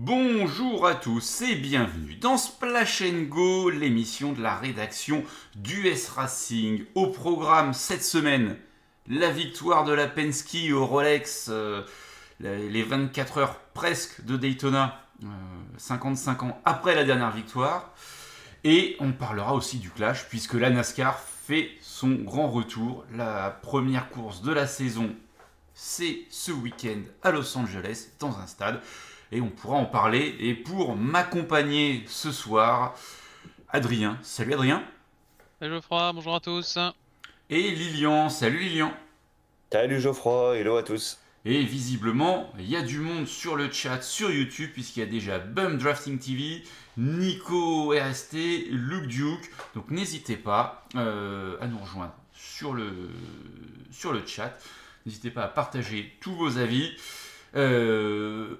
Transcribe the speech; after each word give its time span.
Bonjour 0.00 0.86
à 0.86 0.94
tous 0.94 1.42
et 1.42 1.56
bienvenue 1.56 2.14
dans 2.14 2.36
Splash 2.36 3.02
Go, 3.28 3.68
l'émission 3.68 4.32
de 4.32 4.40
la 4.40 4.54
rédaction 4.54 5.24
d'US 5.56 6.06
Racing. 6.14 6.84
Au 6.94 7.08
programme 7.08 7.74
cette 7.74 8.04
semaine, 8.04 8.56
la 9.08 9.32
victoire 9.32 9.82
de 9.84 9.92
la 9.92 10.06
Penske 10.06 10.70
au 10.72 10.86
Rolex, 10.86 11.48
euh, 11.50 11.82
les 12.38 12.84
24 12.84 13.38
heures 13.38 13.58
presque 13.74 14.24
de 14.24 14.36
Daytona, 14.36 15.02
55 15.78 16.42
euh, 16.42 16.46
ans 16.46 16.60
après 16.64 16.94
la 16.94 17.02
dernière 17.02 17.32
victoire. 17.32 17.92
Et 18.62 18.96
on 19.00 19.10
parlera 19.10 19.52
aussi 19.52 19.78
du 19.78 19.90
clash 19.90 20.28
puisque 20.28 20.54
la 20.54 20.70
NASCAR 20.70 21.18
fait 21.18 21.72
son 21.80 22.10
grand 22.10 22.48
retour. 22.48 23.04
La 23.12 23.50
première 23.50 24.10
course 24.10 24.42
de 24.42 24.52
la 24.52 24.68
saison, 24.68 25.10
c'est 25.74 26.20
ce 26.30 26.52
week-end 26.52 27.00
à 27.24 27.32
Los 27.32 27.58
Angeles 27.58 28.10
dans 28.20 28.38
un 28.38 28.46
stade 28.46 28.80
et 29.32 29.40
on 29.40 29.50
pourra 29.50 29.76
en 29.76 29.86
parler. 29.86 30.36
Et 30.40 30.54
pour 30.54 30.96
m'accompagner 30.96 32.04
ce 32.06 32.32
soir, 32.32 32.94
Adrien. 33.68 34.18
Salut 34.22 34.54
Adrien. 34.54 34.84
Salut 35.60 35.74
Geoffroy, 35.74 36.12
bonjour 36.12 36.34
à 36.34 36.40
tous. 36.40 36.78
Et 37.50 37.70
Lilian. 37.70 38.28
Salut 38.28 38.58
Lilian. 38.60 38.92
Salut 39.72 40.00
Geoffroy, 40.00 40.58
hello 40.58 40.76
à 40.76 40.82
tous. 40.82 41.18
Et 41.44 41.62
visiblement, 41.62 42.52
il 42.58 42.68
y 42.68 42.76
a 42.76 42.82
du 42.82 42.98
monde 42.98 43.26
sur 43.26 43.56
le 43.56 43.70
chat, 43.70 44.02
sur 44.02 44.30
YouTube, 44.30 44.70
puisqu'il 44.72 45.00
y 45.00 45.02
a 45.02 45.06
déjà 45.06 45.38
Bum 45.38 45.78
Drafting 45.78 46.18
TV, 46.18 46.62
Nico 46.96 47.90
RST, 47.90 48.34
Luke 48.70 49.06
Duke. 49.06 49.50
Donc 49.74 49.90
n'hésitez 49.90 50.36
pas 50.36 50.84
euh, 50.94 51.56
à 51.60 51.66
nous 51.66 51.78
rejoindre 51.78 52.14
sur 52.32 52.74
le, 52.74 53.10
sur 53.90 54.12
le 54.12 54.26
chat. 54.26 54.58
N'hésitez 55.06 55.30
pas 55.30 55.44
à 55.44 55.48
partager 55.48 56.16
tous 56.20 56.34
vos 56.34 56.58
avis. 56.58 56.92
Euh, 57.54 58.56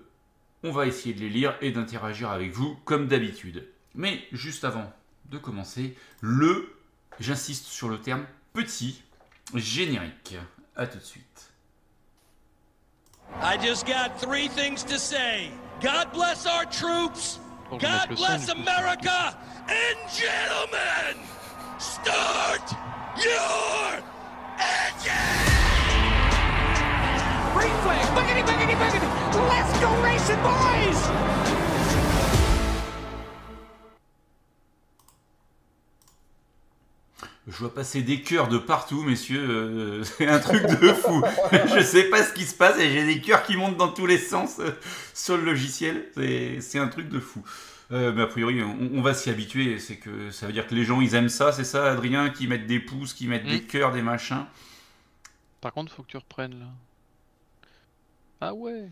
on 0.63 0.73
va 0.73 0.87
essayer 0.87 1.15
de 1.15 1.21
les 1.21 1.29
lire 1.29 1.57
et 1.61 1.71
d'interagir 1.71 2.31
avec 2.31 2.53
vous 2.53 2.77
comme 2.85 3.07
d'habitude. 3.07 3.69
Mais 3.95 4.23
juste 4.33 4.65
avant 4.65 4.93
de 5.31 5.39
commencer, 5.39 5.97
le, 6.21 6.75
j'insiste 7.21 7.67
sur 7.67 7.89
le 7.89 8.01
terme 8.01 8.27
petit, 8.53 9.03
générique. 9.55 10.37
A 10.77 10.87
tout 10.87 10.99
de 10.99 11.05
suite. 11.05 11.51
I 13.43 13.59
just 13.59 13.87
got 13.87 14.19
three 14.19 14.49
things 14.49 14.83
to 14.85 14.99
say. 14.99 15.51
God 15.81 16.13
bless 16.13 16.47
our 16.47 16.65
troops. 16.65 17.39
God 17.71 18.17
bless 18.17 18.49
America. 18.49 19.37
And 19.69 19.99
gentlemen, 20.11 21.23
start 21.79 22.98
Je 37.59 37.65
vois 37.65 37.75
passer 37.75 38.03
des 38.03 38.23
cœurs 38.23 38.47
de 38.47 38.57
partout, 38.57 39.03
messieurs. 39.03 39.45
Euh, 39.51 40.05
c'est 40.17 40.29
un 40.29 40.39
truc 40.39 40.63
de 40.63 40.93
fou. 40.93 41.25
je 41.53 41.83
sais 41.83 42.05
pas 42.05 42.23
ce 42.23 42.33
qui 42.33 42.45
se 42.45 42.55
passe 42.55 42.79
et 42.79 42.89
j'ai 42.89 43.05
des 43.05 43.21
cœurs 43.21 43.43
qui 43.43 43.57
montent 43.57 43.77
dans 43.77 43.89
tous 43.89 44.07
les 44.07 44.19
sens 44.19 44.61
euh, 44.61 44.71
sur 45.13 45.37
le 45.37 45.43
logiciel. 45.43 46.07
C'est 46.15 46.79
un 46.79 46.87
truc 46.87 47.09
de 47.09 47.19
fou. 47.19 47.43
Euh, 47.91 48.13
mais 48.13 48.23
a 48.23 48.29
priori, 48.29 48.63
on, 48.63 49.03
va 49.03 49.13
s'y 49.13 49.29
habituer. 49.29 49.81
C'est 49.81 49.97
que 49.97 50.31
ça 50.31 50.47
veut 50.47 50.53
dire 50.53 50.69
que 50.69 50.75
les 50.77 50.85
gens 50.85 51.01
ils 51.01 51.17
aiment 51.17 51.29
ça, 51.29 51.51
c'est 51.51 51.65
ça, 51.65 51.91
Adrien, 51.91 52.31
qui 52.31 52.47
mettent 52.47 52.69
des 52.69 52.79
pouces, 52.79 53.13
qui 53.13 53.27
mettent 53.27 53.47
des 53.47 53.59
hmm. 53.59 53.67
cœurs, 53.67 53.93
des 53.93 54.03
machins. 54.03 54.47
Par 55.61 55.73
contre, 55.73 55.93
faut 55.93 56.05
que 56.05 56.11
tu 56.13 56.17
reprennes 56.17 56.61
là. 56.61 56.69
Ah 58.41 58.55
ouais 58.55 58.89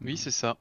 Oui, 0.00 0.16
c'est 0.16 0.30
ça. 0.30 0.56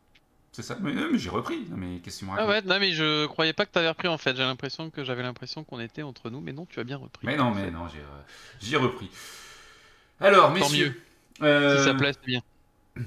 C'est 0.54 0.62
ça 0.62 0.78
Mais, 0.80 0.94
mais 0.94 1.18
j'ai 1.18 1.30
repris. 1.32 1.66
mais 1.76 2.00
qu'est-ce 2.04 2.22
que 2.22 2.26
Ah 2.38 2.48
ouais, 2.48 2.62
non, 2.62 2.80
mais 2.80 2.92
je 2.92 3.26
croyais 3.26 3.54
pas 3.54 3.66
que 3.66 3.72
t'avais 3.72 3.90
repris 3.90 4.08
en 4.08 4.20
fait. 4.20 4.36
J'ai 4.36 4.44
l'impression 4.44 4.92
que 4.92 5.04
j'avais 5.04 5.24
l'impression 5.24 5.64
qu'on 5.64 5.80
était 5.80 6.04
entre 6.04 6.30
nous, 6.30 6.42
mais 6.42 6.54
non, 6.54 6.68
tu 6.68 6.80
as 6.80 6.84
bien 6.84 6.98
repris. 6.98 7.26
Mais 7.26 7.36
non, 7.36 7.52
mais 7.52 7.72
non, 7.72 7.88
j'ai 8.62 8.78
repris. 8.78 9.10
Alors, 10.22 10.52
messieurs. 10.52 11.02
Euh... 11.42 11.78
Si 11.80 11.84
ça 11.84 11.94
plaît, 11.96 12.14
c'est 12.14 12.28
bien. 12.28 12.42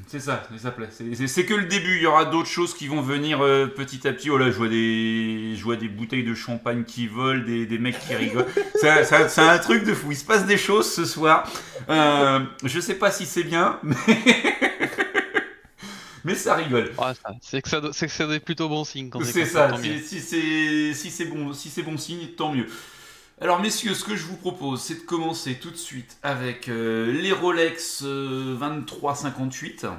C'est 0.08 0.18
ça, 0.18 0.42
ça 0.58 0.72
plaît. 0.72 0.88
C'est 0.90 1.46
que 1.46 1.54
le 1.54 1.66
début. 1.66 1.96
Il 1.96 2.02
y 2.02 2.06
aura 2.06 2.24
d'autres 2.24 2.48
choses 2.48 2.74
qui 2.74 2.88
vont 2.88 3.00
venir 3.00 3.40
euh, 3.40 3.66
petit 3.68 4.08
à 4.08 4.12
petit. 4.12 4.28
Oh 4.30 4.36
là, 4.36 4.50
je 4.50 4.56
vois 4.56 4.68
des, 4.68 5.54
je 5.54 5.62
vois 5.62 5.76
des 5.76 5.86
bouteilles 5.86 6.24
de 6.24 6.34
champagne 6.34 6.82
qui 6.82 7.06
volent, 7.06 7.44
des, 7.44 7.66
des 7.66 7.78
mecs 7.78 7.98
qui 8.00 8.16
rigolent. 8.16 8.46
c'est 8.80 9.38
un 9.38 9.58
truc 9.58 9.84
de 9.84 9.94
fou. 9.94 10.10
Il 10.10 10.16
se 10.16 10.24
passe 10.24 10.44
des 10.44 10.58
choses 10.58 10.92
ce 10.92 11.04
soir. 11.04 11.48
Euh, 11.88 12.40
je 12.64 12.80
sais 12.80 12.96
pas 12.96 13.12
si 13.12 13.26
c'est 13.26 13.44
bien, 13.44 13.78
mais 13.84 13.94
mais 16.26 16.34
ça 16.34 16.56
rigole. 16.56 16.92
c'est 17.41 17.62
que 17.62 17.69
ça, 17.69 17.81
c'est 17.92 18.06
que 18.09 18.12
c'est 18.12 18.41
plutôt 18.41 18.69
bon 18.69 18.84
signe 18.84 19.10
quand 19.10 19.25
c'est 19.25 19.47
ça. 19.47 19.70
Si, 19.78 20.20
c'est 20.20 20.92
si 20.92 21.10
c'est 21.10 21.26
bon, 21.26 21.53
si 21.53 21.70
c'est 21.70 21.82
bon 21.82 21.97
signe, 21.97 22.26
tant 22.37 22.53
mieux. 22.53 22.66
Alors 23.41 23.60
messieurs, 23.60 23.94
ce 23.94 24.03
que 24.03 24.16
je 24.16 24.25
vous 24.25 24.36
propose, 24.36 24.82
c'est 24.82 24.94
de 24.94 25.00
commencer 25.00 25.54
tout 25.54 25.70
de 25.70 25.76
suite 25.76 26.19
avec 26.22 26.69
euh, 26.69 27.12
les 27.12 27.31
Rolex 27.32 28.03
2358. 28.03 29.84
Euh, 29.84 29.91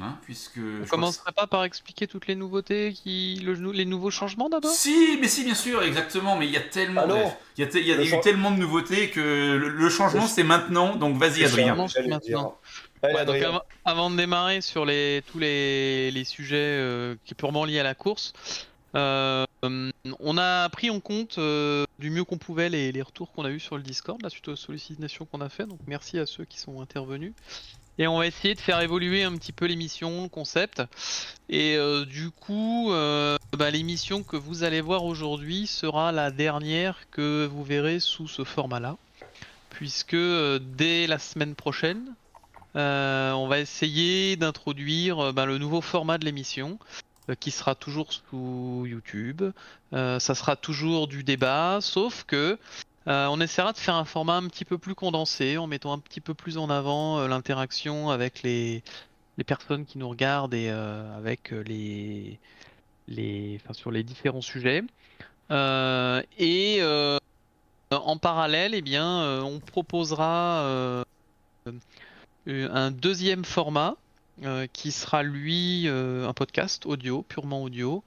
hein, 0.00 0.16
puisque 0.22 0.60
On 0.82 0.86
commencerait 0.86 1.32
pas 1.32 1.46
par 1.46 1.64
expliquer 1.64 2.06
toutes 2.06 2.26
les 2.26 2.36
nouveautés, 2.36 2.94
qui, 2.94 3.44
les 3.44 3.84
nouveaux 3.84 4.10
changements 4.10 4.48
d'abord? 4.48 4.70
Si, 4.70 5.18
mais 5.20 5.28
si, 5.28 5.44
bien 5.44 5.54
sûr, 5.54 5.82
exactement. 5.82 6.36
Mais 6.36 6.46
il 6.46 6.52
y 6.52 6.56
a 6.56 6.60
tellement, 6.60 7.06
il 7.58 7.64
y 7.64 7.66
a, 7.66 7.78
il 7.78 7.86
y 7.86 7.92
a 7.92 8.02
eu 8.02 8.20
tellement 8.22 8.50
de 8.50 8.60
nouveautés 8.60 9.10
que 9.10 9.20
le, 9.20 9.90
changement 9.90 10.26
c'est 10.26 10.44
maintenant. 10.44 10.96
Donc 10.96 11.18
vas-y, 11.18 11.44
Adrien. 11.44 11.74
Maintenant 11.74 12.58
avant, 13.84 14.10
de 14.10 14.16
démarrer 14.16 14.60
sur 14.60 14.84
les, 14.84 15.22
tous 15.30 15.38
les, 15.38 16.24
sujets 16.24 16.56
euh, 16.56 17.14
qui 17.24 17.30
sont 17.30 17.36
purement 17.36 17.64
liés 17.64 17.80
à 17.80 17.82
la 17.82 17.94
course, 17.94 18.32
euh, 18.94 19.44
on 20.20 20.38
a 20.38 20.68
pris 20.70 20.90
en 20.90 21.00
compte 21.00 21.38
euh, 21.38 21.84
du 21.98 22.10
mieux 22.10 22.24
qu'on 22.24 22.38
pouvait 22.38 22.68
les, 22.68 23.02
retours 23.02 23.30
qu'on 23.32 23.44
a 23.44 23.50
eu 23.50 23.60
sur 23.60 23.76
le 23.76 23.82
Discord, 23.82 24.20
la 24.22 24.30
suite 24.30 24.48
aux 24.48 24.56
sollicitations 24.56 25.26
qu'on 25.26 25.40
a 25.40 25.48
fait. 25.48 25.66
Donc 25.66 25.80
merci 25.86 26.18
à 26.18 26.26
ceux 26.26 26.44
qui 26.44 26.58
sont 26.58 26.80
intervenus. 26.80 27.32
Et 27.98 28.06
on 28.06 28.18
va 28.18 28.26
essayer 28.26 28.54
de 28.54 28.60
faire 28.60 28.80
évoluer 28.80 29.22
un 29.22 29.34
petit 29.36 29.52
peu 29.52 29.64
l'émission, 29.64 30.24
le 30.24 30.28
concept. 30.28 30.82
Et 31.48 31.78
du 32.06 32.30
coup, 32.30 32.90
bah, 32.90 33.70
l'émission 33.70 34.22
que 34.22 34.36
vous 34.36 34.64
allez 34.64 34.82
voir 34.82 35.04
aujourd'hui 35.04 35.66
sera 35.66 36.12
la 36.12 36.30
dernière 36.30 37.08
que 37.10 37.48
vous 37.50 37.64
verrez 37.64 37.98
sous 37.98 38.28
ce 38.28 38.44
format-là. 38.44 38.98
Puisque 39.70 40.16
dès 40.16 41.06
la 41.06 41.18
semaine 41.18 41.54
prochaine, 41.54 42.14
euh, 42.76 43.32
on 43.32 43.48
va 43.48 43.58
essayer 43.58 44.36
d'introduire 44.36 45.18
euh, 45.18 45.32
ben, 45.32 45.46
le 45.46 45.56
nouveau 45.56 45.80
format 45.80 46.18
de 46.18 46.26
l'émission 46.26 46.78
euh, 47.30 47.34
qui 47.34 47.50
sera 47.50 47.74
toujours 47.74 48.12
sous 48.12 48.84
YouTube. 48.86 49.42
ça 49.92 50.34
sera 50.34 50.56
toujours 50.56 51.08
du 51.08 51.24
débat, 51.24 51.78
sauf 51.80 52.24
que 52.24 52.58
on 53.06 53.40
essaiera 53.40 53.72
de 53.72 53.78
faire 53.78 53.94
un 53.94 54.04
format 54.04 54.36
un 54.36 54.48
petit 54.48 54.64
peu 54.64 54.78
plus 54.78 54.94
condensé 54.94 55.58
en 55.58 55.66
mettant 55.66 55.92
un 55.92 55.98
petit 55.98 56.20
peu 56.20 56.34
plus 56.34 56.58
en 56.58 56.68
avant 56.70 57.26
l'interaction 57.28 58.10
avec 58.10 58.42
les, 58.42 58.82
personnes 59.46 59.86
qui 59.86 59.98
nous 59.98 60.08
regardent 60.08 60.54
et 60.54 60.68
avec 60.70 61.52
les, 61.52 62.38
les 63.06 63.60
sur 63.72 63.92
les 63.92 64.02
différents 64.02 64.42
sujets. 64.42 64.82
et 65.50 66.80
en 67.92 68.18
parallèle, 68.18 68.74
eh 68.74 68.82
bien, 68.82 69.40
on 69.42 69.60
proposera 69.60 71.04
un 72.46 72.90
deuxième 72.90 73.44
format 73.44 73.96
euh, 74.44 74.66
qui 74.72 74.92
sera 74.92 75.22
lui 75.22 75.88
euh, 75.88 76.28
un 76.28 76.32
podcast 76.32 76.86
audio, 76.86 77.22
purement 77.22 77.62
audio, 77.62 78.04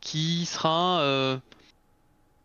qui 0.00 0.46
sera 0.46 1.02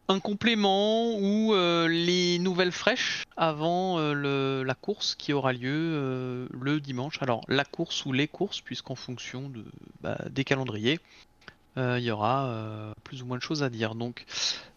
un 0.07 0.19
complément 0.19 1.15
ou 1.19 1.53
les 1.87 2.39
nouvelles 2.39 2.71
fraîches 2.71 3.23
avant 3.37 3.99
la 3.99 4.73
course 4.73 5.15
qui 5.15 5.31
aura 5.31 5.53
lieu 5.53 6.47
le 6.51 6.79
dimanche. 6.79 7.21
Alors 7.21 7.43
la 7.47 7.65
course 7.65 8.05
ou 8.05 8.13
les 8.13 8.27
courses, 8.27 8.61
puisqu'en 8.61 8.95
fonction 8.95 9.51
bah, 10.01 10.17
des 10.29 10.43
calendriers, 10.43 10.99
il 11.77 12.03
y 12.03 12.11
aura 12.11 12.93
plus 13.03 13.21
ou 13.21 13.25
moins 13.25 13.37
de 13.37 13.43
choses 13.43 13.63
à 13.63 13.69
dire. 13.69 13.95
Donc 13.95 14.25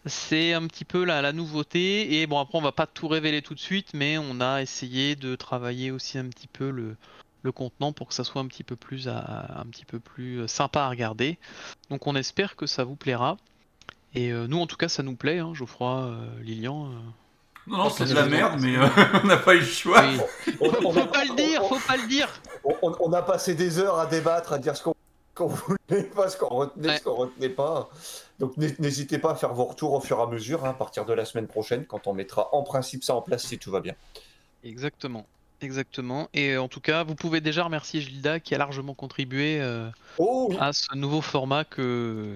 c'est 0.05 0.53
un 0.53 0.65
petit 0.67 0.85
peu 0.85 1.03
la, 1.03 1.21
la, 1.21 1.33
nouveauté. 1.33 2.21
Et 2.21 2.27
bon 2.27 2.39
après 2.39 2.57
on 2.57 2.61
va 2.61 2.71
pas 2.71 2.87
tout 2.87 3.07
révéler 3.07 3.41
tout 3.41 3.53
de 3.53 3.59
suite, 3.59 3.89
mais 3.93 4.17
on 4.17 4.41
a 4.41 4.61
essayé 4.61 5.15
de 5.15 5.35
travailler 5.35 5.91
aussi 5.91 6.17
un 6.17 6.29
petit 6.29 6.47
peu 6.47 6.69
le, 6.69 6.95
le 7.45 7.51
contenant 7.51 7.93
pour 7.93 8.07
que 8.07 8.13
ça 8.13 8.23
soit 8.23 8.41
un 8.41 8.47
petit 8.47 8.63
peu 8.63 8.75
plus 8.75 9.07
un 9.07 9.65
petit 9.71 9.85
peu 9.85 9.99
plus 9.99 10.47
sympa 10.47 10.81
à 10.81 10.89
regarder. 10.89 11.37
Donc 11.89 12.07
on 12.07 12.15
espère 12.15 12.55
que 12.55 12.65
ça 12.65 12.83
vous 12.83 12.95
plaira. 12.95 13.37
Et 14.15 14.31
euh, 14.31 14.47
nous 14.47 14.59
en 14.59 14.65
tout 14.65 14.77
cas 14.77 14.89
ça 14.89 15.03
nous 15.03 15.15
plaît, 15.15 15.39
hein, 15.39 15.53
Geoffroy, 15.53 16.05
euh, 16.05 16.41
Lilian. 16.41 16.85
Euh. 16.85 16.89
non, 17.67 17.77
non, 17.77 17.89
c'est 17.89 18.05
de 18.05 18.15
la 18.15 18.25
merde, 18.25 18.59
mais 18.59 18.75
on 19.23 19.27
n'a 19.27 19.37
pas 19.37 19.55
eu 19.55 19.59
le 19.59 19.65
choix. 19.65 20.03
On, 20.59 20.91
faut 20.91 21.05
pas 21.05 21.25
le 21.25 21.35
dire, 21.35 21.61
faut 21.67 21.79
pas 21.87 21.97
le 21.97 22.07
dire. 22.07 22.29
On, 22.81 23.13
a 23.13 23.21
passé 23.21 23.53
des 23.53 23.77
heures 23.77 23.99
à 23.99 24.07
débattre, 24.07 24.53
à 24.53 24.57
dire 24.57 24.75
ce 24.75 24.81
qu'on 24.81 24.94
qu'on 25.35 25.47
voulait 25.47 26.03
pas, 26.15 26.29
ce 26.29 26.37
qu'on 26.37 26.47
retenait, 26.49 26.97
ce 26.97 27.03
qu'on 27.03 27.13
retenait 27.15 27.49
pas. 27.49 27.89
Donc 28.39 28.57
n'hésitez 28.57 29.17
pas 29.19 29.31
à 29.31 29.35
faire 29.35 29.53
vos 29.53 29.65
retours 29.65 29.93
au 29.93 29.99
fur 30.01 30.17
et 30.17 30.21
à 30.23 30.27
mesure, 30.27 30.65
hein, 30.65 30.71
à 30.71 30.73
partir 30.73 31.05
de 31.05 31.13
la 31.13 31.25
semaine 31.25 31.47
prochaine, 31.47 31.85
quand 31.85 32.07
on 32.07 32.13
mettra 32.13 32.49
en 32.53 32.63
principe 32.63 33.03
ça 33.03 33.13
en 33.15 33.21
place 33.21 33.43
si 33.43 33.57
tout 33.59 33.69
va 33.71 33.81
bien. 33.81 33.93
Exactement. 34.63 35.25
Exactement. 35.61 36.27
Et 36.33 36.57
en 36.57 36.67
tout 36.67 36.81
cas, 36.81 37.03
vous 37.03 37.15
pouvez 37.15 37.39
déjà 37.41 37.63
remercier 37.63 38.01
Gilda 38.01 38.39
qui 38.39 38.53
a 38.55 38.57
largement 38.57 38.93
contribué 38.93 39.61
Oh 40.17 40.47
oui. 40.49 40.57
à 40.59 40.73
ce 40.73 40.93
nouveau 40.95 41.21
format 41.21 41.63
que, 41.63 42.35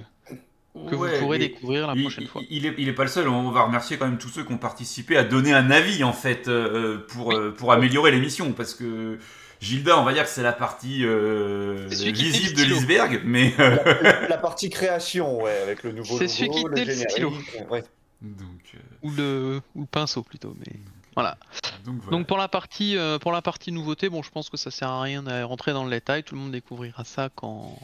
que 0.73 0.95
vous 0.95 1.07
pourrez 1.19 1.37
découvrir 1.37 1.87
la 1.87 1.93
il, 1.95 2.01
prochaine 2.01 2.27
fois. 2.27 2.41
il 2.49 2.65
est, 2.65 2.75
il 2.77 2.87
est 2.87 2.93
pas 2.93 3.03
le 3.03 3.09
seul, 3.09 3.27
on 3.27 3.51
va 3.51 3.63
remercier 3.63 3.97
quand 3.97 4.05
même 4.07 4.17
tous 4.17 4.29
ceux 4.29 4.43
qui 4.45 4.53
ont 4.53 4.57
participé 4.57 5.17
à 5.17 5.23
donner 5.25 5.53
un 5.53 5.69
avis 5.69 6.03
en 6.05 6.13
fait 6.13 6.47
euh, 6.47 7.05
pour, 7.09 7.27
Oui. 7.27 7.35
euh, 7.35 7.51
pour 7.51 7.73
améliorer 7.73 8.11
l'émission 8.11 8.53
parce 8.53 8.73
que 8.73 9.19
Gilda, 9.61 9.99
on 9.99 10.03
va 10.03 10.13
dire 10.13 10.23
que 10.23 10.29
c'est 10.29 10.43
la 10.43 10.53
partie 10.53 11.05
euh, 11.05 11.89
C'est 11.89 11.95
celui 11.95 12.13
qui 12.13 12.23
visible 12.29 12.55
de 12.61 12.63
l'iceberg, 12.65 13.21
mais 13.25 13.53
euh, 13.59 13.77
La, 14.01 14.27
la 14.29 14.37
partie 14.37 14.69
création, 14.69 15.41
ouais, 15.43 15.57
avec 15.63 15.83
le 15.83 15.91
nouveau 15.91 16.17
C'est 16.17 16.27
celui 16.27 16.49
qui 16.51 16.63
le 16.63 16.93
stylo. 16.93 17.33
ouais. 17.69 17.83
donc, 18.21 18.61
euh, 18.75 18.77
Ou, 19.03 19.11
le, 19.11 19.61
ou 19.75 19.81
le 19.81 19.87
pinceau 19.87 20.23
plutôt. 20.23 20.55
Mais... 20.59 20.77
Voilà. 21.15 21.37
donc 21.85 21.95
voilà. 22.01 22.17
Donc 22.17 22.27
pour 22.27 22.37
la 22.37 22.47
partie 22.47 22.95
euh, 22.97 23.19
pour 23.19 23.33
la 23.33 23.41
partie 23.41 23.71
nouveauté, 23.73 24.07
bon, 24.09 24.23
je 24.23 24.29
pense 24.31 24.49
que 24.49 24.55
ça 24.57 24.71
sert 24.71 24.87
à 24.89 25.01
rien 25.01 25.23
de 25.23 25.43
rentrer 25.43 25.73
dans 25.73 25.83
le 25.83 25.89
détail. 25.89 26.23
Tout 26.23 26.35
le 26.35 26.41
monde 26.41 26.51
découvrira 26.51 27.03
ça 27.03 27.29
quand 27.35 27.77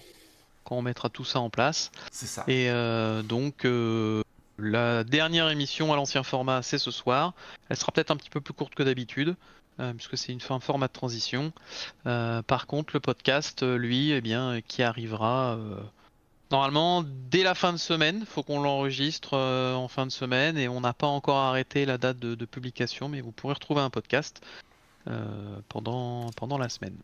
quand 0.64 0.78
on 0.78 0.82
mettra 0.82 1.10
tout 1.10 1.26
ça 1.26 1.40
en 1.40 1.50
place. 1.50 1.92
c'est 2.12 2.26
ça. 2.28 2.44
Et 2.48 2.70
euh, 2.70 3.22
donc 3.22 3.66
euh, 3.66 4.24
la 4.58 5.04
dernière 5.04 5.50
émission 5.50 5.92
à 5.92 5.98
l'ancien 5.98 6.24
format, 6.24 6.62
c'est 6.62 6.78
ce 6.78 6.90
soir. 6.92 7.34
Elle 7.70 7.76
sera 7.78 7.92
peut-être 7.92 8.12
un 8.12 8.16
petit 8.16 8.30
peu 8.30 8.40
plus 8.40 8.54
courte 8.54 8.74
que 8.76 8.84
d'habitude. 8.84 9.36
Euh, 9.80 9.94
puisque 9.94 10.18
c'est 10.18 10.32
une 10.32 10.40
un 10.50 10.60
format 10.60 10.88
de 10.88 10.94
transition. 10.94 11.52
Euh, 12.06 12.42
par 12.42 12.68
contre, 12.68 12.92
le 12.94 13.00
podcast, 13.00 13.64
euh, 13.64 13.78
lui, 13.78 14.12
eh 14.12 14.22
bien, 14.22 14.62
qui 14.62 14.84
arrivera 14.84 15.58
normalement 16.52 17.04
dès 17.30 17.44
la 17.44 17.56
fin 17.56 17.74
de 17.74 17.78
semaine. 17.78 18.26
Faut 18.26 18.44
qu'on 18.44 18.62
l'enregistre 18.62 19.38
en 19.38 19.88
fin 19.88 20.06
de 20.06 20.12
semaine 20.12 20.58
et 20.58 20.68
on 20.68 20.82
n'a 20.82 20.94
pas 20.94 21.08
encore 21.08 21.38
arrêté 21.38 21.86
la 21.86 21.98
date 21.98 22.20
de, 22.20 22.36
de 22.36 22.46
publication, 22.46 23.10
mais 23.10 23.22
vous 23.22 23.32
pourrez 23.32 23.54
retrouver 23.54 23.82
un 23.82 23.90
podcast 23.90 24.42
pendant 25.70 26.32
pendant 26.32 26.58
la 26.58 26.70
semaine. 26.70 26.96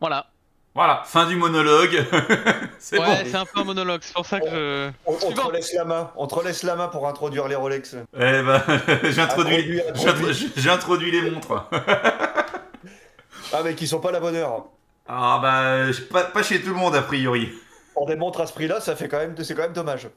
Voilà. 0.00 0.30
Voilà, 0.74 1.02
fin 1.04 1.26
du 1.26 1.36
monologue. 1.36 2.02
c'est 2.78 2.98
Ouais, 2.98 3.04
bon. 3.06 3.30
c'est 3.30 3.36
un 3.36 3.44
peu 3.44 3.60
un 3.60 3.64
monologue. 3.64 4.00
C'est 4.02 4.14
pour 4.14 4.24
ça 4.24 4.40
que 4.40 4.48
je. 4.48 4.90
On, 5.04 5.12
on 5.14 5.32
te 5.32 5.52
laisse 5.52 5.74
la 5.74 5.84
main. 5.84 6.10
On 6.16 6.26
te 6.26 6.42
laisse 6.44 6.62
la 6.62 6.76
main 6.76 6.88
pour 6.88 7.06
introduire 7.06 7.46
les 7.46 7.54
Rolex. 7.56 7.94
Eh 8.14 8.18
ben, 8.18 8.62
j'introduis, 9.10 9.82
j'introduis- 9.94 10.52
j'introduis 10.56 11.10
les 11.10 11.30
montres. 11.30 11.68
Ah, 13.52 13.60
mais 13.64 13.74
qui 13.74 13.86
sont 13.86 14.00
pas 14.00 14.12
la 14.12 14.20
bonne 14.20 14.36
heure. 14.36 14.64
Ah 15.06 15.38
bah, 15.42 15.92
pas, 16.10 16.24
pas 16.24 16.42
chez 16.42 16.60
tout 16.62 16.68
le 16.70 16.76
monde 16.76 16.94
a 16.96 17.02
priori. 17.02 17.50
Pour 17.92 18.06
des 18.06 18.16
montres 18.16 18.40
à 18.40 18.46
ce 18.46 18.54
prix-là, 18.54 18.80
ça 18.80 18.96
fait 18.96 19.06
quand 19.08 19.18
même, 19.18 19.34
c'est 19.42 19.54
quand 19.54 19.62
même 19.62 19.74
dommage. 19.74 20.08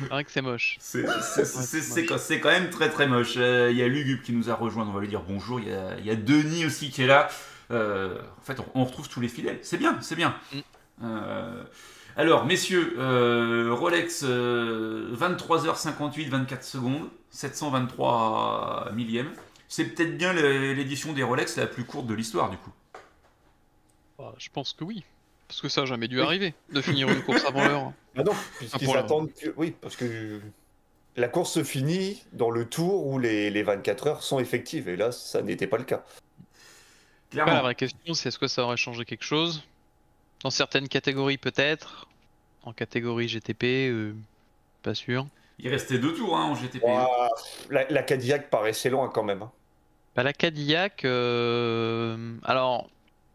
C'est 0.00 0.08
vrai 0.08 0.24
que 0.24 0.32
c'est 0.32 0.42
moche. 0.42 0.76
C'est 0.80 1.06
c'est- 1.22 1.44
c'est- 1.44 1.80
c'est 1.82 2.04
quand 2.04 2.18
c'est 2.18 2.40
quand 2.40 2.50
même 2.50 2.70
très 2.70 2.88
très 2.88 3.06
moche. 3.06 3.34
Euh, 3.36 3.68
Il 3.70 3.76
y 3.78 3.82
a 3.84 3.86
Lugub 3.86 4.22
qui 4.22 4.32
nous 4.32 4.50
a 4.50 4.54
rejoint, 4.54 4.84
on 4.88 4.92
va 4.92 5.00
lui 5.00 5.06
dire 5.06 5.22
bonjour. 5.22 5.60
Il 5.60 5.68
y 5.68 5.72
a, 5.72 5.90
il 5.98 6.04
y 6.06 6.10
a 6.10 6.16
Denis 6.16 6.66
aussi 6.66 6.90
qui 6.90 7.02
est 7.04 7.06
là. 7.06 7.28
Euh, 7.70 8.18
en 8.38 8.42
fait, 8.42 8.58
on, 8.60 8.66
on 8.80 8.84
retrouve 8.84 9.08
tous 9.08 9.20
les 9.20 9.28
fidèles. 9.28 9.58
C'est 9.62 9.78
bien, 9.78 9.98
c'est 10.00 10.16
bien. 10.16 10.34
Mm. 10.52 10.58
Euh, 11.04 11.64
alors, 12.16 12.44
messieurs, 12.44 12.94
euh, 12.98 13.72
Rolex 13.72 14.24
euh, 14.26 15.14
23h58, 15.16 16.28
24 16.28 16.64
secondes, 16.64 17.08
723 17.30 18.90
millième. 18.94 19.30
C'est 19.68 19.84
peut-être 19.84 20.16
bien 20.16 20.32
l'édition 20.32 21.12
des 21.12 21.22
Rolex 21.22 21.56
la 21.56 21.66
plus 21.66 21.84
courte 21.84 22.06
de 22.06 22.14
l'histoire 22.14 22.50
du 22.50 22.56
coup. 22.56 22.72
Bah, 24.18 24.34
je 24.38 24.48
pense 24.52 24.72
que 24.72 24.82
oui. 24.84 25.04
Parce 25.46 25.60
que 25.60 25.68
ça 25.68 25.82
a 25.82 25.86
jamais 25.86 26.08
dû 26.08 26.16
Oui. 26.18 26.22
arriver 26.24 26.54
de 26.72 26.80
finir 26.80 27.08
une 27.08 27.22
course 27.22 27.44
avant 27.44 27.66
l'heure. 27.66 27.92
Ah 28.16 28.24
non, 28.24 28.32
Ah, 28.34 28.42
puisqu'ils 28.58 28.84
pour 28.86 28.94
la- 28.96 29.02
attendent 29.02 29.32
que... 29.32 29.54
Oui, 29.56 29.72
parce 29.80 29.94
que 29.94 30.40
la 31.14 31.28
course 31.28 31.52
se 31.52 31.62
finit 31.62 32.24
dans 32.32 32.50
le 32.50 32.64
tour 32.68 33.06
où 33.06 33.20
les, 33.20 33.48
les 33.50 33.62
24 33.62 34.06
heures 34.08 34.22
sont 34.24 34.40
effectives. 34.40 34.88
Et 34.88 34.96
là, 34.96 35.12
ça 35.12 35.40
n'était 35.42 35.68
pas 35.68 35.78
le 35.78 35.84
cas. 35.84 36.04
La 37.34 37.60
vraie 37.62 37.74
question, 37.74 38.14
c'est 38.14 38.28
est-ce 38.28 38.38
que 38.38 38.48
ça 38.48 38.64
aurait 38.64 38.76
changé 38.76 39.04
quelque 39.04 39.24
chose 39.24 39.62
Dans 40.42 40.50
certaines 40.50 40.88
catégories, 40.88 41.38
peut-être. 41.38 42.06
En 42.62 42.72
catégorie 42.72 43.28
GTP, 43.28 43.88
euh, 43.90 44.14
pas 44.82 44.94
sûr. 44.94 45.26
Il 45.58 45.68
restait 45.68 45.98
deux 45.98 46.14
tours 46.14 46.36
hein, 46.36 46.44
en 46.44 46.54
GTP. 46.54 46.82
Ouah, 46.84 47.30
la, 47.70 47.88
la 47.90 48.02
Cadillac 48.02 48.50
paraissait 48.50 48.90
loin 48.90 49.08
quand 49.08 49.22
même. 49.22 49.42
hein. 49.42 49.50
Bah, 50.16 50.22
la 50.22 50.32
Cadillac, 50.32 51.04
euh, 51.04 52.34
alors, 52.44 52.88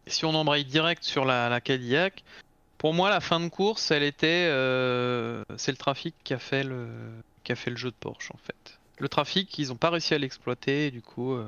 si 0.07 0.25
on 0.25 0.33
embraye 0.35 0.65
direct 0.65 1.03
sur 1.03 1.23
la, 1.25 1.49
la 1.49 1.61
Cadillac, 1.61 2.23
pour 2.77 2.93
moi, 2.93 3.09
la 3.09 3.21
fin 3.21 3.39
de 3.39 3.47
course, 3.47 3.89
elle 3.91 4.03
était, 4.03 4.47
euh, 4.49 5.43
c'est 5.57 5.71
le 5.71 5.77
trafic 5.77 6.13
qui 6.23 6.33
a 6.33 6.39
fait 6.39 6.63
le, 6.63 6.87
qui 7.43 7.51
a 7.51 7.55
fait 7.55 7.71
le 7.71 7.77
jeu 7.77 7.89
de 7.89 7.95
Porsche 7.99 8.29
en 8.33 8.37
fait. 8.37 8.77
Le 8.99 9.07
trafic, 9.09 9.57
ils 9.57 9.69
n'ont 9.69 9.75
pas 9.75 9.89
réussi 9.89 10.13
à 10.13 10.17
l'exploiter, 10.17 10.87
et 10.87 10.91
du 10.91 11.01
coup, 11.01 11.33
euh, 11.33 11.47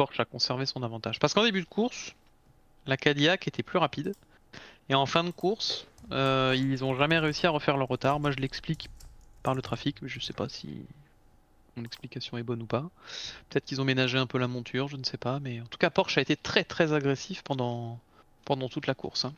Porsche 0.00 0.20
a 0.20 0.24
conservé 0.24 0.64
son 0.64 0.82
avantage. 0.82 1.18
Parce 1.18 1.34
qu'en 1.34 1.44
début 1.44 1.60
de 1.60 1.66
course, 1.66 2.14
la 2.86 2.96
Cadillac 2.96 3.46
était 3.46 3.62
plus 3.62 3.78
rapide, 3.78 4.14
et 4.88 4.94
en 4.94 5.04
fin 5.04 5.24
de 5.24 5.30
course, 5.30 5.86
euh, 6.10 6.54
ils 6.56 6.80
n'ont 6.80 6.94
jamais 6.94 7.18
réussi 7.18 7.46
à 7.46 7.50
refaire 7.50 7.76
leur 7.76 7.88
retard. 7.88 8.18
Moi, 8.18 8.30
je 8.30 8.38
l'explique 8.38 8.88
par 9.42 9.54
le 9.54 9.60
trafic, 9.60 10.00
mais 10.00 10.08
je 10.08 10.18
sais 10.18 10.32
pas 10.32 10.48
si 10.48 10.86
mon 11.76 11.84
explication 11.84 12.38
est 12.38 12.42
bonne 12.42 12.62
ou 12.62 12.64
pas. 12.64 12.88
Peut-être 13.50 13.66
qu'ils 13.66 13.82
ont 13.82 13.84
ménagé 13.84 14.16
un 14.16 14.26
peu 14.26 14.38
la 14.38 14.48
monture, 14.48 14.88
je 14.88 14.96
ne 14.96 15.04
sais 15.04 15.18
pas, 15.18 15.38
mais 15.38 15.60
en 15.60 15.66
tout 15.66 15.76
cas 15.76 15.90
Porsche 15.90 16.16
a 16.16 16.22
été 16.22 16.34
très 16.34 16.64
très 16.64 16.94
agressif 16.94 17.42
pendant, 17.42 17.98
pendant 18.46 18.70
toute 18.70 18.86
la 18.86 18.94
course. 18.94 19.26
hein. 19.26 19.34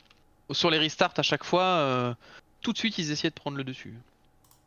Sur 0.52 0.70
les 0.70 0.78
restarts 0.78 1.14
à 1.16 1.22
chaque 1.24 1.42
fois, 1.42 1.64
euh, 1.64 2.14
tout 2.60 2.72
de 2.72 2.78
suite 2.78 2.98
ils 2.98 3.10
essayaient 3.10 3.30
de 3.30 3.34
prendre 3.34 3.56
le 3.56 3.64
dessus. 3.64 3.94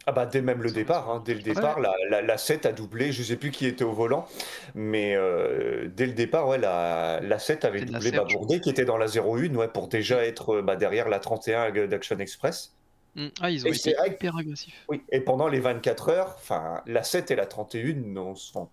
Ah 0.08 0.12
bah 0.12 0.28
dès 0.28 0.42
même 0.42 0.62
le 0.62 0.72
départ, 0.72 1.10
hein, 1.10 1.24
dès 1.26 1.34
le 1.34 1.42
départ, 1.42 1.80
la, 1.80 1.92
la, 2.10 2.22
la 2.22 2.38
7 2.38 2.68
a 2.68 2.72
doublé, 2.72 3.12
je 3.12 3.24
sais 3.24 3.38
plus 3.38 3.50
qui 3.50 3.66
était 3.66 3.84
au 3.84 3.92
volant, 3.94 4.28
mais 4.76 5.16
euh, 5.16 5.88
dès 5.90 6.06
le 6.06 6.14
départ, 6.14 6.48
ouais, 6.48 6.60
la, 6.60 7.20
la 7.22 7.40
7 7.40 7.66
avait 7.66 7.82
doublé 7.82 8.12
Serge. 8.12 8.34
Babourdet 8.34 8.60
qui 8.62 8.70
était 8.70 8.86
dans 8.86 8.98
la 8.98 9.08
01 9.08 9.56
ouais, 9.56 9.68
pour 9.68 9.88
déjà 9.88 10.24
être 10.24 10.58
euh, 10.58 10.62
bah, 10.62 10.76
derrière 10.76 11.10
la 11.10 11.20
31 11.20 11.72
d'Action 11.88 12.20
Express. 12.20 12.76
Hmm, 13.16 13.30
Ah, 13.42 13.50
ils 13.50 13.66
ont 13.66 13.72
Et 13.72 13.76
été 13.76 13.96
hyper 14.06 14.38
agressifs. 14.38 14.86
Oui, 14.90 15.02
et 15.12 15.22
pendant 15.22 15.48
les 15.48 15.60
24 15.60 16.10
heures, 16.10 16.38
la 16.86 17.04
7 17.04 17.32
et 17.32 17.36
la 17.36 17.46
31 17.48 17.94
non, 17.96 18.36
sont... 18.36 18.70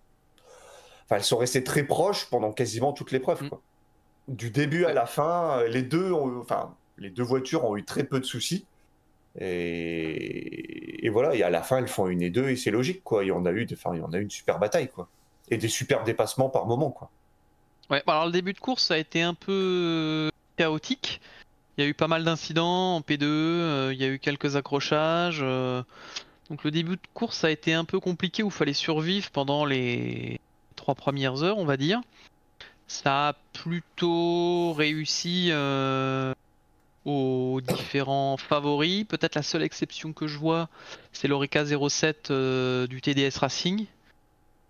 enfin, 1.05 1.15
elles 1.17 1.23
sont 1.23 1.37
restées 1.37 1.63
très 1.63 1.83
proches 1.83 2.29
pendant 2.29 2.51
quasiment 2.51 2.93
toute 2.93 3.11
l'épreuve. 3.11 3.43
Mm. 3.43 3.49
quoi. 3.49 3.61
Du 4.27 4.51
début 4.51 4.85
à 4.85 4.93
la 4.93 5.05
fin, 5.05 5.59
euh, 5.59 5.67
les 5.67 5.83
deux, 5.83 6.11
ont- 6.13 6.39
enfin, 6.41 6.75
les 6.97 7.09
deux 7.09 7.23
voitures 7.23 7.65
ont 7.65 7.75
eu 7.77 7.85
très 7.85 8.03
peu 8.03 8.19
de 8.19 8.25
soucis. 8.25 8.65
Et, 9.39 11.05
et 11.05 11.09
voilà, 11.09 11.35
et 11.35 11.43
à 11.43 11.49
la 11.49 11.61
fin, 11.61 11.77
elles 11.77 11.87
font 11.87 12.07
une 12.07 12.21
et 12.21 12.29
deux, 12.29 12.49
et 12.49 12.55
c'est 12.55 12.71
logique, 12.71 13.03
quoi. 13.03 13.23
Il 13.23 13.27
y 13.27 13.31
en 13.31 13.45
a 13.45 13.51
eu, 13.51 13.67
enfin, 13.73 13.95
il 13.95 14.15
a 14.15 14.19
eu 14.19 14.23
une 14.23 14.29
super 14.29 14.59
bataille, 14.59 14.89
quoi. 14.89 15.07
Et 15.49 15.57
des 15.57 15.67
super 15.67 16.03
dépassements 16.03 16.49
par 16.49 16.65
moment, 16.65 16.91
quoi. 16.91 17.09
Ouais, 17.89 18.01
bah 18.07 18.13
alors 18.13 18.25
le 18.27 18.31
début 18.31 18.53
de 18.53 18.59
course 18.59 18.91
a 18.91 18.97
été 18.97 19.21
un 19.21 19.33
peu 19.33 20.29
chaotique. 20.57 21.19
Il 21.77 21.83
y 21.83 21.87
a 21.87 21.89
eu 21.89 21.93
pas 21.93 22.07
mal 22.07 22.23
d'incidents 22.23 22.95
en 22.95 23.01
P2, 23.01 23.23
euh, 23.23 23.89
il 23.93 23.99
y 23.99 24.05
a 24.05 24.07
eu 24.07 24.19
quelques 24.19 24.55
accrochages. 24.55 25.39
euh, 25.41 25.83
Donc 26.49 26.63
le 26.63 26.71
début 26.71 26.95
de 26.95 27.01
course 27.13 27.43
a 27.43 27.51
été 27.51 27.73
un 27.73 27.83
peu 27.83 27.99
compliqué 27.99 28.43
où 28.43 28.47
il 28.47 28.51
fallait 28.53 28.73
survivre 28.73 29.29
pendant 29.31 29.65
les 29.65 30.39
trois 30.75 30.95
premières 30.95 31.43
heures, 31.43 31.57
on 31.57 31.65
va 31.65 31.77
dire. 31.77 32.01
Ça 32.87 33.29
a 33.29 33.33
plutôt 33.53 34.73
réussi 34.73 35.49
euh, 35.51 36.33
aux 37.05 37.61
différents 37.61 38.37
favoris. 38.37 39.05
Peut-être 39.05 39.35
la 39.35 39.43
seule 39.43 39.63
exception 39.63 40.13
que 40.13 40.27
je 40.27 40.37
vois, 40.37 40.69
c'est 41.11 41.27
l'Oreca 41.27 41.65
07 41.65 42.31
euh, 42.31 42.87
du 42.87 43.01
TDS 43.01 43.37
Racing 43.39 43.85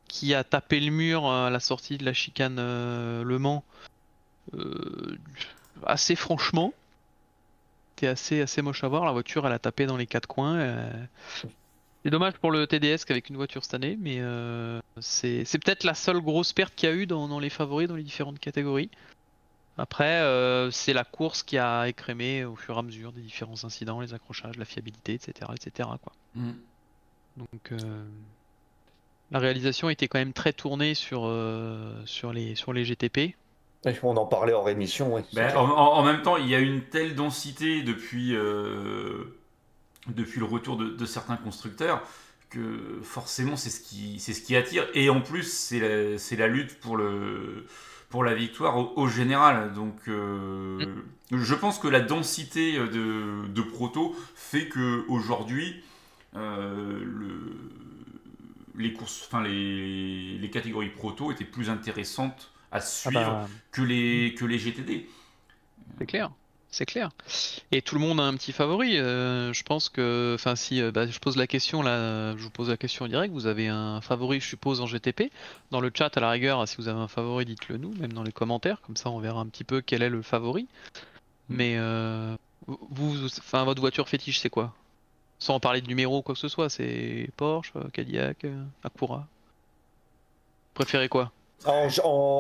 qui 0.08 0.34
a 0.34 0.44
tapé 0.44 0.80
le 0.80 0.92
mur 0.92 1.30
à 1.30 1.50
la 1.50 1.60
sortie 1.60 1.98
de 1.98 2.06
la 2.06 2.14
chicane 2.14 2.58
euh, 2.60 3.24
Le 3.24 3.40
Mans 3.40 3.64
euh, 4.56 5.18
assez 5.86 6.16
franchement. 6.16 6.74
C'était 7.96 8.08
assez, 8.08 8.42
assez 8.42 8.62
moche 8.62 8.84
à 8.84 8.88
voir. 8.88 9.06
La 9.06 9.12
voiture, 9.12 9.46
elle 9.46 9.54
a 9.54 9.60
tapé 9.60 9.86
dans 9.86 9.98
les 9.98 10.08
quatre 10.08 10.28
coins. 10.28 10.82
C'est 12.04 12.10
dommage 12.10 12.34
pour 12.34 12.52
le 12.52 12.68
TDS 12.68 13.06
qu'avec 13.06 13.30
une 13.30 13.38
voiture 13.38 13.64
cette 13.64 13.76
année, 13.76 13.98
mais 14.02 14.20
c'est 15.00 15.46
c'est 15.46 15.60
peut-être 15.60 15.84
la 15.84 15.94
seule 15.94 16.20
grosse 16.20 16.52
perte 16.52 16.74
qu'il 16.76 16.90
y 16.90 16.92
a 16.92 16.96
eu 16.96 17.06
dans, 17.06 17.28
dans 17.28 17.40
les 17.40 17.52
favoris, 17.52 17.88
dans 17.88 17.96
les 17.96 18.04
différentes 18.04 18.40
catégories. 18.40 18.90
Après, 19.78 20.22
euh, 20.22 20.70
c'est 20.72 20.94
la 20.94 21.04
course 21.04 21.42
qui 21.44 21.58
a 21.58 21.88
écrémé 21.88 22.46
au 22.46 22.56
fur 22.56 22.76
et 22.76 22.80
à 22.80 22.82
mesure 22.84 23.12
des 23.12 23.22
différents 23.22 23.64
incidents, 23.66 24.02
les 24.02 24.14
accrochages, 24.14 24.58
la 24.58 24.66
fiabilité, 24.66 25.14
etc. 25.14 25.52
etc. 25.56 25.90
quoi. 26.04 26.14
Mm. 26.36 26.52
Donc 27.38 27.72
euh, 27.72 28.04
la 29.32 29.40
réalisation 29.40 29.90
était 29.90 30.08
quand 30.08 30.20
même 30.20 30.34
très 30.34 30.54
tournée 30.54 30.94
sur, 30.94 31.24
euh, 31.26 32.00
sur, 32.06 32.34
les, 32.34 32.54
sur 32.56 32.72
les 32.74 32.86
GTP. 32.86 33.18
Et 35.28 35.36
on 35.36 35.42
en 35.42 35.42
parlait. 35.42 35.54
Ben, 35.54 35.58
en, 35.58 35.66
en- 35.66 35.94
en 35.98 36.04
même 36.04 36.22
temps, 36.22 36.38
il 36.38 36.48
y 36.48 36.56
a 36.56 36.60
une 36.60 36.84
telle 36.84 37.16
densité 37.16 37.82
depuis, 37.82 38.36
euh, 38.36 39.36
depuis 40.08 40.40
le 40.40 40.46
retour 40.46 40.78
de, 40.78 40.90
de 40.90 41.06
certains 41.06 41.36
constructeurs 41.38 42.04
que 42.52 43.00
forcément 43.02 43.56
c'est 43.56 43.72
ce 43.72 43.82
qui, 43.82 44.20
c'est 44.20 44.34
ce 44.34 44.42
qui 44.44 44.56
attire. 44.56 44.86
Et 44.94 45.10
en 45.10 45.20
plus, 45.22 45.52
c'est 45.52 45.80
la, 45.80 46.18
c'est 46.20 46.36
la 46.36 46.48
lutte 46.48 46.80
pour, 46.80 46.96
le, 46.96 47.66
pour 48.14 48.24
la 48.24 48.36
victoire 48.36 48.78
au, 48.78 48.94
au 48.96 49.08
général. 49.08 49.74
Donc 49.74 49.96
euh, 50.08 50.86
je 51.32 51.56
pense 51.56 51.80
que 51.80 51.88
la 51.88 52.00
densité 52.00 52.78
de, 52.78 53.48
de 53.48 53.62
proto 53.64 54.16
fait 54.36 54.68
que 54.70 55.04
aujourd'hui 55.08 55.82
euh, 56.36 57.00
le- 57.04 57.72
les 58.78 58.94
courses, 58.94 59.28
enfin 59.28 59.42
les, 59.42 60.38
les 60.38 60.50
catégories 60.52 60.90
proto 60.92 61.32
étaient 61.32 61.44
plus 61.44 61.72
intéressantes 61.72 62.52
à 62.72 62.82
suivre 62.82 63.20
bah. 63.20 63.48
que, 63.72 63.82
les, 63.82 64.36
que 64.38 64.46
les 64.46 64.60
GTD. 64.60 65.10
C'est 65.98 66.06
clair 66.06 66.30
c'est 66.74 66.86
clair. 66.86 67.12
Et 67.72 67.82
tout 67.82 67.96
le 67.96 68.02
monde 68.02 68.20
a 68.20 68.24
un 68.24 68.34
petit 68.34 68.52
favori. 68.52 68.98
Euh, 68.98 69.54
je 69.54 69.64
pense 69.64 69.90
que, 69.90 70.34
enfin, 70.36 70.56
si 70.56 70.82
euh, 70.82 70.92
bah, 70.92 71.06
je 71.06 71.20
pose 71.20 71.38
la 71.38 71.48
question 71.48 71.82
là, 71.82 72.36
je 72.36 72.44
vous 72.44 72.50
pose 72.50 72.70
la 72.70 72.78
question 72.78 73.06
en 73.06 73.08
direct. 73.08 73.32
Vous 73.32 73.46
avez 73.46 73.68
un 73.68 74.02
favori, 74.02 74.40
je 74.40 74.48
suppose, 74.48 74.82
en 74.82 74.88
GTP. 74.88 75.32
Dans 75.72 75.80
le 75.80 75.92
chat, 75.94 76.18
à 76.18 76.20
la 76.20 76.32
rigueur, 76.32 76.68
si 76.68 76.78
vous 76.78 76.88
avez 76.88 77.00
un 77.00 77.08
favori, 77.08 77.46
dites-le 77.46 77.78
nous, 77.78 77.94
même 78.00 78.12
dans 78.12 78.24
les 78.24 78.32
commentaires. 78.32 78.82
Comme 78.82 78.98
ça, 78.98 79.12
on 79.12 79.20
verra 79.20 79.40
un 79.40 79.46
petit 79.46 79.64
peu 79.64 79.82
quel 79.82 80.02
est 80.02 80.10
le 80.10 80.24
favori. 80.24 80.64
Mm. 80.64 81.56
Mais 81.56 81.76
euh, 81.78 82.36
vous, 82.68 83.26
enfin, 83.26 83.64
votre 83.66 83.80
voiture 83.80 84.10
fétiche, 84.10 84.40
c'est 84.40 84.50
quoi? 84.50 84.74
Sans 85.38 85.60
parler 85.60 85.82
de 85.82 85.88
numéro 85.88 86.20
ou 86.20 86.22
quoi 86.24 86.34
que 86.34 86.42
ce 86.42 86.48
soit, 86.48 86.70
c'est 86.70 87.30
Porsche, 87.38 87.74
Cadillac, 87.92 88.46
Acura. 88.84 89.28
Préférez 90.74 91.10
quoi? 91.10 91.32
En, 91.66 91.88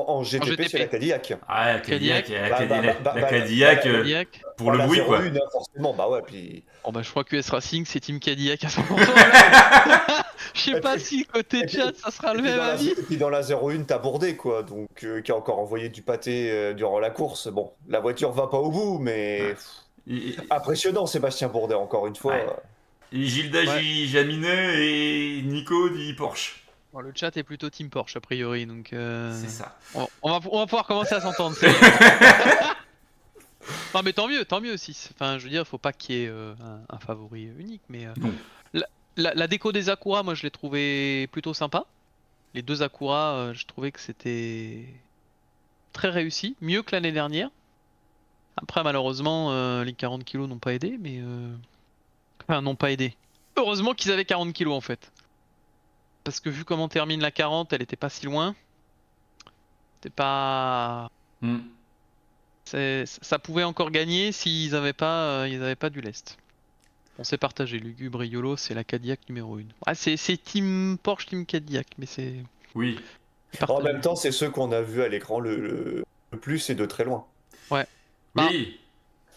en, 0.07 0.23
GTP, 0.23 0.67
c'est 0.67 0.79
la 0.79 0.87
Cadillac. 0.87 1.33
Ah, 1.47 1.73
la 1.73 1.79
Cadillac, 1.79 2.29
la 2.29 3.25
Cadillac, 3.25 4.41
pour 4.57 4.71
le 4.71 4.79
bruit, 4.79 5.01
quoi. 5.05 5.19
Hein, 5.19 5.33
forcément, 5.51 5.93
bah 5.93 6.07
ouais, 6.09 6.21
puis... 6.25 6.63
Oh 6.83 6.91
bah, 6.91 7.01
je 7.01 7.09
crois 7.09 7.23
que 7.23 7.35
US 7.35 7.49
Racing, 7.49 7.85
c'est 7.85 7.99
Team 7.99 8.19
Cadillac 8.19 8.63
à 8.63 8.67
100%. 8.67 8.81
je 10.53 10.59
sais 10.59 10.81
pas 10.81 10.97
si 10.97 11.25
côté 11.25 11.67
chat, 11.67 11.93
ça 11.95 12.11
sera 12.11 12.33
le 12.33 12.41
même 12.41 12.59
avis. 12.59 12.89
Et 12.89 13.03
puis 13.03 13.17
dans 13.17 13.29
la 13.29 13.41
01, 13.41 13.83
t'as 13.83 13.97
Bourdé, 13.97 14.35
quoi, 14.35 14.63
donc 14.63 14.89
euh, 15.03 15.21
qui 15.21 15.31
a 15.31 15.35
encore 15.35 15.59
envoyé 15.59 15.89
du 15.89 16.01
pâté 16.01 16.51
euh, 16.51 16.73
durant 16.73 16.99
la 16.99 17.09
course. 17.09 17.47
Bon, 17.47 17.71
la 17.87 17.99
voiture 17.99 18.31
va 18.31 18.47
pas 18.47 18.57
au 18.57 18.71
bout, 18.71 18.99
mais... 18.99 19.55
Impressionnant, 20.49 21.05
Sébastien 21.05 21.47
Bourdet, 21.47 21.75
encore 21.75 22.07
une 22.07 22.15
fois. 22.15 22.35
Et 23.13 23.25
Gilda 23.25 23.63
Jaminet 23.63 24.85
et 24.85 25.41
Nico 25.43 25.89
dit 25.89 26.13
Porsche 26.13 26.62
le 27.01 27.11
chat 27.15 27.35
est 27.37 27.43
plutôt 27.43 27.69
Team 27.69 27.89
Porsche 27.89 28.17
a 28.17 28.21
priori, 28.21 28.65
donc. 28.65 28.93
Euh, 28.93 29.37
c'est 29.39 29.49
ça. 29.49 29.77
On, 30.21 30.29
va, 30.29 30.39
pouvoir 30.39 30.85
commencer 30.85 31.15
à 31.15 31.21
s'entendre. 31.21 31.55
non, 33.95 34.01
mais 34.03 34.13
tant 34.13 34.27
mieux, 34.27 34.45
tant 34.45 34.61
mieux 34.61 34.73
aussi. 34.73 35.09
Enfin, 35.13 35.39
je 35.39 35.45
veux 35.45 35.49
dire, 35.49 35.61
il 35.61 35.67
faut 35.67 35.77
pas 35.77 35.93
qu'il 35.93 36.15
y 36.15 36.23
ait 36.23 36.27
euh, 36.27 36.53
un, 36.89 36.99
favori 36.99 37.49
unique, 37.57 37.81
mais. 37.89 38.05
Euh, 38.05 38.81
la, 39.15 39.47
déco 39.47 39.71
des 39.71 39.89
Akura, 39.89 40.23
moi, 40.23 40.33
je 40.33 40.43
l'ai 40.43 40.51
trouvé 40.51 41.27
plutôt 41.31 41.53
sympa. 41.53 41.85
Les 42.53 42.61
deux 42.61 42.83
Akura, 42.83 43.53
je 43.53 43.65
trouvais 43.65 43.91
que 43.91 43.99
c'était 43.99 44.85
très 45.91 46.09
réussi, 46.09 46.55
mieux 46.61 46.83
que 46.83 46.95
l'année 46.95 47.11
dernière. 47.11 47.49
Après, 48.57 48.83
malheureusement, 48.83 49.83
les 49.83 49.93
40 49.93 50.23
kilos 50.23 50.49
n'ont 50.49 50.59
pas 50.59 50.73
aidé, 50.73 50.97
mais. 50.99 51.21
Enfin, 52.47 52.61
n'ont 52.61 52.75
pas 52.75 52.91
aidé. 52.91 53.15
Heureusement 53.55 53.93
qu'ils 53.93 54.11
avaient 54.11 54.25
40 54.25 54.53
kilos 54.53 54.75
en 54.75 54.81
fait. 54.81 55.11
Parce 56.23 56.39
que 56.39 56.49
vu 56.49 56.63
comment 56.63 56.87
termine 56.87 57.21
la 57.21 57.31
40, 57.31 57.73
elle 57.73 57.81
était 57.81 57.95
pas 57.95 58.09
si 58.09 58.25
loin. 58.25 58.55
C'était 59.95 60.13
pas. 60.13 61.09
Hmm. 61.41 61.59
Ça 62.65 63.39
pouvait 63.39 63.63
encore 63.63 63.91
gagner 63.91 64.31
s'ils 64.31 64.75
avaient 64.75 64.93
pas, 64.93 65.41
euh, 65.41 65.47
ils 65.49 65.61
avaient 65.61 65.75
pas 65.75 65.89
du 65.89 66.01
lest. 66.01 66.37
On 67.19 67.23
s'est 67.23 67.37
partagé. 67.37 67.77
Lugubre 67.77 68.23
et 68.23 68.27
YOLO, 68.27 68.57
c'est 68.57 68.73
la 68.73 68.83
Cadillac 68.83 69.19
numéro 69.29 69.57
1. 69.57 69.63
Ah, 69.85 69.93
c'est 69.93 70.17
Team 70.43 70.97
Porsche, 71.01 71.27
Team 71.27 71.45
Cadillac, 71.45 71.87
mais 71.97 72.05
c'est. 72.05 72.35
Oui. 72.73 72.99
En 73.67 73.81
même 73.81 74.01
temps, 74.01 74.15
c'est 74.15 74.31
ceux 74.31 74.49
qu'on 74.49 74.71
a 74.71 74.81
vus 74.81 75.03
à 75.03 75.07
l'écran 75.09 75.39
le, 75.39 76.03
plus 76.41 76.69
et 76.69 76.75
de 76.75 76.85
très 76.85 77.03
loin. 77.03 77.25
Ouais. 77.69 77.85
Oui. 78.35 78.79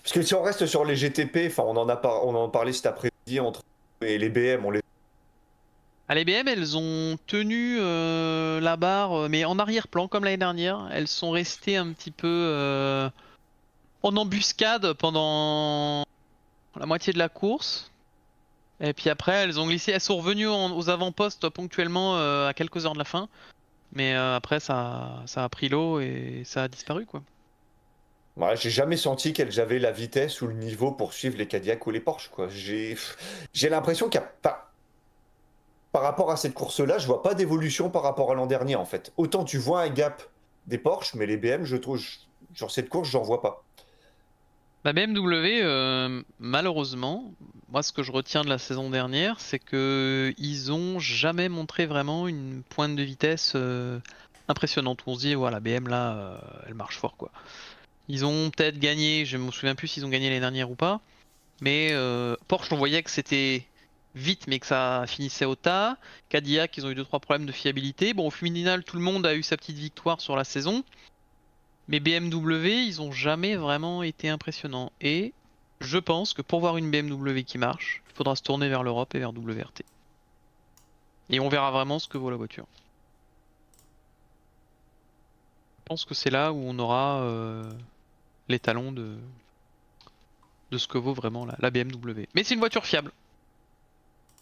Parce 0.03 0.15
que 0.15 0.23
si 0.23 0.35
on 0.35 0.43
reste 0.43 0.67
sur 0.67 0.85
les 0.85 0.97
GTP, 0.97 1.49
enfin, 1.49 1.65
on 1.65 1.77
en 1.77 1.89
a 1.89 2.01
on 2.25 2.35
en 2.35 2.49
parlé 2.49 2.73
cet 2.73 2.87
après-midi 2.87 3.41
entre 3.41 3.63
et 4.01 4.19
les 4.19 4.29
BM, 4.29 4.65
on 4.65 4.71
les 4.71 4.81
à 6.09 6.15
l'IBM, 6.15 6.47
elles 6.47 6.77
ont 6.77 7.19
tenu 7.27 7.79
euh, 7.81 8.61
la 8.61 8.77
barre, 8.77 9.13
euh, 9.13 9.29
mais 9.29 9.45
en 9.45 9.59
arrière-plan, 9.59 10.07
comme 10.07 10.25
l'année 10.25 10.37
dernière. 10.37 10.89
Elles 10.93 11.09
sont 11.09 11.31
restées 11.31 11.77
un 11.77 11.93
petit 11.93 12.13
peu 12.13 12.29
euh, 12.29 13.11
en 14.03 14.17
embuscade 14.17 14.93
pendant 14.93 16.05
la 16.79 16.87
moitié 16.87 17.13
de 17.13 17.19
la 17.19 17.29
course. 17.29 17.91
Et 18.81 18.93
puis 18.93 19.11
après, 19.11 19.33
elles 19.33 19.59
ont 19.59 19.67
glissé. 19.67 19.93
Elles 19.93 20.01
sont 20.01 20.19
revenues 20.19 20.47
aux 20.47 20.91
avant-postes 20.91 21.49
ponctuellement 21.49 22.17
à 22.47 22.53
quelques 22.55 22.85
heures 22.85 22.93
de 22.93 22.99
la 22.99 23.05
fin. 23.05 23.29
Mais 23.93 24.15
après, 24.15 24.61
ça, 24.61 25.25
a 25.35 25.49
pris 25.49 25.71
l'eau 25.71 25.99
et 26.01 26.43
ça 26.45 26.65
a 26.65 26.69
disparu, 26.69 27.07
quoi. 27.07 27.23
j'ai 28.55 28.69
jamais 28.69 28.99
senti 28.99 29.33
qu'elles 29.33 29.61
avaient 29.61 29.79
la 29.79 29.93
vitesse 29.93 30.43
ou 30.43 30.47
le 30.47 30.53
niveau 30.53 30.93
pour 30.93 31.15
suivre 31.15 31.39
les 31.39 31.47
Cadillac 31.47 31.87
ou 31.87 31.91
les 31.91 32.01
Porsche. 32.01 32.29
Quoi. 32.29 32.49
J'ai 32.51 32.99
l'impression 33.71 34.11
qu'il 34.11 34.21
n'y 34.21 34.27
a 34.27 34.31
pas 34.43 34.66
par 35.97 36.05
rapport 36.05 36.31
à 36.31 36.37
cette 36.37 36.53
course-là, 36.53 36.99
je 36.99 37.07
vois 37.07 37.23
pas 37.23 37.33
d'évolution 37.33 37.89
par 37.89 38.03
rapport 38.03 38.31
à 38.31 38.35
l'an 38.35 38.45
dernier 38.45 38.77
en 38.77 38.85
fait. 38.85 39.15
Autant 39.17 39.45
tu 39.45 39.57
vois 39.57 39.81
un 39.81 39.89
gap 39.89 40.23
des 40.67 40.77
Porsche, 40.77 41.15
mais 41.15 41.25
les 41.25 41.39
BM, 41.39 41.65
je 41.65 41.75
trouve, 41.75 42.05
sur 42.55 42.71
cette 42.71 42.91
course, 42.91 43.09
j'en 43.09 43.23
vois 43.23 43.41
pas. 43.41 43.65
La 44.85 44.93
BMW, 44.93 45.63
euh, 45.63 46.23
malheureusement, 46.39 47.33
moi 47.71 47.83
ce 47.83 47.93
que 47.93 48.03
je 48.03 48.13
retiens 48.13 48.45
de 48.45 48.51
la 48.51 48.59
saison 48.59 48.91
dernière, 48.91 49.41
c'est 49.41 49.59
que 49.59 50.35
ils 50.37 50.71
ont 50.71 50.99
jamais 50.99 51.49
montré 51.49 51.87
vraiment 51.87 52.29
une 52.29 52.63
pointe 52.69 52.95
de 52.95 53.03
vitesse 53.03 53.55
euh, 53.55 53.99
impressionnante. 54.49 55.01
On 55.07 55.15
se 55.15 55.21
dit, 55.21 55.33
voilà, 55.35 55.61
BM 55.61 55.89
là, 55.89 56.13
euh, 56.13 56.39
elle 56.67 56.75
marche 56.75 56.99
fort 56.99 57.17
quoi. 57.17 57.31
Ils 58.09 58.27
ont 58.27 58.51
peut-être 58.51 58.79
gagné, 58.79 59.25
je 59.25 59.39
me 59.39 59.51
souviens 59.51 59.75
plus 59.75 59.89
s'ils 59.89 60.05
ont 60.05 60.11
gagné 60.11 60.29
l'année 60.29 60.41
dernière 60.41 60.71
ou 60.71 60.75
pas, 60.75 61.01
mais 61.63 61.95
Porsche, 62.49 62.71
on 62.71 62.77
voyait 62.77 63.03
que 63.03 63.11
c'était 63.11 63.67
vite 64.17 64.47
mais 64.49 64.59
que 64.59 64.67
ça 64.67 65.05
finissait 65.07 65.45
au 65.45 65.55
tas. 65.55 65.97
Cadillac, 66.29 66.77
ils 66.77 66.87
ont 66.87 66.91
eu 66.91 66.95
2-3 66.95 67.21
problèmes 67.21 67.47
de 67.47 67.53
fiabilité. 67.53 68.15
Bon, 68.15 68.27
au 68.27 68.31
final, 68.31 68.83
tout 68.83 68.97
le 68.97 69.03
monde 69.03 69.27
a 69.27 69.35
eu 69.37 69.43
sa 69.43 69.57
petite 69.57 69.77
victoire 69.77 70.21
sur 70.21 70.35
la 70.35 70.45
saison. 70.45 70.83
Mais 71.89 72.01
BMW, 72.01 72.87
ils 72.87 73.01
ont 73.01 73.13
jamais 73.13 73.55
vraiment 73.55 74.03
été 74.03 74.29
impressionnants. 74.29 74.91
Et 75.01 75.33
je 75.81 75.99
pense 75.99 76.33
que 76.33 76.43
pour 76.43 76.61
voir 76.61 76.79
une 76.79 76.91
BMW 76.91 77.43
qui 77.45 77.59
marche, 77.59 78.03
il 78.11 78.17
faudra 78.17 78.35
se 78.35 78.43
tourner 78.43 78.69
vers 78.69 78.83
l'Europe 78.83 79.15
et 79.15 79.21
vers 79.21 79.31
WRT. 79.31 79.85
Et 81.29 81.39
on 81.39 81.49
verra 81.49 81.71
vraiment 81.71 81.99
ce 81.99 82.09
que 82.09 82.19
vaut 82.19 82.31
la 82.31 82.37
voiture. 82.37 82.67
Je 85.79 85.89
pense 85.89 86.05
que 86.05 86.15
c'est 86.15 86.31
là 86.31 86.53
où 86.53 86.57
on 86.57 86.79
aura 86.81 87.21
euh, 87.21 87.71
les 88.49 88.59
talons 88.59 88.91
de, 88.91 89.17
de 90.73 90.79
ce 90.79 90.89
que 90.89 90.99
vaut 90.99 91.15
vraiment 91.15 91.47
la 91.59 91.71
BMW. 91.71 92.27
Mais 92.35 92.43
c'est 92.43 92.55
une 92.55 92.61
voiture 92.61 92.87
fiable. 92.87 93.13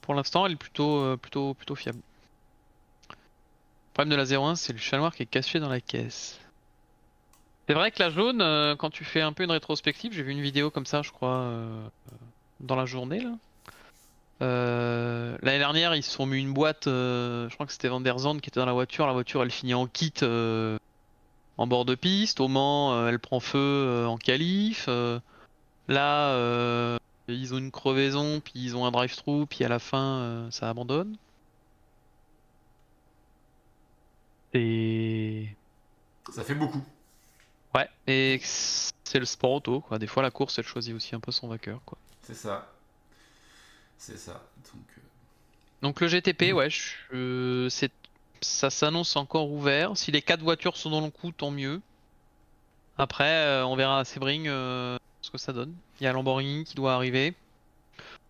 Pour 0.04 0.14
l'instant, 0.14 0.44
elle 0.44 0.52
est 0.52 0.56
plutôt, 0.56 0.98
euh, 0.98 1.16
plutôt, 1.16 1.54
plutôt 1.54 1.74
fiable. 1.74 2.00
Le 3.08 3.14
problème 3.94 4.10
de 4.10 4.16
la 4.16 4.38
01, 4.38 4.54
c'est 4.54 4.74
le 4.74 4.78
chat 4.78 4.98
noir 4.98 5.14
qui 5.14 5.22
est 5.22 5.26
caché 5.26 5.60
dans 5.60 5.70
la 5.70 5.80
caisse. 5.80 6.38
C'est 7.66 7.72
vrai 7.72 7.90
que 7.90 8.02
la 8.02 8.10
jaune, 8.10 8.42
euh, 8.42 8.76
quand 8.76 8.90
tu 8.90 9.02
fais 9.02 9.22
un 9.22 9.32
peu 9.32 9.44
une 9.44 9.50
rétrospective, 9.50 10.12
j'ai 10.12 10.22
vu 10.22 10.32
une 10.32 10.42
vidéo 10.42 10.68
comme 10.68 10.84
ça, 10.84 11.00
je 11.00 11.10
crois, 11.10 11.36
euh, 11.36 11.86
dans 12.60 12.76
la 12.76 12.84
journée 12.84 13.20
là. 13.20 13.30
L'année 14.40 15.58
dernière, 15.58 15.94
ils 15.94 16.02
se 16.02 16.10
sont 16.10 16.26
mis 16.26 16.38
une 16.38 16.52
boîte, 16.52 16.84
je 16.84 17.54
crois 17.54 17.64
que 17.64 17.72
c'était 17.72 17.88
Van 17.88 18.02
der 18.02 18.18
Zandt 18.18 18.42
qui 18.42 18.50
était 18.50 18.60
dans 18.60 18.66
la 18.66 18.74
voiture. 18.74 19.06
La 19.06 19.14
voiture, 19.14 19.42
elle 19.42 19.50
finit 19.50 19.72
en 19.72 19.86
kit 19.86 20.12
en 20.22 21.66
bord 21.66 21.86
de 21.86 21.94
piste. 21.94 22.40
Au 22.40 22.48
Mans, 22.48 23.08
elle 23.08 23.18
prend 23.18 23.40
feu 23.40 24.04
en 24.06 24.18
qualif. 24.18 24.86
là, 25.88 26.98
ils 27.28 27.54
ont 27.54 27.58
une 27.58 27.70
crevaison, 27.70 28.40
puis 28.40 28.52
ils 28.56 28.76
ont 28.76 28.84
un 28.84 28.90
drive-through, 28.90 29.46
puis 29.46 29.64
à 29.64 29.68
la 29.68 29.78
fin, 29.78 30.20
euh, 30.20 30.50
ça 30.50 30.68
abandonne. 30.68 31.16
Et. 34.52 35.48
Ça 36.32 36.44
fait 36.44 36.54
beaucoup. 36.54 36.82
Ouais, 37.74 37.88
et 38.06 38.40
c'est 38.42 39.18
le 39.18 39.24
sport 39.24 39.52
auto, 39.52 39.80
quoi. 39.80 39.98
Des 39.98 40.06
fois, 40.06 40.22
la 40.22 40.30
course, 40.30 40.58
elle 40.58 40.64
choisit 40.64 40.94
aussi 40.94 41.14
un 41.14 41.20
peu 41.20 41.32
son 41.32 41.48
vainqueur, 41.48 41.80
quoi. 41.84 41.98
C'est 42.22 42.34
ça. 42.34 42.70
C'est 43.98 44.18
ça. 44.18 44.42
Donc, 44.72 44.84
euh, 44.96 45.00
Donc 45.82 46.00
le 46.00 46.08
GTP, 46.08 46.52
mm. 46.52 46.56
ouais, 46.56 46.70
je... 46.70 47.68
ça 48.40 48.70
s'annonce 48.70 49.16
encore 49.16 49.50
ouvert. 49.50 49.96
Si 49.96 50.12
les 50.12 50.22
quatre 50.22 50.42
voitures 50.42 50.76
sont 50.76 50.90
dans 50.90 51.00
le 51.00 51.10
coup, 51.10 51.32
tant 51.32 51.50
mieux. 51.50 51.80
Après, 52.96 53.24
euh, 53.24 53.66
on 53.66 53.74
verra 53.74 54.00
à 54.00 54.04
Sebring 54.04 54.46
que 55.38 55.44
ça 55.44 55.52
donne. 55.52 55.74
Il 56.00 56.04
y 56.04 56.06
a 56.06 56.12
Lamborghini 56.12 56.64
qui 56.64 56.74
doit 56.74 56.94
arriver. 56.94 57.34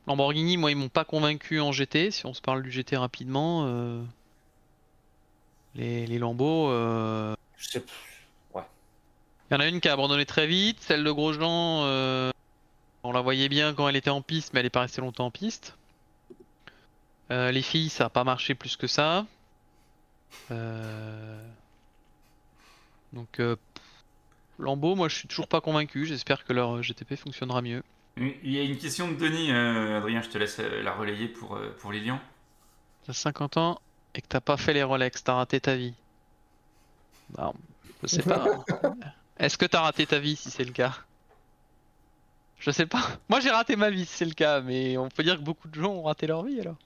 Lamborghini, 0.07 0.57
moi, 0.57 0.71
ils 0.71 0.77
m'ont 0.77 0.89
pas 0.89 1.05
convaincu 1.05 1.61
en 1.61 1.73
GT. 1.73 2.11
Si 2.11 2.27
on 2.27 2.35
se 2.35 2.41
parle 2.41 2.63
du 2.63 2.71
GT 2.71 2.97
rapidement, 2.97 3.65
euh, 3.67 4.03
les, 5.75 6.07
les 6.07 6.19
Lambeaux. 6.19 6.71
Euh, 6.71 7.35
Je 7.57 7.69
sais 7.69 7.85
Ouais. 8.55 8.63
Il 9.51 9.55
y 9.55 9.57
en 9.57 9.61
a 9.61 9.67
une 9.67 9.81
qui 9.81 9.89
a 9.89 9.93
abandonné 9.93 10.27
très 10.27 10.47
vite. 10.47 10.81
Celle 10.81 11.05
de 11.05 11.11
Grosjean, 11.11 11.85
euh, 11.85 12.31
on 13.03 13.13
la 13.13 13.21
voyait 13.21 13.49
bien 13.49 13.75
quand 13.75 13.89
elle 13.89 13.97
était 13.97 14.11
en 14.11 14.23
piste, 14.23 14.53
mais 14.53 14.61
elle 14.61 14.67
est 14.67 14.71
pas 14.71 14.81
restée 14.81 15.01
longtemps 15.01 15.27
en 15.27 15.31
piste. 15.31 15.77
les 17.31 17.63
filles, 17.63 17.89
ça 17.89 18.07
a 18.07 18.11
pas 18.11 18.25
marché 18.25 18.55
plus 18.55 18.77
que 18.77 18.87
ça. 18.87 19.27
Donc, 23.13 23.41
Lambeau, 24.59 24.95
moi 24.95 25.09
je 25.09 25.17
suis 25.17 25.29
toujours 25.29 25.49
pas 25.49 25.61
convaincu. 25.61 26.07
J'espère 26.07 26.45
que 26.45 26.53
leur 26.53 26.83
GTP 26.83 27.17
fonctionnera 27.17 27.63
mieux. 27.63 27.83
Il 28.17 28.53
y 28.53 28.59
a 28.59 28.63
une 28.63 28.79
question 28.79 29.09
de 29.11 29.17
Denis, 29.17 29.51
euh, 29.51 29.99
Adrien, 29.99 30.23
je 30.23 30.29
te 30.29 30.39
laisse 30.39 30.61
euh, 30.61 30.83
la 30.83 30.93
relayer 30.93 31.27
pour, 31.27 31.57
euh, 31.57 31.75
pour 31.81 31.91
Lilian. 31.91 32.21
T'as 33.07 33.13
50 33.13 33.57
ans 33.57 33.81
et 34.15 34.21
que 34.21 34.29
t'as 34.29 34.41
pas 34.41 34.57
fait 34.57 34.73
les 34.73 34.85
Rolex, 34.85 35.25
t'as 35.25 35.35
raté 35.35 35.61
ta 35.61 35.75
vie. 35.75 35.95
Bah, 37.31 37.53
Je 38.03 38.07
sais 38.07 38.23
pas. 38.23 38.47
Est-ce 39.39 39.59
que 39.59 39.67
t'as 39.67 39.81
raté 39.81 40.07
ta 40.07 40.21
vie 40.21 40.37
si 40.37 40.51
c'est 40.51 40.65
le 40.65 40.73
cas? 40.73 40.97
Je 42.61 42.71
sais 42.71 42.87
pas. 42.87 43.03
Moi 43.29 43.41
j'ai 43.41 43.51
raté 43.51 43.75
ma 43.75 43.91
vie 43.91 44.07
si 44.07 44.17
c'est 44.19 44.25
le 44.25 44.33
cas, 44.33 44.61
mais 44.61 44.97
on 44.97 45.09
peut 45.09 45.25
dire 45.25 45.37
que 45.37 45.43
beaucoup 45.43 45.67
de 45.67 45.75
gens 45.75 45.93
ont 45.93 46.05
raté 46.05 46.29
leur 46.29 46.45
vie 46.45 46.61
alors. 46.61 46.77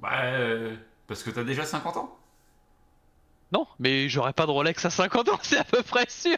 Bah, 0.00 0.22
euh, 0.22 0.74
parce 1.06 1.22
que 1.22 1.30
t'as 1.30 1.44
déjà 1.44 1.64
50 1.66 1.98
ans? 1.98 2.16
Non, 3.52 3.66
mais 3.78 4.08
j'aurais 4.08 4.32
pas 4.32 4.46
de 4.46 4.50
Rolex 4.50 4.82
à 4.84 4.90
50 4.90 5.28
ans, 5.28 5.38
c'est 5.42 5.58
à 5.58 5.64
peu 5.64 5.82
près 5.82 6.06
sûr. 6.08 6.36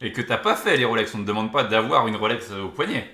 Et 0.00 0.12
que 0.12 0.20
t'as 0.20 0.38
pas 0.38 0.56
fait 0.56 0.76
les 0.76 0.84
Rolex, 0.84 1.14
on 1.14 1.18
ne 1.18 1.24
demande 1.24 1.52
pas 1.52 1.64
d'avoir 1.64 2.06
une 2.06 2.16
Rolex 2.16 2.50
au 2.50 2.68
poignet. 2.68 3.10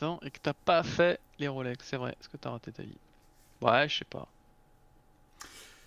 Non, 0.00 0.20
et 0.22 0.30
que 0.30 0.38
t'as 0.40 0.52
pas 0.52 0.82
fait 0.82 1.18
les 1.38 1.48
Rolex, 1.48 1.84
c'est 1.84 1.96
vrai. 1.96 2.14
Est-ce 2.20 2.28
que 2.28 2.36
t'as 2.36 2.50
raté 2.50 2.72
ta 2.72 2.82
vie? 2.82 2.98
Ouais, 3.60 3.88
je 3.88 3.98
sais 3.98 4.04
pas. 4.04 4.28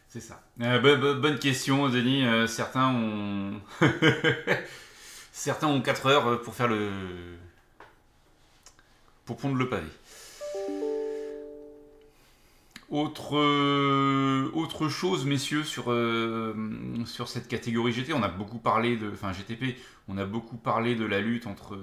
C'est 0.09 0.19
ça. 0.19 0.41
Euh, 0.59 1.15
bonne 1.15 1.39
question, 1.39 1.87
Denis. 1.87 2.25
Euh, 2.25 2.45
certains 2.47 2.89
ont. 2.89 3.61
certains 5.31 5.67
ont 5.67 5.81
4 5.81 6.05
heures 6.07 6.41
pour 6.41 6.53
faire 6.53 6.67
le. 6.67 6.91
pour 9.25 9.37
pondre 9.37 9.55
le 9.55 9.69
pavé. 9.69 9.87
Autre, 12.91 13.37
euh, 13.37 14.51
autre 14.53 14.89
chose, 14.89 15.25
messieurs, 15.25 15.63
sur, 15.63 15.85
sur 17.05 17.27
cette 17.27 17.47
catégorie 17.47 17.93
GT, 17.93 18.13
on 18.13 18.21
a 18.21 18.27
beaucoup 18.27 18.59
parlé 18.59 18.97
de. 18.97 19.09
Enfin, 19.11 19.31
GTP, 19.31 19.77
on 20.07 20.17
a 20.17 20.25
beaucoup 20.25 20.57
parlé 20.57 20.95
de 20.95 21.05
la 21.05 21.21
lutte 21.21 21.47
entre 21.47 21.79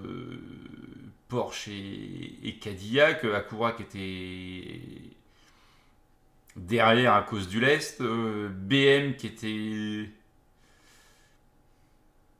Porsche 1.28 1.68
et, 1.68 2.38
et 2.44 2.58
Cadillac. 2.58 3.24
Acura 3.24 3.72
qui 3.72 3.82
était 3.82 5.18
derrière 6.58 7.14
à 7.14 7.22
cause 7.22 7.48
du 7.48 7.60
lest. 7.60 8.00
Euh, 8.00 8.48
BM 8.50 9.14
qui 9.16 9.26
était 9.26 10.10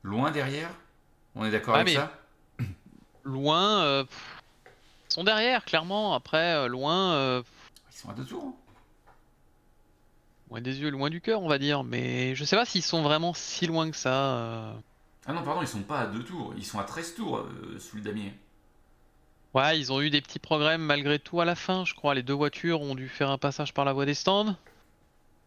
loin 0.03 0.31
derrière. 0.31 0.71
On 1.35 1.45
est 1.45 1.51
d'accord 1.51 1.77
avec 1.77 1.91
ça? 1.91 2.13
Loin. 3.25 3.83
Euh, 3.83 4.05
ils 5.11 5.15
sont 5.15 5.25
derrière, 5.25 5.65
clairement. 5.65 6.15
Après, 6.15 6.55
euh, 6.55 6.67
loin. 6.67 7.43
Ils 7.99 8.03
sont 8.03 8.11
à 8.11 8.15
deux 8.15 8.25
tours. 8.25 8.45
Hein. 8.45 8.55
Loin 10.51 10.61
des 10.61 10.79
yeux, 10.79 10.91
loin 10.91 11.11
du 11.11 11.21
cœur, 11.21 11.43
on 11.43 11.49
va 11.49 11.59
dire. 11.59 11.83
Mais 11.83 12.37
je 12.37 12.45
sais 12.45 12.55
pas 12.55 12.65
s'ils 12.65 12.85
sont 12.85 13.03
vraiment 13.03 13.35
si 13.35 13.67
loin 13.67 13.91
que 13.91 13.97
ça. 13.97 14.77
Ah 15.27 15.33
non, 15.33 15.43
pardon, 15.43 15.63
ils 15.63 15.69
sont 15.69 15.83
pas 15.83 16.03
à 16.03 16.07
deux 16.07 16.23
tours. 16.23 16.55
Ils 16.57 16.65
sont 16.65 16.79
à 16.79 16.85
13 16.85 17.17
tours 17.17 17.45
sous 17.81 17.97
le 17.97 18.03
damier. 18.03 18.33
Ouais, 19.53 19.81
ils 19.81 19.93
ont 19.93 20.01
eu 20.01 20.11
des 20.11 20.21
petits 20.21 20.39
progrès 20.39 20.79
malgré 20.79 21.19
tout 21.19 21.41
à 21.41 21.45
la 21.45 21.57
fin, 21.57 21.85
je 21.85 21.95
crois. 21.95 22.15
Les 22.15 22.23
deux 22.23 22.35
voitures 22.35 22.83
ont 22.83 22.95
dû 22.95 23.09
faire 23.09 23.31
un 23.31 23.39
passage 23.39 23.75
par 23.75 23.85
la 23.85 23.93
voie 23.93 24.07
des 24.07 24.15
stands. 24.15 24.55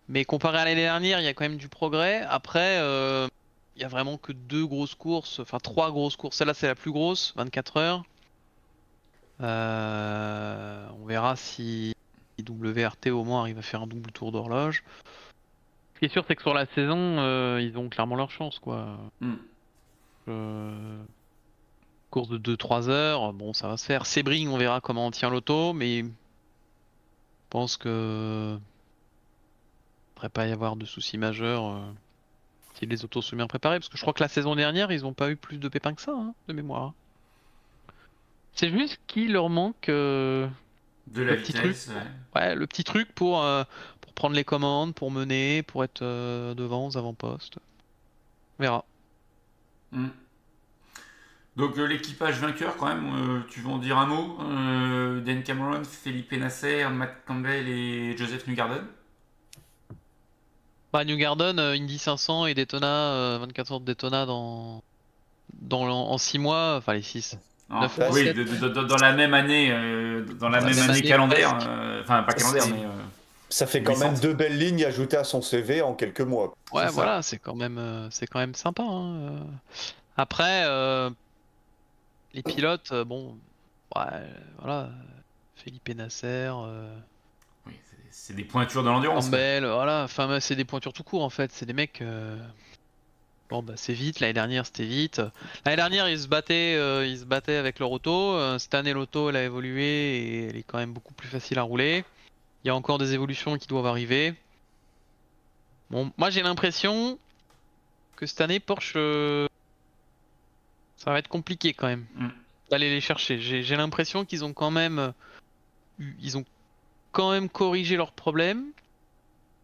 Mais 0.10 0.25
comparé 0.25 0.58
à 0.58 0.65
l'année 0.65 0.81
dernière, 0.81 1.22
il 1.22 1.24
y 1.24 1.27
a 1.27 1.34
quand 1.34 1.46
même 1.46 1.58
du 1.58 1.70
progrès. 1.70 2.22
Après, 2.29 2.79
euh, 2.79 3.29
il 3.77 3.81
y 3.81 3.86
a 3.86 3.88
vraiment 3.88 4.17
que 4.17 4.34
deux 4.34 4.65
grosses 4.65 4.96
courses, 4.96 5.39
enfin 5.39 5.60
trois 5.60 5.89
grosses 5.89 6.17
courses. 6.17 6.36
Celle-là, 6.36 6.53
c'est 6.53 6.67
la 6.67 6.75
plus 6.75 6.91
grosse, 6.91 7.34
24 7.38 7.77
heures. 7.77 8.03
Euh, 9.39 10.88
on 11.01 11.05
verra 11.05 11.38
si 11.38 11.96
WRT 12.48 13.08
au 13.12 13.24
moins 13.24 13.42
arrive 13.42 13.58
à 13.58 13.62
faire 13.62 13.82
un 13.82 13.88
double 13.88 14.12
tour 14.12 14.32
d'horloge. 14.32 14.84
Ce 15.96 16.00
qui 16.00 16.06
est 16.06 16.10
sûr, 16.10 16.24
c'est 16.28 16.36
que 16.36 16.42
sur 16.42 16.54
la 16.54 16.66
saison, 16.68 16.98
euh, 16.98 17.62
ils 17.62 17.78
ont 17.78 17.90
clairement 17.90 18.16
leur 18.16 18.32
chance, 18.32 18.60
quoi. 18.60 18.98
Mm 19.20 19.36
course 22.12 22.30
de 22.30 22.38
2-3 22.38 22.90
heures, 22.90 23.34
bon 23.34 23.54
ça 23.54 23.68
va 23.68 23.78
se 23.78 23.86
faire. 23.86 24.06
Sebring, 24.06 24.50
on 24.50 24.58
verra 24.58 24.82
comment 24.82 25.08
on 25.08 25.12
tient 25.12 25.32
l'auto, 25.32 25.74
mais 25.74 26.02
je 26.02 26.10
pense 27.50 27.78
que 27.78 28.58
il 28.58 30.16
devrait 30.16 30.30
pas 30.30 30.46
y 30.46 30.51
avoir 30.51 30.75
de 30.75 30.86
soucis 30.86 31.18
majeurs 31.18 31.66
euh, 31.66 31.80
si 32.75 32.86
les 32.86 33.04
autos 33.04 33.24
sont 33.24 33.36
bien 33.36 33.48
préparés, 33.48 33.80
parce 33.80 33.90
que 33.90 33.98
je 33.98 34.01
crois 34.01 34.14
que 34.14 34.22
la 34.22 34.30
saison 34.30 34.56
dernière 34.56 34.92
ils 34.92 35.06
ont 35.06 35.14
pas 35.14 35.32
eu 35.32 35.36
plus 35.36 35.58
de 35.58 35.68
pépins 35.68 35.96
que 35.96 36.01
ça, 36.01 36.12
hein, 36.12 36.36
de 36.48 36.54
mémoire. 36.54 36.94
C'est 38.54 38.70
juste 38.70 39.00
qu'il 39.08 39.32
leur 39.32 39.50
manque 39.50 39.90
euh, 39.90 40.48
de 41.07 41.24
la 41.24 41.35
le 41.35 41.42
petit 41.42 41.53
truc, 41.53 41.75
ouais. 42.35 42.55
le 42.55 42.68
petit 42.68 42.83
truc 42.83 43.14
pour 43.14 43.44
euh, 43.44 43.64
pour 44.01 44.14
prendre 44.14 44.35
les 44.35 44.44
commandes, 44.44 44.94
pour 44.96 45.11
mener, 45.11 45.64
pour 45.64 45.83
être 45.83 46.03
devant 46.53 46.87
aux 46.87 46.98
avant-postes. 46.98 47.57
On 48.59 48.64
verra. 48.64 48.85
Hmm. 49.92 50.09
Donc 51.57 51.77
euh, 51.77 51.85
l'équipage 51.85 52.40
vainqueur 52.40 52.77
quand 52.77 52.87
même, 52.87 53.14
euh, 53.14 53.42
tu 53.50 53.59
veux 53.59 53.70
en 53.70 53.77
dire 53.77 53.98
un 53.98 54.05
mot 54.05 54.37
euh, 54.42 55.20
Dan 55.20 55.44
Cameron, 55.44 55.83
Felipe 55.83 56.31
Nasser, 56.31 56.87
Matt 56.90 57.25
Campbell 57.25 57.68
et 57.68 58.16
Joseph 58.18 58.48
Newgarden? 58.48 58.85
Bah 60.94 61.03
Newgarden, 61.03 61.59
Indy 61.59 61.98
500 61.98 62.48
et 62.48 62.53
Daytona, 62.53 63.37
24 63.40 63.72
heures 63.74 63.79
de 63.79 63.85
Daytona 63.85 64.25
dans, 64.25 64.83
dans 65.53 65.83
en 65.83 66.18
6 66.18 66.40
mois, 66.40 66.75
enfin 66.77 66.94
les 66.94 67.01
6. 67.01 67.37
Ah, 67.72 67.88
oui, 68.12 68.34
dans 68.88 68.98
la 68.98 69.14
même 69.14 69.34
année, 69.34 69.74
dans 70.40 70.50
la 70.50 70.62
même 70.62 70.77
année 70.77 71.01
calendaire, 71.01 71.57
enfin 72.01 72.24
pas 72.24 72.34
calendaire 72.34 72.68
mais... 72.68 72.86
Ça 73.50 73.68
fait 73.68 73.84
quand 73.84 73.98
même 73.98 74.18
deux 74.20 74.34
belles 74.34 74.57
lignes 74.57 74.86
ajoutées 74.86 75.18
à 75.18 75.25
son 75.25 75.42
CV 75.42 75.81
en 75.81 75.94
quelques 75.94 76.22
mois. 76.22 76.55
Ouais, 76.72 76.88
voilà, 76.88 77.22
c'est 77.22 77.38
quand 77.38 77.55
même, 77.55 78.07
c'est 78.10 78.27
quand 78.27 78.40
même 78.40 78.55
sympa. 78.55 78.84
Hein. 78.84 79.42
Après, 80.16 80.66
les 82.34 82.44
pilotes, 82.44 82.92
euh, 82.92 83.03
bon, 83.03 83.38
ouais, 83.96 84.27
voilà, 84.60 84.90
Felipe 85.55 85.90
Nasser. 85.90 86.50
Euh, 86.51 86.96
oui, 87.68 87.74
c'est 88.10 88.36
des 88.36 88.44
pointures 88.44 88.84
de 88.84 88.90
l'endurance. 88.90 89.29
Voilà, 89.29 90.03
enfin, 90.03 90.40
c'est 90.40 90.55
des 90.55 90.66
pointures 90.66 90.94
tout 90.94 91.03
court 91.03 91.24
en 91.24 91.29
fait. 91.29 91.51
C'est 91.51 91.66
des 91.66 91.74
mecs. 91.74 92.01
Euh, 92.01 92.38
bon, 93.51 93.61
bah, 93.61 93.74
c'est 93.75 93.94
vite. 93.94 94.20
L'année 94.20 94.33
dernière, 94.33 94.66
c'était 94.66 94.85
vite. 94.85 95.22
L'année 95.66 95.75
dernière, 95.75 96.09
ils 96.09 96.20
se 96.20 96.27
battaient, 96.27 96.74
ils 97.07 97.20
se 97.20 97.25
battaient 97.25 97.57
avec 97.57 97.77
leur 97.77 97.92
auto. 97.92 98.57
Cette 98.57 98.74
année, 98.74 98.94
l'auto, 98.94 99.29
elle 99.29 99.35
a 99.35 99.44
évolué 99.44 99.83
et 99.83 100.48
elle 100.48 100.57
est 100.57 100.64
quand 100.64 100.79
même 100.79 100.94
beaucoup 100.94 101.14
plus 101.14 101.27
facile 101.27 101.59
à 101.59 101.64
rouler. 101.64 102.03
Il 102.64 102.68
y 102.68 102.72
a 102.72 102.75
encore 102.75 102.98
des 102.98 103.14
évolutions 103.14 103.57
qui 103.59 103.68
doivent 103.68 103.85
arriver. 103.85 104.33
Bon, 105.92 106.11
moi, 106.18 106.31
j'ai 106.31 106.42
l'impression 106.42 107.20
que 108.16 108.25
cette 108.25 108.42
année, 108.42 108.59
Porsche 108.59 108.98
ça 111.03 111.11
va 111.11 111.18
être 111.18 111.27
compliqué 111.27 111.74
quand 111.74 111.87
même 111.87 112.05
mm. 112.16 112.29
d'aller 112.70 112.90
les 112.90 113.01
chercher. 113.01 113.40
J'ai 113.40 113.75
l'impression 113.75 114.24
qu'ils 114.24 114.46
ont 114.46 114.53
quand 114.53 114.70
même, 114.70 115.00
euh, 115.00 115.11
ils 116.22 116.37
ont 116.37 116.46
quand 117.11 117.31
même 117.31 117.50
corrigé 117.50 117.98
leurs 117.98 118.11
problèmes. 118.11 118.66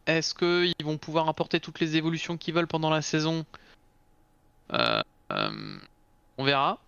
Est-ce 0.07 0.33
qu'ils 0.33 0.85
vont 0.85 0.97
pouvoir 0.97 1.29
apporter 1.29 1.59
toutes 1.59 1.79
les 1.79 1.95
évolutions 1.95 2.37
qu'ils 2.37 2.55
veulent 2.55 2.67
pendant 2.67 2.89
la 2.89 3.03
saison? 3.03 3.39
euh, 3.39 3.43
euh, 3.43 3.66
On 4.69 6.43
verra. 6.43 6.79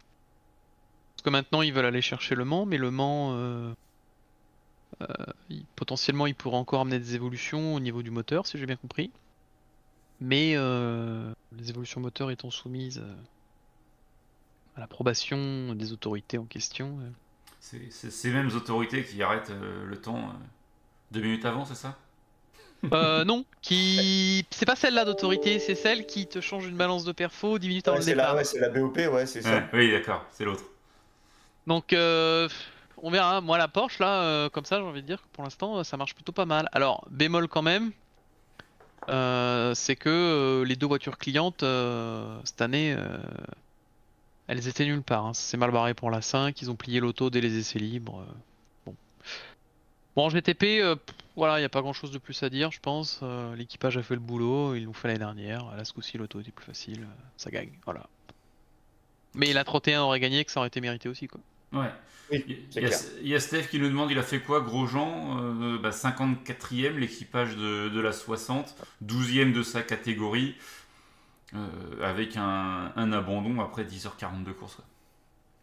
Parce 1.15 1.23
que 1.23 1.29
maintenant 1.29 1.61
ils 1.61 1.73
veulent 1.73 1.85
aller 1.85 2.01
chercher 2.01 2.35
le 2.35 2.45
Mans, 2.45 2.65
mais 2.65 2.77
le 2.77 2.91
Mans, 2.91 3.73
potentiellement, 5.75 6.27
il 6.27 6.35
pourrait 6.35 6.57
encore 6.57 6.81
amener 6.81 6.99
des 6.99 7.15
évolutions 7.15 7.75
au 7.75 7.79
niveau 7.79 8.03
du 8.03 8.11
moteur, 8.11 8.45
si 8.45 8.57
j'ai 8.57 8.65
bien 8.65 8.75
compris. 8.75 9.11
Mais 10.21 10.55
les 10.55 11.69
évolutions 11.69 12.01
moteurs 12.01 12.31
étant 12.31 12.51
soumises 12.51 13.01
l'approbation 14.79 15.75
des 15.75 15.91
autorités 15.91 16.37
en 16.37 16.45
question. 16.45 16.97
Euh. 17.01 17.09
C'est 17.59 17.91
ces 17.91 18.31
mêmes 18.31 18.49
autorités 18.55 19.03
qui 19.03 19.21
arrêtent 19.21 19.51
euh, 19.51 19.85
le 19.85 19.97
temps 19.97 20.17
euh, 20.17 20.33
deux 21.11 21.21
minutes 21.21 21.45
avant, 21.45 21.65
c'est 21.65 21.75
ça? 21.75 21.97
Euh, 22.93 23.25
non, 23.25 23.45
qui 23.61 24.45
c'est 24.51 24.65
pas 24.65 24.75
celle-là 24.75 25.05
d'autorité, 25.05 25.59
c'est 25.59 25.75
celle 25.75 26.05
qui 26.05 26.27
te 26.27 26.41
change 26.41 26.67
une 26.67 26.77
balance 26.77 27.03
de 27.03 27.11
perfo 27.11 27.59
10 27.59 27.67
minutes 27.67 27.87
avant 27.87 27.99
le 27.99 28.05
départ. 28.05 28.35
Ouais, 28.35 28.43
c'est 28.43 28.59
la 28.59 28.69
BOP, 28.69 28.97
ouais, 28.97 29.25
c'est 29.25 29.41
ça. 29.41 29.63
oui, 29.73 29.91
d'accord, 29.91 30.25
c'est 30.31 30.45
l'autre. 30.45 30.63
Donc, 31.67 31.93
on 31.93 33.11
verra. 33.11 33.41
Moi, 33.41 33.57
la 33.57 33.67
Porsche, 33.67 33.99
là, 33.99 34.49
comme 34.49 34.65
ça, 34.65 34.77
j'ai 34.77 34.83
envie 34.83 35.01
de 35.01 35.07
dire 35.07 35.21
que 35.21 35.27
pour 35.33 35.43
l'instant, 35.43 35.83
ça 35.83 35.97
marche 35.97 36.15
plutôt 36.15 36.31
pas 36.31 36.45
mal. 36.45 36.69
Alors, 36.71 37.05
bémol 37.09 37.47
quand 37.47 37.61
même, 37.61 37.91
c'est 39.07 39.95
que 39.95 40.63
les 40.65 40.75
deux 40.75 40.87
voitures 40.87 41.17
clientes, 41.17 41.63
cette 42.45 42.61
année, 42.61 42.95
elles 44.49 44.67
étaient 44.67 44.85
nulle 44.85 45.03
part. 45.03 45.27
Hein. 45.27 45.33
C'est 45.35 45.57
mal 45.57 45.69
barré 45.69 45.93
pour 45.93 46.09
la 46.09 46.23
5. 46.23 46.59
Ils 46.59 46.71
ont 46.71 46.75
plié 46.75 46.99
l'auto 46.99 47.29
dès 47.29 47.39
les 47.39 47.59
essais 47.59 47.77
libres. 47.77 48.21
Euh, 48.21 48.33
bon. 48.87 48.95
Bon, 50.15 50.25
en 50.25 50.29
GTP, 50.29 50.81
euh, 50.81 50.95
voilà, 51.39 51.57
il 51.57 51.61
n'y 51.61 51.65
a 51.65 51.69
pas 51.69 51.81
grand 51.81 51.93
chose 51.93 52.11
de 52.11 52.19
plus 52.19 52.41
à 52.43 52.49
dire, 52.49 52.71
je 52.71 52.79
pense. 52.79 53.19
Euh, 53.23 53.55
l'équipage 53.55 53.97
a 53.97 54.03
fait 54.03 54.13
le 54.13 54.19
boulot. 54.19 54.75
Ils 54.75 54.85
l'ont 54.85 54.93
fait 54.93 55.07
l'année 55.07 55.19
dernière. 55.19 55.75
Là, 55.75 55.83
ce 55.83 55.93
coup-ci, 55.93 56.17
l'auto 56.17 56.39
était 56.39 56.51
plus 56.51 56.65
facile. 56.65 57.07
ça 57.37 57.49
gagne. 57.49 57.71
Voilà. 57.85 58.07
Mais 59.33 59.51
la 59.53 59.63
31 59.63 60.01
aurait 60.01 60.19
gagné, 60.19 60.45
que 60.45 60.51
ça 60.51 60.59
aurait 60.59 60.67
été 60.67 60.81
mérité 60.81 61.09
aussi, 61.09 61.27
quoi. 61.27 61.41
Ouais. 61.71 61.91
il, 62.31 63.27
y 63.27 63.35
a, 63.35 63.39
Steph 63.39 63.67
qui 63.69 63.79
nous 63.79 63.87
demande 63.87 64.09
il 64.11 64.17
a 64.17 64.23
fait 64.23 64.39
quoi 64.39 64.61
Grosjean 64.61 65.77
bah, 65.77 65.91
54e, 65.91 66.95
l'équipage 66.95 67.55
de, 67.55 67.89
de, 67.89 67.99
la 67.99 68.11
60, 68.11 68.75
12e 69.03 69.53
de 69.53 69.63
sa 69.63 69.81
catégorie. 69.81 70.55
Euh, 71.55 71.67
avec 72.03 72.37
un, 72.37 73.11
abandon 73.11 73.59
après 73.59 73.83
10h40 73.83 74.43
de 74.43 74.51
course. 74.51 74.77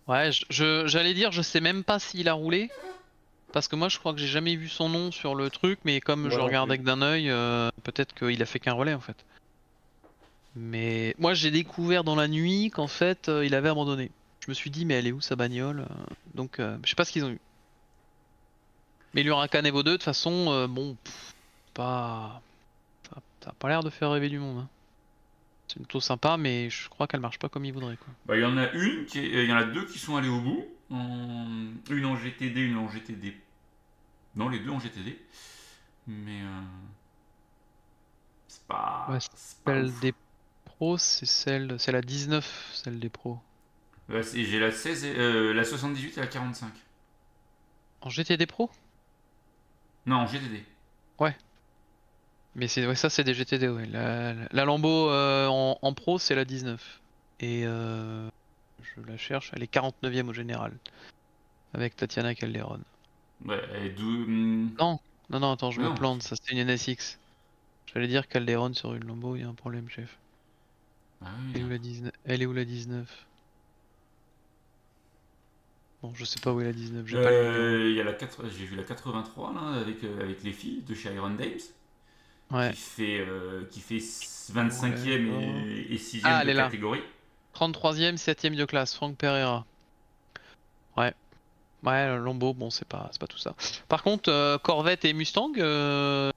Ouais, 0.09 0.31
j'allais 0.51 1.15
dire, 1.15 1.31
je 1.31 1.43
sais 1.43 1.61
même 1.61 1.85
pas 1.85 1.99
s'il 1.99 2.29
a 2.29 2.33
roulé. 2.33 2.71
Parce 3.57 3.69
que 3.69 3.77
moi, 3.77 3.88
je 3.88 3.99
crois 3.99 4.12
que 4.12 4.19
j'ai 4.19 4.27
jamais 4.27 4.55
vu 4.55 4.69
son 4.69 4.90
nom 4.90 5.11
sur 5.11 5.35
le 5.35 5.49
truc, 5.49 5.79
mais 5.87 6.03
comme 6.03 6.31
je 6.31 6.38
regarde 6.38 6.69
avec 6.69 6.83
d'un 6.83 7.01
œil, 7.01 7.31
euh, 7.31 7.71
peut-être 7.85 8.14
qu'il 8.14 8.42
a 8.42 8.45
fait 8.45 8.59
qu'un 8.59 8.75
relais 8.75 8.92
en 8.92 9.01
fait. 9.01 9.16
Mais 10.55 11.14
moi 11.19 11.33
j'ai 11.33 11.51
découvert 11.51 12.05
dans 12.05 12.16
la 12.16 12.29
nuit 12.29 12.71
qu'en 12.71 12.87
fait 12.87 13.31
il 13.42 13.55
avait 13.55 13.71
abandonné. 13.71 14.11
Je 14.40 14.51
me 14.51 14.55
suis 14.55 14.69
dit 14.69 14.85
mais 14.85 14.92
elle 14.92 15.07
est 15.07 15.12
où 15.12 15.23
sa 15.23 15.37
bagnole 15.37 15.87
Donc 16.35 16.57
je 16.59 16.87
sais 16.87 16.95
pas 16.97 17.07
ce 17.07 17.12
qu'ils 17.12 17.25
ont 17.25 17.31
eu. 17.31 17.40
Mais 19.14 19.23
l'Huracan 19.23 19.64
Evo 19.64 19.83
2 19.83 19.90
de 19.90 19.97
toute 19.97 20.03
façon 20.03 20.69
bon 20.69 20.95
pas 21.73 22.42
ça, 23.09 23.49
a 23.49 23.53
pas 23.55 23.71
l'air 23.71 23.83
de 23.83 23.88
faire 23.88 24.11
rêver 24.11 24.29
du 24.29 24.38
monde. 24.38 24.64
Hein. 24.64 24.69
C'est 25.69 25.79
plutôt 25.79 26.01
sympa, 26.01 26.37
mais 26.37 26.69
je 26.69 26.90
crois 26.90 27.07
qu'elle 27.07 27.21
marche 27.21 27.38
pas 27.38 27.49
comme 27.49 27.64
il 27.64 27.73
voudrait. 27.73 27.97
Quoi. 27.97 28.12
Bah, 28.27 28.37
il 28.37 28.42
y 28.42 28.45
en 28.45 28.59
a 28.59 28.71
une, 28.73 29.07
qui 29.07 29.25
il 29.25 29.49
y 29.49 29.53
en 29.53 29.57
a 29.57 29.64
deux 29.64 29.87
qui 29.87 29.99
sont 29.99 30.16
allés 30.16 30.29
au 30.29 30.40
bout. 30.40 30.66
Une 30.90 32.05
en 32.05 32.16
GTD, 32.16 32.61
une 32.61 32.77
en 32.77 32.90
GTD. 32.90 33.35
Non, 34.37 34.49
les 34.49 34.61
deux 34.61 34.70
en 34.70 34.79
GTD. 34.79 35.18
Mais. 36.07 36.42
Euh... 36.42 36.62
C'est 38.49 38.62
pas. 38.66 39.07
Ouais, 39.11 39.18
celle 39.20 39.92
des 40.01 40.14
pros, 40.64 40.99
c'est 40.99 41.27
celle. 41.27 41.77
C'est 41.79 41.92
la 41.92 42.03
19, 42.03 42.70
celle 42.75 43.01
des 43.01 43.09
pros. 43.09 43.38
J'ai 44.09 44.61
la 44.61 44.70
16, 44.70 45.05
euh, 45.05 45.53
la 45.53 45.64
78 45.64 46.16
et 46.16 46.20
la 46.20 46.27
45. 46.29 46.72
En 48.03 48.09
GTD 48.09 48.46
Pro? 48.46 48.70
Non, 50.07 50.16
en 50.18 50.27
GTD. 50.27 50.62
Ouais. 51.18 51.37
Mais 52.55 52.68
c'est 52.68 52.94
ça, 52.94 53.11
c'est 53.11 53.25
des 53.25 53.35
GTD, 53.35 53.68
ouais. 53.68 53.87
La, 53.87 54.35
la 54.53 54.64
Lambo 54.64 55.11
euh, 55.11 55.46
en, 55.49 55.94
pro, 55.94 56.18
c'est 56.18 56.37
la 56.37 56.44
19. 56.44 57.01
Et 57.40 57.66
euh, 57.66 58.29
je 58.83 59.01
la 59.11 59.16
cherche, 59.16 59.51
elle 59.55 59.62
est 59.62 59.72
49ème 59.72 60.29
au 60.29 60.33
général. 60.33 60.72
Avec 61.75 61.96
Tatiana 61.96 62.35
Calderon. 62.35 62.81
Ouais, 63.44 63.61
et 63.85 63.90
hmm. 63.90 64.75
Non, 64.79 64.99
non, 65.31 65.40
non, 65.40 65.53
attends, 65.53 65.70
je 65.70 65.81
me 65.81 65.94
plante, 65.94 66.22
ça 66.22 66.37
c'est 66.40 66.53
une 66.53 66.66
NSX. 66.66 67.18
J'allais 67.92 68.09
dire 68.09 68.29
Calderon 68.29 68.75
sur 68.75 68.94
une 68.94 69.05
Lambo, 69.05 69.37
il 69.37 69.42
y 69.42 69.44
a 69.44 69.49
un 69.49 69.55
problème, 69.55 69.88
chef. 69.88 70.18
Ah 71.22 71.29
elle, 71.55 71.61
est 71.61 71.64
où 71.64 71.68
la 71.68 71.79
19 71.79 72.12
elle 72.27 72.42
est 72.42 72.46
où 72.46 72.53
la 72.53 72.64
19 72.64 73.27
Bon, 76.03 76.12
je 76.14 76.25
sais 76.27 76.40
pas 76.40 76.53
où 76.53 76.61
est 76.61 76.64
la 76.64 76.72
19. 76.72 77.07
Euh, 77.14 77.88
il 77.88 77.96
y 77.96 78.01
a 78.01 78.05
la 78.05 78.12
4... 78.12 78.51
J'ai 78.51 78.66
vu 78.66 78.77
la 78.77 78.83
83 78.83 79.55
là, 79.55 79.81
avec, 79.81 80.05
avec 80.05 80.42
les 80.42 80.53
filles 80.53 80.83
de 80.87 80.94
chez 80.94 81.12
Iron 81.14 81.31
Dames 81.31 81.59
qui 82.49 82.77
fait, 82.77 83.20
euh, 83.20 83.64
qui 83.70 83.81
fait 83.81 83.99
25e 83.99 85.90
et, 85.90 85.96
6e 85.96 86.20
ah, 86.25 86.44
de 86.44 86.53
catégorie. 86.53 87.01
33e, 87.55 88.16
7e 88.16 88.55
de 88.55 88.64
classe, 88.64 88.94
Franck 88.94 89.16
Pereira. 89.16 89.64
Ouais. 91.85 92.17
Lombo, 92.17 92.55
bon, 92.55 92.71
c'est 92.71 92.87
pas, 92.87 93.11
pas 93.19 93.27
tout 93.27 93.39
ça. 93.39 93.55
Par 93.89 94.03
contre, 94.03 94.31
euh, 94.31 94.59
Corvette 94.59 95.05
et 95.05 95.12
Mustang, 95.12 95.53
euh, 95.59 96.31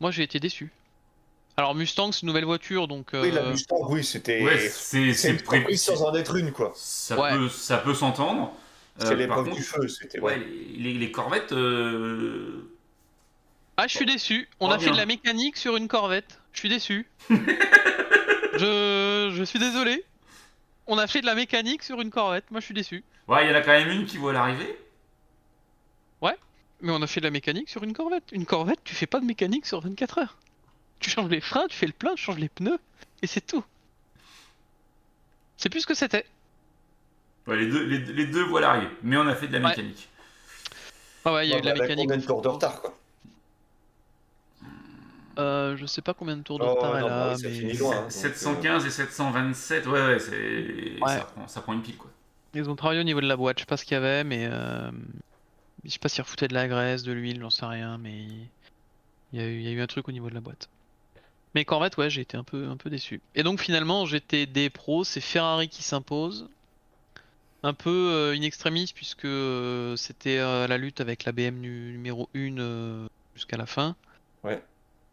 moi 0.00 0.10
j'ai 0.10 0.22
été 0.22 0.40
déçu. 0.40 0.72
Alors 1.56 1.74
Mustang, 1.74 2.12
c'est 2.12 2.22
une 2.22 2.28
nouvelle 2.28 2.44
voiture, 2.44 2.88
donc. 2.88 3.10
Oui, 3.12 3.30
la 3.30 3.42
Mustang, 3.42 3.86
oui, 3.88 4.04
c'était. 4.04 4.42
Ouais, 4.42 4.68
c'est 4.68 5.42
prévu 5.44 5.76
sans 5.76 6.02
en 6.02 6.14
être 6.14 6.36
une, 6.36 6.52
quoi. 6.52 6.72
Ça 6.74 7.16
peut, 7.16 7.48
ça 7.48 7.78
peut 7.78 7.94
s'entendre. 7.94 8.52
C'est 8.98 9.16
l'épreuve 9.16 9.50
du 9.50 9.62
feu, 9.62 9.88
c'était. 9.88 10.20
Ouais, 10.20 10.38
les, 10.76 10.94
les, 10.94 11.12
Corvettes, 11.12 11.52
ah, 13.76 13.86
je 13.86 13.96
suis 13.96 14.06
déçu. 14.06 14.48
On 14.60 14.70
a 14.70 14.78
fait 14.78 14.90
de 14.90 14.96
la 14.96 15.06
mécanique 15.06 15.56
sur 15.56 15.76
une 15.76 15.88
Corvette. 15.88 16.38
Je 16.52 16.60
suis 16.60 16.68
déçu. 16.68 17.06
je... 17.30 19.32
je 19.34 19.44
suis 19.44 19.58
désolé. 19.58 20.04
On 20.86 20.98
a 20.98 21.06
fait 21.06 21.20
de 21.20 21.26
la 21.26 21.34
mécanique 21.34 21.82
sur 21.82 22.00
une 22.00 22.10
Corvette. 22.10 22.50
Moi, 22.50 22.60
je 22.60 22.66
suis 22.66 22.74
déçu. 22.74 23.04
Ouais, 23.28 23.44
il 23.44 23.50
y 23.50 23.52
en 23.52 23.56
a 23.56 23.60
quand 23.60 23.72
même 23.72 23.90
une 23.90 24.06
qui 24.06 24.18
voit 24.18 24.32
l'arrivée. 24.32 24.78
Ouais, 26.20 26.36
mais 26.80 26.92
on 26.92 27.00
a 27.02 27.06
fait 27.06 27.20
de 27.20 27.26
la 27.26 27.30
mécanique 27.30 27.68
sur 27.68 27.82
une 27.84 27.92
Corvette. 27.92 28.24
Une 28.32 28.46
Corvette, 28.46 28.80
tu 28.84 28.94
fais 28.94 29.06
pas 29.06 29.20
de 29.20 29.24
mécanique 29.24 29.66
sur 29.66 29.80
24 29.80 30.18
heures. 30.18 30.36
Tu 30.98 31.10
changes 31.10 31.30
les 31.30 31.40
freins, 31.40 31.66
tu 31.68 31.76
fais 31.76 31.86
le 31.86 31.92
plein, 31.92 32.14
tu 32.14 32.22
changes 32.22 32.38
les 32.38 32.48
pneus, 32.48 32.78
et 33.22 33.26
c'est 33.26 33.40
tout. 33.40 33.64
C'est 35.56 35.68
plus 35.68 35.80
ce 35.80 35.86
que 35.86 35.94
c'était. 35.94 36.26
Ouais, 37.46 37.56
les 37.56 37.66
deux, 37.66 37.84
les, 37.84 38.26
deux 38.26 38.44
voient 38.44 38.60
l'arrivée, 38.60 38.90
mais 39.02 39.16
on 39.16 39.26
a 39.26 39.34
fait 39.34 39.48
de 39.48 39.52
la 39.52 39.68
mécanique. 39.68 40.08
Ah 41.24 41.32
ouais, 41.32 41.46
il 41.46 41.50
y 41.50 41.54
a 41.54 41.58
eu 41.58 41.60
de 41.60 41.66
la 41.66 41.74
mécanique. 41.74 42.08
Combien 42.08 42.18
de 42.18 42.26
tours 42.26 42.42
de 42.42 42.48
retard, 42.48 42.80
quoi 42.80 42.96
je 45.82 45.86
sais 45.86 46.02
pas 46.02 46.14
combien 46.14 46.36
de 46.36 46.42
tours 46.42 46.58
de 46.58 46.64
oh, 46.64 46.74
retard 46.74 46.96
elle 46.96 47.04
a, 47.04 47.36
mais... 47.42 47.74
715 48.08 48.84
euh, 48.84 48.86
et 48.86 48.90
727, 48.90 49.86
ouais, 49.86 49.92
ouais, 49.92 50.18
c'est... 50.18 51.46
Ça, 51.46 51.60
prend, 51.60 51.72
une 51.72 51.82
pile, 51.82 51.96
quoi. 51.96 52.10
Ils 52.54 52.70
ont 52.70 52.76
travaillé 52.76 53.00
au 53.00 53.04
niveau 53.04 53.20
de 53.20 53.26
la 53.26 53.36
boîte, 53.36 53.58
je 53.58 53.62
sais 53.62 53.66
pas 53.66 53.76
ce 53.76 53.84
qu'il 53.84 53.94
y 53.94 53.98
avait, 53.98 54.24
mais... 54.24 54.48
Euh... 54.50 54.90
Je 55.84 55.90
sais 55.90 55.98
pas 55.98 56.08
s'ils 56.08 56.22
refoutaient 56.22 56.48
de 56.48 56.54
la 56.54 56.68
graisse, 56.68 57.02
de 57.02 57.12
l'huile, 57.12 57.40
j'en 57.40 57.50
sais 57.50 57.66
rien, 57.66 57.98
mais... 57.98 58.26
Il 59.32 59.40
y, 59.40 59.42
a 59.42 59.46
eu, 59.46 59.56
il 59.56 59.62
y, 59.62 59.68
a 59.68 59.70
eu, 59.72 59.80
un 59.80 59.86
truc 59.86 60.08
au 60.08 60.12
niveau 60.12 60.28
de 60.28 60.34
la 60.34 60.40
boîte. 60.40 60.68
Mais 61.54 61.64
Corvette, 61.64 61.96
ouais, 61.96 62.10
j'ai 62.10 62.20
été 62.20 62.36
un 62.36 62.44
peu, 62.44 62.68
un 62.68 62.76
peu 62.76 62.88
déçu. 62.90 63.20
Et 63.34 63.42
donc 63.42 63.60
finalement, 63.60 64.06
j'étais 64.06 64.46
des 64.46 64.70
pros, 64.70 65.04
c'est 65.04 65.20
Ferrari 65.20 65.68
qui 65.68 65.82
s'impose. 65.82 66.48
Un 67.62 67.74
peu 67.74 68.10
euh, 68.12 68.36
in 68.36 68.42
extremis, 68.42 68.92
puisque 68.94 69.24
euh, 69.24 69.96
c'était 69.96 70.38
la 70.38 70.78
lutte 70.78 71.00
avec 71.00 71.24
la 71.24 71.32
BM 71.32 71.56
numéro 71.60 72.28
1 72.34 73.08
jusqu'à 73.34 73.56
la 73.56 73.66
fin. 73.66 73.96
Ouais. 74.44 74.62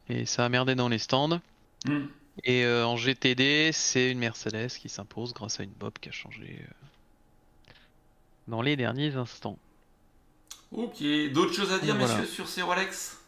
Et 0.09 0.25
ça 0.25 0.45
a 0.45 0.49
merdé 0.49 0.75
dans 0.75 0.89
les 0.89 0.97
stands. 0.97 1.39
Hmm. 1.85 2.05
Et 2.43 2.63
euh, 2.65 2.85
en 2.85 2.95
GTD, 2.95 3.71
c'est 3.73 4.11
une 4.11 4.19
Mercedes 4.19 4.69
qui 4.69 4.89
s'impose 4.89 5.33
grâce 5.33 5.59
à 5.59 5.63
une 5.63 5.71
Bob 5.71 5.93
qui 5.99 6.09
a 6.09 6.11
changé 6.11 6.61
euh, 6.61 7.71
dans 8.47 8.61
les 8.61 8.75
derniers 8.75 9.15
instants. 9.15 9.57
Ok, 10.71 11.03
d'autres 11.33 11.53
choses 11.53 11.71
à 11.71 11.79
dire, 11.79 11.95
messieurs, 11.95 12.25
sur 12.25 12.47
ces 12.47 12.61
Rolex? 12.61 13.19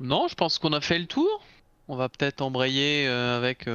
Non, 0.00 0.26
je 0.28 0.34
pense 0.34 0.58
qu'on 0.58 0.72
a 0.72 0.80
fait 0.80 0.98
le 0.98 1.06
tour. 1.06 1.44
On 1.88 1.96
va 1.96 2.08
peut-être 2.08 2.40
embrayer 2.40 3.06
euh, 3.06 3.36
avec 3.36 3.68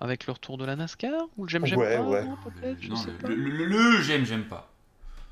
avec 0.00 0.26
le 0.26 0.32
retour 0.32 0.58
de 0.58 0.64
la 0.64 0.76
NASCAR 0.76 1.28
ou 1.36 1.44
le 1.44 1.50
j'aime 1.50 1.66
j'aime 1.66 1.78
pas. 1.78 2.02
Ouais. 2.02 2.24
le, 3.24 4.02
j'aime 4.02 4.24
j'aime 4.26 4.44
pas. 4.44 4.70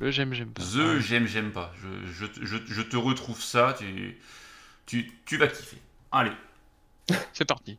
Le 0.00 0.10
j'aime 0.10 0.32
j'aime 0.32 0.50
pas. 0.50 0.62
The 0.62 0.98
j'aime 0.98 1.26
j'aime 1.26 1.52
pas. 1.52 1.72
Je, 1.80 2.26
je, 2.42 2.56
je, 2.66 2.82
te 2.82 2.96
retrouve 2.96 3.40
ça. 3.40 3.74
Tu... 3.78 4.18
Tu, 4.86 5.36
vas 5.38 5.48
kiffer. 5.48 5.78
Allez. 6.10 6.32
C'est 7.32 7.44
parti. 7.44 7.78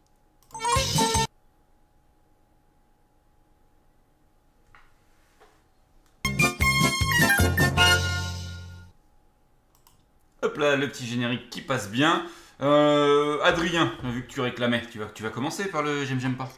Hop 10.41 10.57
là, 10.57 10.75
le 10.75 10.89
petit 10.89 11.05
générique 11.05 11.49
qui 11.49 11.61
passe 11.61 11.89
bien. 11.89 12.25
Euh, 12.61 13.41
Adrien, 13.43 13.93
vu 14.03 14.25
que 14.25 14.31
tu 14.31 14.41
réclamais, 14.41 14.83
tu 14.91 14.99
vas, 14.99 15.05
tu 15.05 15.23
vas 15.23 15.29
commencer 15.29 15.69
par 15.69 15.83
le 15.83 16.05
j'aime 16.05 16.19
j'aime 16.19 16.35
pas. 16.35 16.51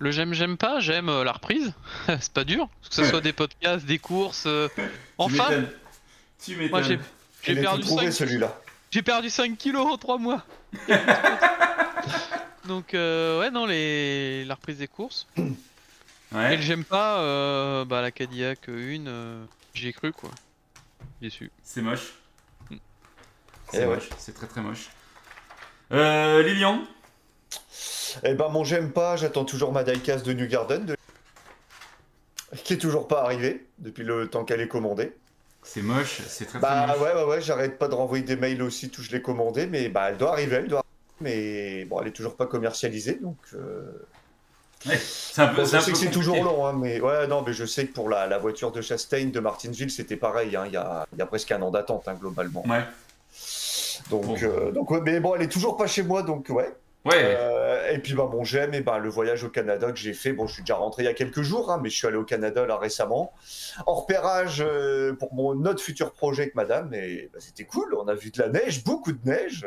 Le 0.00 0.10
j'aime 0.10 0.32
j'aime 0.32 0.56
pas, 0.56 0.80
j'aime 0.80 1.08
euh, 1.08 1.24
la 1.24 1.32
reprise. 1.32 1.72
c'est 2.06 2.32
pas 2.32 2.44
dur, 2.44 2.68
que 2.88 2.94
ce 2.94 3.04
soit 3.04 3.20
des 3.20 3.32
podcasts, 3.32 3.86
des 3.86 3.98
courses. 3.98 4.44
Euh, 4.46 4.68
enfin, 5.18 5.48
tu 6.44 6.56
m'étonnes. 6.56 7.00
j'ai 7.42 7.54
perdu 7.56 8.12
celui-là. 8.12 8.56
J'ai 8.90 9.02
perdu 9.02 9.28
5 9.30 9.56
kilos 9.56 9.86
en 9.86 9.98
3 9.98 10.18
mois. 10.18 10.44
Donc 12.66 12.94
euh, 12.94 13.40
ouais 13.40 13.50
non 13.50 13.66
les 13.66 14.44
la 14.44 14.54
reprise 14.54 14.78
des 14.78 14.88
courses. 14.88 15.26
Ouais. 16.32 16.54
Et 16.54 16.62
j'aime 16.62 16.84
pas 16.84 17.20
euh, 17.20 17.84
bah 17.86 18.02
la 18.02 18.10
Cadillac 18.10 18.68
1 18.68 19.06
euh, 19.06 19.44
j'y 19.72 19.88
ai 19.88 19.92
cru 19.92 20.12
quoi. 20.12 20.30
Déçu. 21.22 21.50
C'est 21.62 21.80
moche. 21.80 22.14
Mm. 22.70 22.76
C'est 23.72 23.82
eh 23.82 23.86
moche, 23.86 24.10
c'est 24.18 24.34
très 24.34 24.46
très 24.46 24.60
moche. 24.60 24.90
Euh, 25.92 26.42
Lilian? 26.42 26.84
Eh 28.24 28.34
ben 28.34 28.48
mon 28.48 28.64
j'aime 28.64 28.92
pas, 28.92 29.16
j'attends 29.16 29.44
toujours 29.44 29.72
ma 29.72 29.84
diecast 29.84 30.26
de 30.26 30.32
New 30.32 30.46
Garden 30.46 30.94
qui 32.64 32.74
est 32.74 32.78
toujours 32.78 33.08
pas 33.08 33.22
arrivée 33.22 33.66
depuis 33.78 34.04
le 34.04 34.28
temps 34.28 34.44
qu'elle 34.44 34.60
est 34.60 34.68
commandée. 34.68 35.12
C'est 35.70 35.82
moche, 35.82 36.22
c'est 36.26 36.46
très, 36.46 36.58
bah, 36.58 36.86
moche. 36.86 37.00
ouais, 37.00 37.14
ouais, 37.14 37.24
ouais, 37.24 37.40
j'arrête 37.42 37.78
pas 37.78 37.88
de 37.88 37.94
renvoyer 37.94 38.24
des 38.24 38.36
mails 38.36 38.62
aussi, 38.62 38.88
tout 38.88 39.02
je 39.02 39.10
l'ai 39.10 39.20
commandé, 39.20 39.66
mais 39.66 39.90
bah, 39.90 40.06
elle 40.08 40.16
doit 40.16 40.32
arriver, 40.32 40.56
elle 40.56 40.68
doit 40.68 40.82
mais 41.20 41.84
bon, 41.84 42.00
elle 42.00 42.08
est 42.08 42.12
toujours 42.12 42.36
pas 42.36 42.46
commercialisée, 42.46 43.18
donc. 43.20 43.36
Euh... 43.54 44.06
c'est 44.84 45.42
un 45.42 45.48
peu, 45.48 45.64
je 45.64 45.78
sais 45.78 45.92
que 45.92 45.98
c'est 45.98 46.10
toujours 46.10 46.42
long, 46.42 46.66
hein, 46.66 46.72
mais 46.72 47.00
ouais, 47.00 47.26
non, 47.26 47.42
mais 47.44 47.52
je 47.52 47.64
sais 47.64 47.86
que 47.86 47.92
pour 47.92 48.08
la, 48.08 48.26
la 48.26 48.38
voiture 48.38 48.70
de 48.70 48.80
Chastain 48.80 49.26
de 49.26 49.40
Martinsville, 49.40 49.90
c'était 49.90 50.16
pareil, 50.16 50.54
hein, 50.54 50.64
il 50.66 50.72
y, 50.72 50.76
a, 50.76 51.06
y, 51.16 51.22
a, 51.22 51.26
presque 51.26 51.50
un 51.52 51.60
an 51.62 51.70
d'attente, 51.70 52.06
hein, 52.06 52.14
globalement. 52.14 52.64
Ouais. 52.66 52.84
Donc, 54.10 54.42
euh, 54.42 54.70
donc 54.70 54.90
ouais, 54.90 55.00
mais 55.02 55.18
bon, 55.20 55.34
elle 55.34 55.42
est 55.42 55.52
toujours 55.52 55.76
pas 55.76 55.86
chez 55.86 56.02
moi, 56.02 56.22
donc 56.22 56.48
ouais. 56.50 56.72
Ouais. 57.04 57.36
Euh, 57.38 57.92
et 57.92 57.98
puis 57.98 58.14
bah 58.14 58.28
bon 58.30 58.42
j'aime 58.42 58.74
et 58.74 58.80
bah 58.80 58.98
le 58.98 59.08
voyage 59.08 59.44
au 59.44 59.48
Canada 59.48 59.92
que 59.92 59.98
j'ai 59.98 60.12
fait 60.12 60.32
bon 60.32 60.48
je 60.48 60.54
suis 60.54 60.62
déjà 60.62 60.74
rentré 60.74 61.04
il 61.04 61.06
y 61.06 61.08
a 61.08 61.14
quelques 61.14 61.42
jours 61.42 61.70
hein, 61.70 61.78
mais 61.80 61.90
je 61.90 61.96
suis 61.96 62.06
allé 62.08 62.16
au 62.16 62.24
Canada 62.24 62.66
là 62.66 62.76
récemment 62.76 63.32
en 63.86 63.94
repérage 63.94 64.62
euh, 64.66 65.14
pour 65.14 65.32
mon 65.32 65.64
autre 65.64 65.80
futur 65.80 66.12
projet 66.12 66.42
avec 66.42 66.56
Madame 66.56 66.92
et 66.92 67.30
bah, 67.32 67.38
c'était 67.40 67.64
cool 67.64 67.94
on 67.94 68.08
a 68.08 68.14
vu 68.14 68.30
de 68.30 68.42
la 68.42 68.48
neige 68.48 68.82
beaucoup 68.82 69.12
de 69.12 69.24
neige 69.24 69.66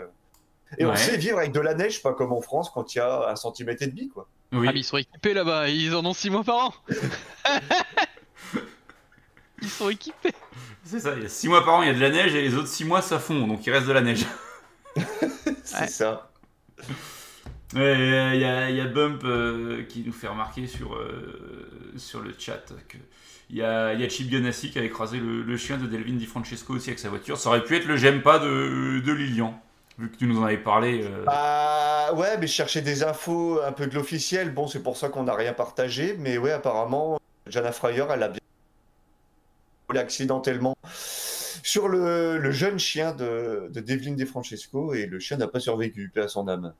et 0.77 0.85
on 0.85 0.95
sait 0.95 1.17
vivre 1.17 1.37
avec 1.37 1.53
de 1.53 1.61
la 1.61 1.73
neige 1.73 2.01
pas 2.01 2.13
comme 2.13 2.33
en 2.33 2.41
France 2.41 2.69
quand 2.69 2.93
il 2.93 2.97
y 2.97 3.01
a 3.01 3.29
un 3.29 3.35
centimètre 3.35 3.81
et 3.81 3.87
demi 3.87 4.09
quoi. 4.09 4.27
Oui. 4.51 4.67
Ah 4.69 4.73
mais 4.73 4.81
ils 4.81 4.85
sont 4.85 4.97
équipés 4.97 5.33
là-bas 5.33 5.69
ils 5.69 5.95
en 5.95 6.05
ont 6.05 6.13
six 6.13 6.29
mois 6.29 6.43
par 6.43 6.57
an. 6.57 6.73
ils 9.61 9.69
sont 9.69 9.89
équipés. 9.89 10.33
C'est 10.83 10.99
ça 10.99 11.13
il 11.15 11.23
y 11.23 11.25
a 11.25 11.29
six 11.29 11.47
mois 11.47 11.63
par 11.63 11.75
an 11.75 11.81
il 11.81 11.87
y 11.87 11.91
a 11.91 11.93
de 11.93 11.99
la 11.99 12.09
neige 12.09 12.35
et 12.35 12.41
les 12.41 12.55
autres 12.55 12.67
six 12.67 12.83
mois 12.83 13.01
ça 13.01 13.19
fond 13.19 13.47
donc 13.47 13.65
il 13.65 13.71
reste 13.71 13.87
de 13.87 13.93
la 13.93 14.01
neige. 14.01 14.25
C'est 15.63 15.87
ça. 15.87 16.29
Il 17.73 17.79
y, 17.79 18.81
a 18.81 18.85
Bump 18.85 19.23
qui 19.87 20.03
nous 20.05 20.11
fait 20.11 20.27
remarquer 20.27 20.67
sur, 20.67 20.97
sur 21.97 22.21
le 22.21 22.33
chat 22.37 22.73
que 22.87 22.97
il 23.51 23.57
y 23.57 23.63
a, 23.63 24.09
Chip 24.09 24.29
Ganassi 24.29 24.71
qui 24.71 24.79
a 24.79 24.83
écrasé 24.83 25.19
le, 25.19 25.57
chien 25.57 25.77
de 25.77 25.85
Delvin 25.85 26.13
Di 26.13 26.25
Francesco 26.25 26.73
aussi 26.73 26.89
avec 26.89 26.99
sa 26.99 27.09
voiture. 27.09 27.37
Ça 27.37 27.49
aurait 27.49 27.63
pu 27.63 27.75
être 27.75 27.85
le 27.85 27.97
j'aime 27.97 28.21
pas 28.21 28.39
de, 28.39 29.11
Lilian, 29.11 29.59
vu 29.99 30.09
que 30.09 30.15
tu 30.15 30.25
nous 30.25 30.39
en 30.39 30.45
avais 30.45 30.57
parlé. 30.57 31.05
Bah 31.25 32.13
ouais, 32.13 32.37
mais 32.37 32.47
je 32.47 32.53
cherchais 32.53 32.81
des 32.81 33.03
infos 33.03 33.61
un 33.61 33.73
peu 33.73 33.87
de 33.87 33.95
l'officiel. 33.95 34.53
Bon, 34.53 34.67
c'est 34.67 34.81
pour 34.81 34.95
ça 34.95 35.09
qu'on 35.09 35.23
n'a 35.23 35.35
rien 35.35 35.51
partagé. 35.51 36.15
Mais 36.17 36.37
ouais, 36.37 36.51
apparemment, 36.51 37.19
Jana 37.45 37.73
Fryer, 37.73 38.05
elle 38.09 38.23
a 38.23 38.29
bien 38.29 38.41
accidentellement 40.01 40.77
sur 41.61 41.89
le, 41.89 42.51
jeune 42.51 42.79
chien 42.79 43.11
de, 43.11 43.69
de 43.69 43.81
Devlin 43.81 44.13
De 44.13 44.25
Francesco 44.25 44.93
et 44.93 45.07
le 45.07 45.19
chien 45.19 45.35
n'a 45.35 45.47
pas 45.47 45.59
survécu, 45.59 46.09
à 46.15 46.29
son 46.29 46.47
âme. 46.47 46.73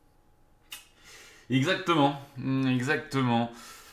Exactement, 1.52 2.20
mm, 2.38 2.68
exactement. 2.68 3.52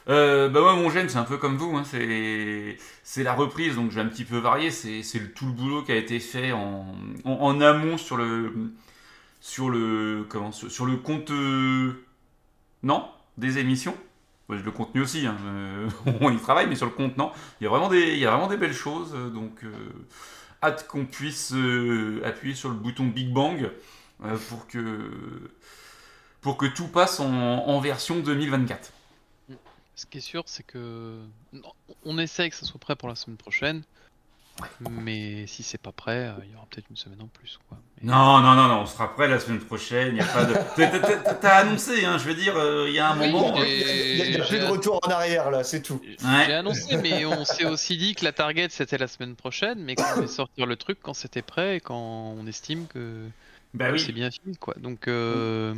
Euh, 0.09 0.49
bah 0.49 0.61
moi 0.61 0.75
mon 0.75 0.88
gène 0.88 1.09
c'est 1.09 1.18
un 1.18 1.25
peu 1.25 1.37
comme 1.37 1.57
vous, 1.57 1.77
hein. 1.77 1.83
c'est 1.85 3.23
la 3.23 3.35
reprise 3.35 3.75
donc 3.75 3.90
je 3.90 3.97
vais 3.97 4.01
un 4.01 4.07
petit 4.07 4.25
peu 4.25 4.38
varier, 4.38 4.71
c'est 4.71 5.03
tout 5.35 5.47
le 5.47 5.53
boulot 5.53 5.83
qui 5.83 5.92
a 5.92 5.97
été 5.97 6.18
fait 6.18 6.53
en, 6.53 7.61
amont 7.61 7.99
sur 7.99 8.16
le 8.16 8.73
sur 9.40 9.68
le 9.68 10.25
comment 10.29 10.51
sur, 10.53 10.87
le 10.87 10.97
compte 10.97 11.31
euh, 11.31 11.92
non 12.83 13.07
des 13.37 13.59
émissions 13.59 13.97
le 14.49 14.71
contenu 14.71 15.03
aussi, 15.03 15.27
hein, 15.27 15.37
euh, 15.44 15.90
on 16.23 16.31
y 16.31 16.38
travaille, 16.38 16.68
mais 16.68 16.75
sur 16.75 16.87
le 16.87 16.92
compte, 16.92 17.18
non. 17.18 17.31
Il 17.61 17.64
y 17.64 17.66
a 17.66 17.71
vraiment 17.71 17.90
des, 17.90 18.14
il 18.14 18.18
y 18.18 18.25
a 18.25 18.31
vraiment 18.31 18.47
des 18.47 18.57
belles 18.57 18.73
choses, 18.73 19.12
donc 19.35 19.61
hâte 20.62 20.88
qu'on 20.88 21.05
puisse 21.05 21.53
appuyer 22.25 22.55
sur 22.55 22.71
le 22.71 22.75
bouton 22.77 23.05
Big 23.05 23.31
Bang 23.31 23.71
pour, 24.49 24.66
que, 24.66 25.11
pour 26.40 26.57
que 26.57 26.66
tout 26.66 26.88
passe 26.88 27.20
en, 27.20 27.81
version 27.81 28.18
2024. 28.20 28.92
Ce 29.94 30.07
qui 30.07 30.18
est 30.18 30.22
sûr, 30.22 30.44
c'est 30.46 30.62
que 30.62 31.18
on 32.05 32.18
essaie 32.18 32.48
que 32.51 32.57
ça 32.57 32.64
soit 32.64 32.79
prêt 32.79 32.94
pour 32.94 33.09
la 33.09 33.16
semaine 33.16 33.37
prochaine. 33.37 33.83
Mais 34.90 35.46
si 35.46 35.62
c'est 35.62 35.79
pas 35.79 35.92
prêt, 35.92 36.27
euh, 36.27 36.33
il 36.44 36.51
y 36.51 36.57
aura 36.57 36.66
peut-être 36.68 36.90
une 36.90 36.96
semaine 36.96 37.20
en 37.22 37.29
plus. 37.29 37.61
Quoi. 37.68 37.79
Non, 38.03 38.40
non, 38.40 38.55
non, 38.55 38.66
non, 38.66 38.81
on 38.81 38.87
sera 38.87 39.14
prêt 39.14 39.29
la 39.29 39.38
semaine 39.38 39.61
prochaine. 39.61 40.16
Y 40.16 40.20
a 40.20 40.24
pas 40.24 40.44
de... 40.44 40.55
T'as 41.40 41.59
annoncé, 41.59 42.05
hein, 42.05 42.18
je 42.18 42.24
veux 42.24 42.35
dire, 42.35 42.55
il 42.88 42.92
y 42.92 42.98
a 42.98 43.11
un 43.11 43.14
moment. 43.14 43.55
Il 43.62 44.31
n'y 44.31 44.37
a, 44.37 44.44
plus 44.44 44.59
de 44.59 44.64
retour 44.64 44.98
en 45.05 45.11
arrière 45.11 45.53
là, 45.53 45.62
c'est 45.62 45.83
tout. 45.83 46.01
J'ai 46.05 46.53
annoncé, 46.53 46.96
mais 46.96 47.24
on 47.24 47.44
s'est 47.44 47.66
aussi 47.66 47.96
dit 47.96 48.16
que 48.16 48.24
la 48.24 48.33
target 48.33 48.68
c'était 48.70 48.98
la 48.98 49.07
semaine 49.07 49.37
prochaine, 49.37 49.79
mais 49.79 49.94
qu'on 49.94 50.03
allait 50.03 50.27
sortir 50.27 50.66
le 50.66 50.74
truc 50.77 50.98
quand 51.03 51.14
c'était 51.14 51.42
prêt 51.42 51.77
et 51.77 51.81
quand 51.81 52.35
on 52.37 52.44
estime 52.48 52.87
que, 52.88 53.29
bah 53.74 53.90
oui. 53.92 54.01
c'est 54.01 54.12
bien 54.12 54.31
fini. 54.31 54.57
quoi. 54.57 54.74
Donc, 54.79 55.09
euh, 55.09 55.74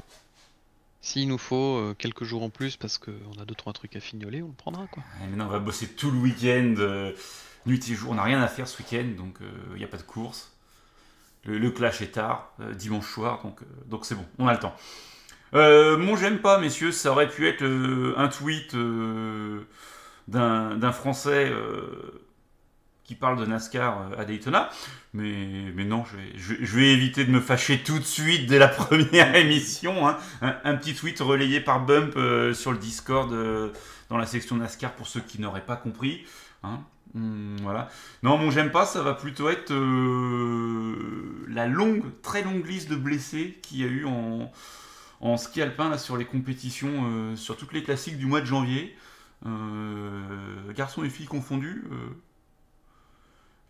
s'il 1.01 1.29
nous 1.29 1.39
faut 1.39 1.79
euh, 1.79 1.95
quelques 1.99 2.25
jours 2.25 2.43
en 2.43 2.51
plus 2.51 2.77
parce 2.77 2.99
qu'on 2.99 3.41
a 3.41 3.45
deux 3.45 3.55
trois 3.55 3.73
trucs 3.73 3.97
à 3.97 4.01
fignoler, 4.01 4.43
on 4.43 4.49
le 4.49 4.55
prendra. 4.55 4.87
quoi. 4.87 5.03
maintenant, 5.21 5.47
on 5.47 5.51
va 5.51 5.59
bosser 5.59 5.89
tout 5.89 6.11
le 6.11 6.19
week-end 6.19 7.13
nuit 7.67 7.81
et 7.91 7.95
jour. 7.95 8.11
On 8.11 8.15
n'a 8.15 8.23
rien 8.23 8.41
à 8.41 8.49
faire 8.49 8.69
ce 8.69 8.79
week-end, 8.79 9.07
donc 9.17 9.37
il 9.41 9.47
euh, 9.47 9.79
n'y 9.79 9.85
a 9.85 9.89
pas 9.89 9.97
de 9.97 10.03
course. 10.03 10.53
Le, 11.45 11.71
clash 11.71 12.03
est 12.03 12.13
tard, 12.13 12.53
euh, 12.61 12.75
dimanche 12.75 13.11
soir, 13.11 13.41
donc 13.43 13.63
euh, 13.63 13.65
donc 13.87 14.05
c'est 14.05 14.15
bon, 14.15 14.27
on 14.39 14.47
a 14.47 14.53
le 14.53 14.59
temps. 14.59 14.77
mon 15.53 16.17
j'aime 16.17 16.39
pas, 16.39 16.59
messieurs, 16.59 16.93
ça 16.93 17.11
aurait 17.11 17.29
pu 17.29 17.49
être 17.49 17.65
un 18.17 18.29
tweet 18.29 18.77
d'un 20.29 20.93
Français 20.93 21.51
qui 23.11 23.16
parle 23.16 23.40
de 23.40 23.44
NASCAR 23.44 24.12
à 24.16 24.25
Daytona. 24.25 24.70
Mais, 25.14 25.73
mais 25.75 25.85
non, 25.85 26.05
je 26.37 26.77
vais, 26.77 26.92
éviter 26.92 27.25
de 27.25 27.33
me 27.33 27.40
fâcher 27.40 27.83
tout 27.83 27.99
de 27.99 28.05
suite 28.05 28.46
dès 28.46 28.61
la 28.61 28.68
première 28.68 29.35
émission. 29.35 30.07
Hein. 30.07 30.16
Un, 30.40 30.77
petit 30.77 30.94
tweet 30.94 31.18
relayé 31.18 31.61
par 31.61 31.85
Bump 31.85 32.12
sur 32.55 32.70
le 32.70 32.79
Discord 32.79 33.29
dans 34.11 34.16
la 34.16 34.27
section 34.27 34.55
NASCAR 34.55 34.92
pour 34.92 35.09
ceux 35.09 35.20
qui 35.20 35.40
n'auraient 35.40 35.66
pas 35.66 35.75
compris. 35.75 36.25
Hein. 36.62 36.79
Hmm, 37.14 37.57
voilà. 37.62 37.88
Non, 38.23 38.38
mon 38.38 38.53
j'aime 38.53 38.70
pas, 38.70 38.87
ça 38.87 39.03
va 39.03 39.14
plutôt 39.14 39.49
être 39.49 39.73
euh, 39.73 41.44
la 41.49 41.66
longue, 41.66 42.05
très 42.23 42.42
longue 42.42 42.64
liste 42.64 42.88
de 42.88 42.94
blessés 42.94 43.59
qu'il 43.62 43.79
y 43.79 43.85
a 43.85 43.88
eu 43.88 44.05
en, 44.05 45.37
ski 45.37 45.62
alpin 45.62 45.99
sur 45.99 46.16
les 46.16 46.27
compétitions, 46.27 47.07
euh, 47.07 47.35
sur 47.37 47.57
toutes 47.57 47.73
les 47.73 47.83
classiques 47.83 48.18
du 48.18 48.27
mois 48.27 48.40
de 48.40 48.46
janvier. 48.46 48.96
Euh, 49.46 50.73
garçons 50.77 51.03
et 51.03 51.11
filles 51.11 51.27
confondus. 51.27 51.85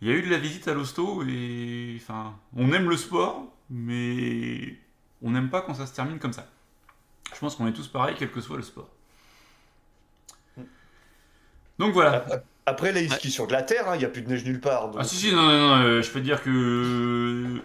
Il 0.01 0.07
y 0.07 0.11
a 0.11 0.15
eu 0.15 0.23
de 0.23 0.29
la 0.29 0.37
visite 0.37 0.67
à 0.67 0.73
l'hosto 0.73 1.23
et 1.27 1.95
enfin, 2.01 2.35
on 2.55 2.71
aime 2.73 2.89
le 2.89 2.97
sport, 2.97 3.45
mais 3.69 4.75
on 5.21 5.31
n'aime 5.31 5.49
pas 5.49 5.61
quand 5.61 5.75
ça 5.75 5.85
se 5.85 5.93
termine 5.93 6.17
comme 6.17 6.33
ça. 6.33 6.47
Je 7.33 7.39
pense 7.39 7.55
qu'on 7.55 7.67
est 7.67 7.73
tous 7.73 7.87
pareils, 7.87 8.15
quel 8.17 8.31
que 8.31 8.41
soit 8.41 8.57
le 8.57 8.63
sport. 8.63 8.89
Donc 11.77 11.93
voilà. 11.93 12.25
Après, 12.65 12.91
là, 12.91 13.01
ils 13.01 13.11
skient 13.11 13.31
sur 13.31 13.47
de 13.47 13.53
la 13.53 13.63
terre, 13.63 13.89
hein, 13.89 13.95
il 13.95 13.99
n'y 13.99 14.05
a 14.05 14.09
plus 14.09 14.21
de 14.21 14.29
neige 14.29 14.45
nulle 14.45 14.59
part. 14.59 14.91
Ah 14.97 15.03
si, 15.03 15.15
si, 15.15 15.33
non, 15.33 15.41
non, 15.41 15.57
non, 15.57 15.83
euh, 15.83 16.01
je 16.01 16.11
peux 16.11 16.19
te 16.19 16.25
dire 16.25 16.43
que... 16.43 17.61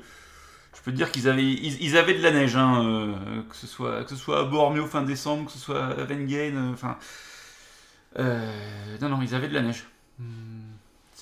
Je 0.75 0.83
peux 0.83 0.90
te 0.90 0.96
dire 0.96 1.11
qu'ils 1.11 1.29
avaient, 1.29 1.42
ils, 1.42 1.96
avaient 1.96 2.14
de 2.14 2.22
la 2.22 2.31
neige, 2.31 2.57
hein, 2.57 2.85
euh, 2.85 3.42
que, 3.49 3.57
ce 3.57 3.66
soit, 3.66 4.05
que 4.05 4.11
ce 4.11 4.16
soit 4.16 4.40
à 4.40 4.44
Bormio 4.44 4.87
fin 4.87 5.03
décembre, 5.03 5.46
que 5.46 5.53
ce 5.53 5.59
soit 5.59 5.85
à 5.85 6.05
Vengain, 6.05 6.55
euh, 6.57 6.72
enfin... 6.72 6.99
non, 9.01 9.09
non, 9.09 9.20
ils 9.22 9.35
avaient 9.35 9.49
de 9.49 9.55
la 9.55 9.62
neige. 9.62 9.85
Hmm. 10.18 10.66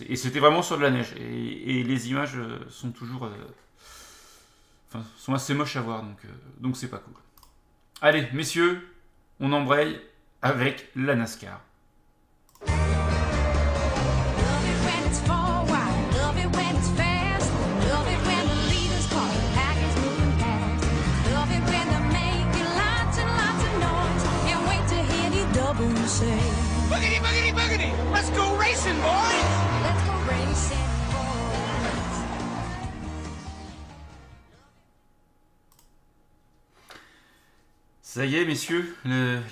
Et 0.01 0.17
c'était 0.17 0.41
vraiment 0.41 0.63
sur 0.63 0.77
de 0.77 0.83
la 0.83 0.91
neige. 0.91 1.15
Et, 1.17 1.83
les 1.83 2.11
images 2.11 2.37
sont 2.69 2.91
toujours... 2.91 3.29
Enfin, 4.89 5.05
sont 5.17 5.35
assez 5.35 5.55
moches 5.55 5.77
à 5.77 5.81
voir, 5.81 6.03
donc 6.03 6.19
donc 6.59 6.77
c'est 6.77 6.89
pas 6.89 6.99
cool. 6.99 7.15
Allez, 8.01 8.29
messieurs, 8.33 8.89
on 9.41 9.53
embraye 9.53 10.01
avec 10.43 10.91
la 10.95 11.17
NASCAR. 11.17 11.61
Ça 38.14 38.24
y 38.27 38.37
est, 38.37 38.44
messieurs, 38.44 38.96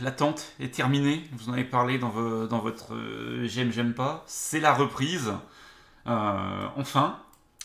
l'attente 0.02 0.52
est 0.60 0.72
terminée. 0.72 1.24
Vous 1.32 1.50
en 1.50 1.52
avez 1.52 1.64
parlé 1.64 1.98
dans, 1.98 2.10
votre 2.10 2.94
euh, 2.94 3.44
J'aime, 3.48 3.72
j'aime 3.72 3.92
pas. 3.92 4.22
C'est 4.28 4.60
la 4.60 4.72
reprise. 4.72 5.32
Euh, 6.06 6.68
enfin, 6.76 7.18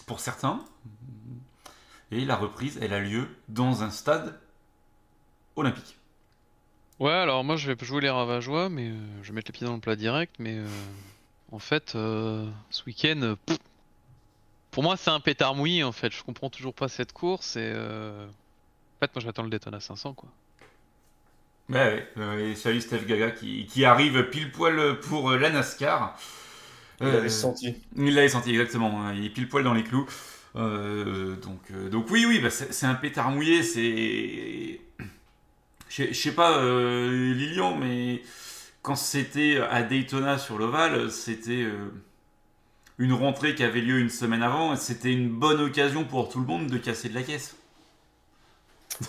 pour 0.07 0.19
certains. 0.19 0.59
Et 2.09 2.25
la 2.25 2.35
reprise, 2.35 2.79
elle 2.81 2.93
a 2.93 2.99
lieu 2.99 3.27
dans 3.47 3.83
un 3.83 3.91
stade 3.91 4.39
olympique. 5.55 5.99
Ouais, 6.99 7.11
alors 7.11 7.43
moi 7.43 7.57
je 7.57 7.71
vais 7.71 7.85
jouer 7.85 8.01
les 8.01 8.09
Ravageois, 8.09 8.67
mais 8.67 8.87
euh, 8.87 8.97
je 9.21 9.27
vais 9.27 9.35
mettre 9.35 9.51
les 9.51 9.53
pieds 9.53 9.67
dans 9.67 9.75
le 9.75 9.79
plat 9.79 9.95
direct. 9.95 10.33
Mais 10.39 10.59
en 11.51 11.59
fait, 11.59 11.91
ce 11.91 12.83
week-end, 12.87 13.35
pour 14.71 14.81
moi 14.81 14.97
c'est 14.97 15.11
un 15.11 15.19
pétard 15.19 15.53
mouillé 15.53 15.83
en 15.83 15.91
fait. 15.91 16.11
Je 16.11 16.23
comprends 16.23 16.49
toujours 16.49 16.73
pas 16.73 16.87
cette 16.87 17.13
course 17.13 17.55
et. 17.55 17.71
En 17.71 18.99
fait, 18.99 19.13
moi 19.13 19.23
j'attends 19.23 19.43
le 19.43 19.51
Daytona 19.51 19.79
500 19.79 20.15
quoi. 20.15 20.29
Ouais, 21.69 22.07
ouais. 22.15 22.55
salut 22.55 22.79
Steph 22.79 23.05
Gaga 23.05 23.31
qui, 23.31 23.83
arrive 23.83 24.29
pile 24.29 24.51
poil 24.51 24.99
pour 25.01 25.31
euh, 25.31 25.37
la 25.37 25.49
NASCAR. 25.49 26.17
Il 27.01 27.07
l'avait 27.07 27.25
euh, 27.25 27.29
senti. 27.29 27.75
Il 27.97 28.15
l'avait 28.15 28.29
senti, 28.29 28.51
exactement. 28.51 29.01
Hein. 29.01 29.13
Il 29.13 29.25
est 29.25 29.29
pile 29.29 29.49
poil 29.49 29.65
dans 29.65 29.73
les 29.73 29.83
clous. 29.83 30.05
Euh, 30.55 31.35
donc, 31.35 31.71
donc 31.91 32.09
oui, 32.09 32.25
oui, 32.25 32.39
bah, 32.39 32.49
c'est 32.49 32.85
un 32.85 32.95
pétard 32.95 33.31
mouillé. 33.31 33.63
C'est. 33.63 34.79
Je 35.89 36.13
sais 36.13 36.31
pas, 36.31 36.61
Lilian, 37.09 37.75
mais 37.75 38.21
quand 38.81 38.95
c'était 38.95 39.59
à 39.69 39.83
Daytona 39.83 40.37
sur 40.37 40.57
l'Oval, 40.57 41.11
c'était 41.11 41.65
une 42.97 43.13
rentrée 43.13 43.55
qui 43.55 43.63
avait 43.63 43.81
lieu 43.81 43.99
une 43.99 44.09
semaine 44.09 44.43
avant. 44.43 44.75
C'était 44.77 45.11
une 45.11 45.29
bonne 45.29 45.59
occasion 45.59 46.05
pour 46.05 46.29
tout 46.29 46.39
le 46.39 46.45
monde 46.45 46.67
de 46.67 46.77
casser 46.77 47.09
de 47.09 47.15
la 47.15 47.23
caisse. 47.23 47.57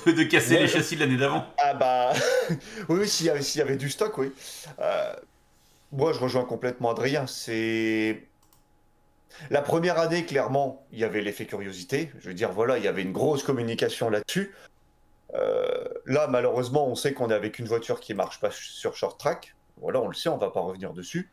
De, 0.07 0.23
casser 0.25 0.59
les 0.59 0.69
châssis 0.69 0.97
de 0.97 1.01
l'année 1.01 1.17
d'avant. 1.17 1.47
Ah 1.59 1.75
bah 1.75 2.13
oui, 2.89 3.01
oui 3.01 3.09
s'il 3.09 3.27
y, 3.27 3.61
avait 3.61 3.77
du 3.77 3.89
stock, 3.91 4.17
oui. 4.19 4.33
Euh, 4.79 5.15
moi, 5.93 6.13
je 6.13 6.19
rejoins 6.19 6.45
complètement 6.45 6.91
Adrien. 6.91 7.27
C'est 7.27 8.23
la 9.51 9.63
première 9.63 9.99
année, 9.99 10.25
clairement, 10.25 10.87
il 10.93 10.99
y 10.99 11.05
avait 11.05 11.21
l'effet 11.21 11.47
curiosité. 11.47 12.11
Je 12.21 12.29
veux 12.29 12.35
dire, 12.35 12.53
voilà, 12.53 12.79
il 12.79 12.85
y 12.85 12.89
avait 12.89 13.03
une 13.03 13.13
grosse 13.13 13.43
communication 13.43 14.11
là-dessus. 14.11 14.55
Euh, 15.35 15.85
là, 16.07 16.27
malheureusement, 16.27 16.89
on 16.89 16.95
sait 16.95 17.13
qu'on 17.13 17.31
est 17.31 17.35
avec 17.35 17.59
une 17.59 17.67
voiture 17.67 18.01
qui 18.01 18.15
marche 18.15 18.41
pas 18.41 18.51
sur 18.51 18.97
short 18.97 19.19
track. 19.19 19.55
Voilà, 19.81 20.01
on 20.01 20.09
le 20.09 20.15
sait, 20.15 20.29
on 20.29 20.39
va 20.39 20.51
pas 20.51 20.61
revenir 20.61 20.93
dessus. 20.93 21.31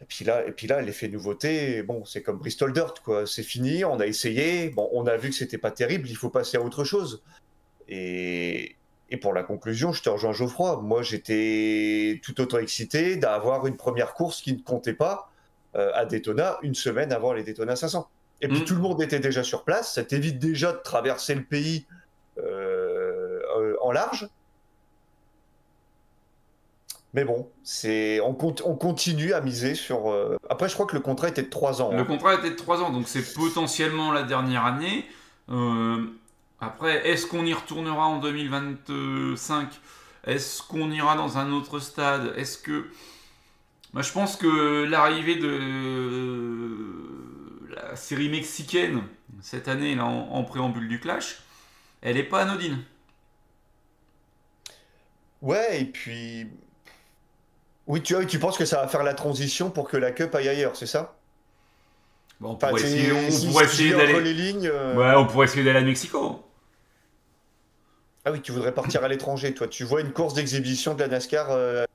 Et 0.00 0.04
puis 0.04 0.24
là, 0.24 0.46
et 0.46 0.52
puis 0.52 0.68
là, 0.68 0.80
l'effet 0.80 1.08
nouveauté, 1.08 1.82
bon, 1.82 2.04
c'est 2.04 2.22
comme 2.22 2.38
Bristol 2.38 2.72
Dirt, 2.72 3.00
quoi. 3.02 3.26
C'est 3.26 3.42
fini, 3.42 3.84
on 3.84 3.98
a 3.98 4.06
essayé, 4.06 4.70
bon, 4.70 4.88
on 4.92 5.06
a 5.06 5.16
vu 5.16 5.30
que 5.30 5.34
c'était 5.34 5.58
pas 5.58 5.72
terrible, 5.72 6.08
il 6.08 6.16
faut 6.16 6.30
passer 6.30 6.56
à 6.56 6.62
autre 6.62 6.84
chose. 6.84 7.22
Et, 7.88 8.76
Et 9.10 9.16
pour 9.16 9.32
la 9.32 9.42
conclusion, 9.42 9.92
je 9.92 10.02
te 10.02 10.08
rejoins 10.08 10.32
Geoffroy. 10.32 10.80
Moi, 10.82 11.02
j'étais 11.02 12.20
tout 12.22 12.38
autant 12.40 12.58
excité 12.58 13.16
d'avoir 13.16 13.66
une 13.66 13.76
première 13.76 14.14
course 14.14 14.42
qui 14.42 14.52
ne 14.52 14.60
comptait 14.60 14.92
pas 14.92 15.30
euh, 15.76 15.90
à 15.94 16.04
Daytona 16.04 16.58
une 16.62 16.74
semaine 16.74 17.12
avant 17.12 17.32
les 17.32 17.42
Daytona 17.42 17.76
500. 17.76 18.08
Et 18.40 18.48
puis 18.48 18.60
mm. 18.60 18.64
tout 18.64 18.74
le 18.74 18.80
monde 18.80 19.02
était 19.02 19.18
déjà 19.18 19.42
sur 19.42 19.64
place. 19.64 19.94
Ça 19.94 20.04
t'évite 20.04 20.38
déjà 20.38 20.72
de 20.72 20.78
traverser 20.78 21.34
le 21.34 21.42
pays 21.42 21.86
euh, 22.38 23.40
euh, 23.56 23.76
en 23.80 23.92
large. 23.92 24.28
Mais 27.14 27.24
bon, 27.24 27.48
c'est 27.64 28.20
on, 28.20 28.36
on, 28.66 28.76
continue 28.76 29.32
à 29.32 29.40
miser 29.40 29.74
sur. 29.74 30.14
Après, 30.50 30.68
je 30.68 30.74
crois 30.74 30.84
que 30.84 30.94
le 30.94 31.00
contrat 31.00 31.28
était 31.28 31.42
de 31.42 31.48
3 31.48 31.80
ans. 31.80 31.90
Le 31.90 32.00
hein. 32.00 32.04
contrat 32.04 32.34
était 32.34 32.50
de 32.50 32.54
3 32.54 32.82
ans, 32.82 32.90
donc 32.90 33.08
c'est 33.08 33.32
potentiellement 33.32 34.12
la 34.12 34.24
dernière 34.24 34.66
année. 34.66 35.06
Après, 36.60 37.08
est-ce 37.08 37.26
qu'on 37.26 37.46
y 37.46 37.54
retournera 37.54 38.06
en 38.06 38.18
2025 38.18 39.68
Est-ce 40.24 40.62
qu'on 40.62 40.90
ira 40.90 41.14
dans 41.16 41.38
un 41.38 41.52
autre 41.52 41.78
stade? 41.78 42.32
Est-ce 42.36 42.58
que. 42.58 42.90
Moi, 43.92 44.02
je 44.02 44.12
pense 44.12 44.36
que 44.36 44.84
l'arrivée 44.84 45.36
de 45.36 45.58
la 47.74 47.94
série 47.96 48.28
mexicaine 48.28 49.02
cette 49.40 49.68
année, 49.68 49.94
là, 49.94 50.04
en, 50.04 50.42
préambule 50.44 50.88
du 50.88 50.98
Clash, 51.00 51.42
elle 52.02 52.16
n'est 52.16 52.24
pas 52.24 52.42
anodine. 52.42 52.82
Ouais, 55.42 55.82
et 55.82 55.84
puis. 55.84 56.48
Oui, 57.86 58.02
tu, 58.02 58.14
tu 58.26 58.38
penses 58.38 58.58
que 58.58 58.64
ça 58.64 58.82
va 58.82 58.88
faire 58.88 59.04
la 59.04 59.14
transition 59.14 59.70
pour 59.70 59.88
que 59.88 59.96
la 59.96 60.10
Cup 60.10 60.34
aille 60.34 60.48
ailleurs, 60.48 60.76
c'est 60.76 60.86
ça? 60.86 61.14
Bon, 62.40 62.50
on, 62.50 62.56
pourrait 62.56 62.74
essayer, 62.82 63.08
d'aller. 63.90 64.54
Euh, 64.66 64.94
ouais, 64.94 65.14
on 65.16 65.26
pourrait 65.26 65.46
essayer 65.46 65.64
d'aller 65.64 65.78
à 65.78 65.82
Mexico. 65.82 66.47
Ah 68.28 68.30
oui, 68.30 68.42
tu 68.42 68.52
voudrais 68.52 68.74
partir 68.74 69.02
à 69.02 69.08
l'étranger, 69.08 69.54
toi. 69.54 69.66
Tu 69.68 69.84
vois 69.84 70.02
une 70.02 70.12
course 70.12 70.34
d'exhibition 70.34 70.92
de 70.92 71.00
la 71.00 71.08
NASCAR 71.08 71.46
euh, 71.50 71.86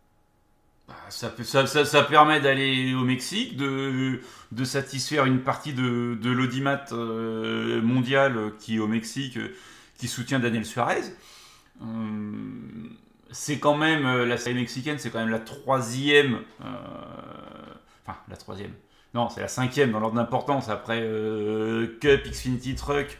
bah, 0.87 0.95
ça, 1.11 2.03
permet 2.05 2.41
d'aller 2.41 2.95
au 2.95 3.03
Mexique, 3.03 3.55
de, 3.55 4.19
satisfaire 4.63 5.25
une 5.25 5.41
partie 5.41 5.73
de, 5.73 6.17
de 6.19 6.31
l'audimat 6.31 6.85
euh, 6.91 7.83
mondial 7.83 8.51
qui 8.57 8.77
est 8.77 8.79
au 8.79 8.87
Mexique, 8.87 9.37
qui 9.99 10.07
soutient 10.07 10.39
Daniel 10.39 10.65
Suarez. 10.65 11.03
Euh, 11.83 11.85
c'est 13.29 13.59
quand 13.59 13.77
même, 13.77 14.23
la 14.23 14.37
série 14.37 14.55
mexicaine, 14.55 14.97
c'est 14.97 15.11
quand 15.11 15.19
même 15.19 15.29
la 15.29 15.37
troisième. 15.37 16.39
enfin, 16.59 18.17
la 18.27 18.37
troisième. 18.37 18.73
Non, 19.13 19.29
c'est 19.29 19.41
la 19.41 19.47
cinquième 19.47 19.91
dans 19.91 19.99
l'ordre 19.99 20.15
d'importance. 20.15 20.67
Après 20.67 21.07
Cup, 22.01 22.23
Xfinity 22.25 22.73
Truck, 22.73 23.19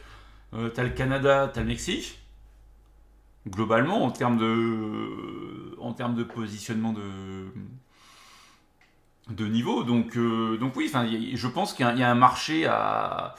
t'as 0.52 0.84
le 0.84 0.90
Canada, 0.90 1.52
t'as 1.54 1.62
le 1.62 1.68
Mexique 1.68 2.23
globalement, 3.48 4.04
en 4.04 4.12
termes 4.12 4.38
de, 4.38 5.76
en 5.80 5.94
termes 5.94 6.16
de 6.16 6.24
positionnement 6.24 6.94
de, 6.94 7.48
de 9.30 9.46
niveau. 9.46 9.84
Donc, 9.84 10.18
euh, 10.18 10.58
donc 10.58 10.76
oui, 10.76 10.92
je 11.34 11.48
pense 11.48 11.74
qu'il 11.74 11.86
y, 11.86 12.04
a 12.04 12.12
un 12.12 12.16
marché 12.16 12.66
à, 12.66 13.36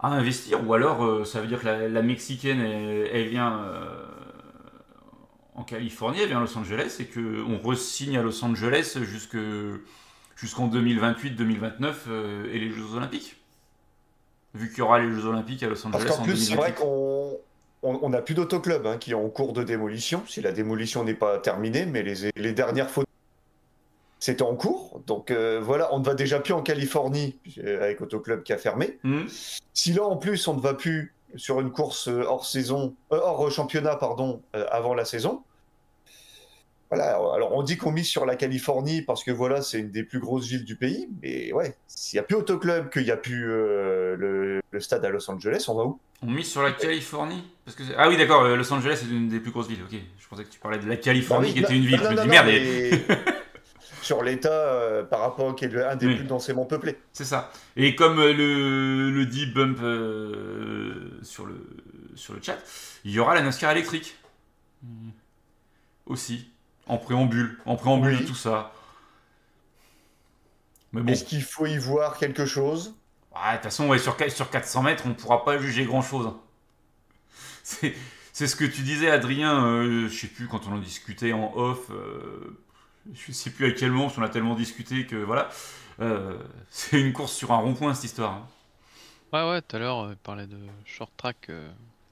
à 0.00 0.08
investir, 0.08 0.66
ou 0.66 0.74
alors 0.74 1.04
euh, 1.04 1.24
ça 1.24 1.40
veut 1.40 1.46
dire 1.46 1.60
que 1.60 1.66
la, 1.66 2.02
mexicaine, 2.02 2.60
elle, 2.60 3.28
vient 3.28 3.58
euh, 3.58 4.04
en 5.54 5.62
Californie, 5.62 6.20
elle 6.20 6.28
vient 6.28 6.38
à 6.38 6.42
Los 6.42 6.56
Angeles, 6.56 6.96
et 7.00 7.06
qu'on 7.06 7.58
re-signe 7.58 8.16
à 8.16 8.22
Los 8.22 8.44
Angeles 8.44 8.98
jusqu'en 9.02 10.68
2028-2029 10.68 11.92
et 12.50 12.58
les 12.58 12.70
Jeux 12.70 12.94
Olympiques. 12.94 13.36
Vu 14.54 14.68
qu'il 14.68 14.80
y 14.80 14.82
aura 14.82 14.98
les 14.98 15.10
Jeux 15.10 15.24
Olympiques 15.24 15.62
à 15.62 15.68
Los 15.68 15.86
Angeles. 15.86 16.04
Parce 16.06 16.22
plus, 16.22 16.36
c'est 16.36 16.56
vrai 16.56 16.74
qu'on 16.74 17.38
on 17.82 18.08
n'a 18.08 18.22
plus 18.22 18.34
d'autoclubs 18.34 18.86
hein, 18.86 18.96
qui 18.96 19.10
est 19.10 19.14
en 19.14 19.28
cours 19.28 19.52
de 19.52 19.62
démolition, 19.62 20.22
si 20.26 20.40
la 20.40 20.52
démolition 20.52 21.04
n'est 21.04 21.14
pas 21.14 21.38
terminée, 21.38 21.84
mais 21.84 22.02
les, 22.02 22.52
dernières 22.52 22.90
photos, 22.90 23.08
c'était 24.20 24.42
en 24.42 24.54
cours. 24.54 25.00
Donc 25.06 25.30
euh, 25.30 25.60
voilà, 25.60 25.92
on 25.92 25.98
ne 25.98 26.04
va 26.04 26.14
déjà 26.14 26.38
plus 26.38 26.52
en 26.52 26.62
Californie 26.62 27.38
euh, 27.58 27.82
avec 27.82 28.00
Autoclub 28.00 28.44
qui 28.44 28.52
a 28.52 28.58
fermé. 28.58 28.98
Hmm. 29.02 29.24
Si 29.72 29.92
là 29.92 30.04
en 30.04 30.16
plus 30.16 30.46
on 30.46 30.54
ne 30.54 30.60
va 30.60 30.74
plus 30.74 31.12
sur 31.34 31.60
une 31.60 31.72
course 31.72 32.08
euh, 32.08 32.24
hors 32.24 32.46
saison, 32.46 32.94
hors 33.10 33.50
championnat 33.50 33.96
pardon, 33.96 34.42
avant 34.52 34.94
la 34.94 35.04
saison, 35.04 35.42
voilà, 36.94 37.14
alors 37.14 37.52
on 37.52 37.62
dit 37.62 37.78
qu'on 37.78 37.90
mise 37.90 38.06
sur 38.06 38.26
la 38.26 38.36
Californie 38.36 39.00
parce 39.00 39.24
que 39.24 39.30
voilà, 39.30 39.62
c'est 39.62 39.78
une 39.78 39.90
des 39.90 40.02
plus 40.02 40.18
grosses 40.18 40.46
villes 40.46 40.66
du 40.66 40.76
pays, 40.76 41.08
mais 41.22 41.50
ouais, 41.54 41.74
s'il 41.86 42.18
n'y 42.18 42.20
a 42.20 42.22
plus 42.22 42.36
Autoclub, 42.36 42.90
qu'il 42.90 43.04
n'y 43.04 43.10
a 43.10 43.16
plus 43.16 43.46
le, 43.46 44.60
stade 44.78 45.02
à 45.02 45.08
Los 45.08 45.30
Angeles, 45.30 45.64
on 45.68 45.74
va 45.74 45.84
où? 45.84 45.98
On 46.20 46.30
mise 46.30 46.50
sur 46.50 46.62
la 46.62 46.72
Californie? 46.72 47.42
Parce 47.64 47.78
que 47.78 47.82
Ah 47.96 48.10
oui, 48.10 48.18
d'accord, 48.18 48.42
euh, 48.42 48.56
Los 48.56 48.70
Angeles 48.74 48.98
c'est 49.00 49.10
une 49.10 49.30
des 49.30 49.40
plus 49.40 49.52
grosses 49.52 49.68
villes, 49.68 49.82
ok. 49.82 49.98
Je 50.18 50.28
pensais 50.28 50.44
que 50.44 50.50
tu 50.50 50.58
parlais 50.58 50.78
de 50.78 50.86
la 50.86 50.96
Californie 50.96 51.48
bah 51.48 51.52
qui 51.54 51.60
était 51.60 51.74
une 51.74 51.86
ville, 51.86 51.98
je 51.98 52.08
me 52.08 52.20
dis 52.20 52.28
merde. 52.28 52.50
sur 54.02 54.22
l'État 54.22 54.52
euh, 54.52 55.02
par 55.02 55.20
rapport 55.20 55.48
à 55.48 55.64
est 55.64 55.76
un 55.76 55.96
des 55.96 56.14
plus 56.14 56.24
densément 56.24 56.66
peuplés. 56.66 56.98
C'est 57.14 57.24
ça. 57.24 57.50
Et 57.74 57.94
comme 57.94 58.18
euh, 58.18 58.34
le, 58.34 59.10
le 59.10 59.24
dit 59.24 59.46
Bump 59.46 59.78
sur, 61.22 61.46
le, 61.46 61.66
sur 62.16 62.34
le 62.34 62.42
chat, 62.42 62.58
il 63.06 63.12
y 63.12 63.18
aura 63.18 63.34
la 63.34 63.40
NASCAR 63.40 63.72
électrique. 63.72 64.14
Aussi 66.04 66.51
en 66.86 66.98
préambule, 66.98 67.58
en 67.66 67.76
préambule 67.76 68.18
de 68.20 68.24
tout 68.24 68.34
ça. 68.34 68.72
Est-ce 71.06 71.24
qu'il 71.24 71.42
faut 71.42 71.66
y 71.66 71.78
voir 71.78 72.18
quelque 72.18 72.44
chose? 72.44 72.94
De 73.34 73.54
toute 73.54 73.62
façon, 73.62 73.96
sur, 73.98 74.16
sur 74.30 74.50
400 74.50 74.82
mètres, 74.82 75.04
on 75.06 75.10
ne 75.10 75.14
pourra 75.14 75.44
pas 75.44 75.58
juger 75.58 75.86
grand-chose. 75.86 76.32
C'est 77.62 78.46
ce 78.46 78.56
que 78.56 78.64
tu 78.64 78.82
disais, 78.82 79.10
Adrien, 79.10 79.64
euh, 79.66 80.08
je 80.08 80.14
sais 80.14 80.26
plus, 80.26 80.48
quand 80.48 80.66
on 80.66 80.72
en 80.72 80.78
discutait 80.78 81.32
en 81.32 81.54
off, 81.54 81.90
euh, 81.90 82.58
je 83.12 83.32
sais 83.32 83.50
plus 83.50 83.66
à 83.66 83.72
quel 83.72 83.90
moment, 83.90 84.04
parce 84.04 84.16
qu'on 84.16 84.22
a 84.22 84.28
tellement 84.28 84.54
discuté 84.54 85.06
que 85.06 85.16
voilà. 85.16 85.50
Euh, 86.00 86.38
c'est 86.70 87.00
une 87.00 87.12
course 87.12 87.32
sur 87.32 87.52
un 87.52 87.58
rond-point, 87.58 87.94
cette 87.94 88.04
histoire. 88.04 88.32
Hein. 88.32 88.48
Ouais, 89.32 89.50
ouais, 89.50 89.62
tout 89.62 89.76
à 89.76 89.78
l'heure, 89.78 90.10
il 90.10 90.16
parlait 90.16 90.46
de 90.46 90.58
short 90.84 91.12
track 91.16 91.50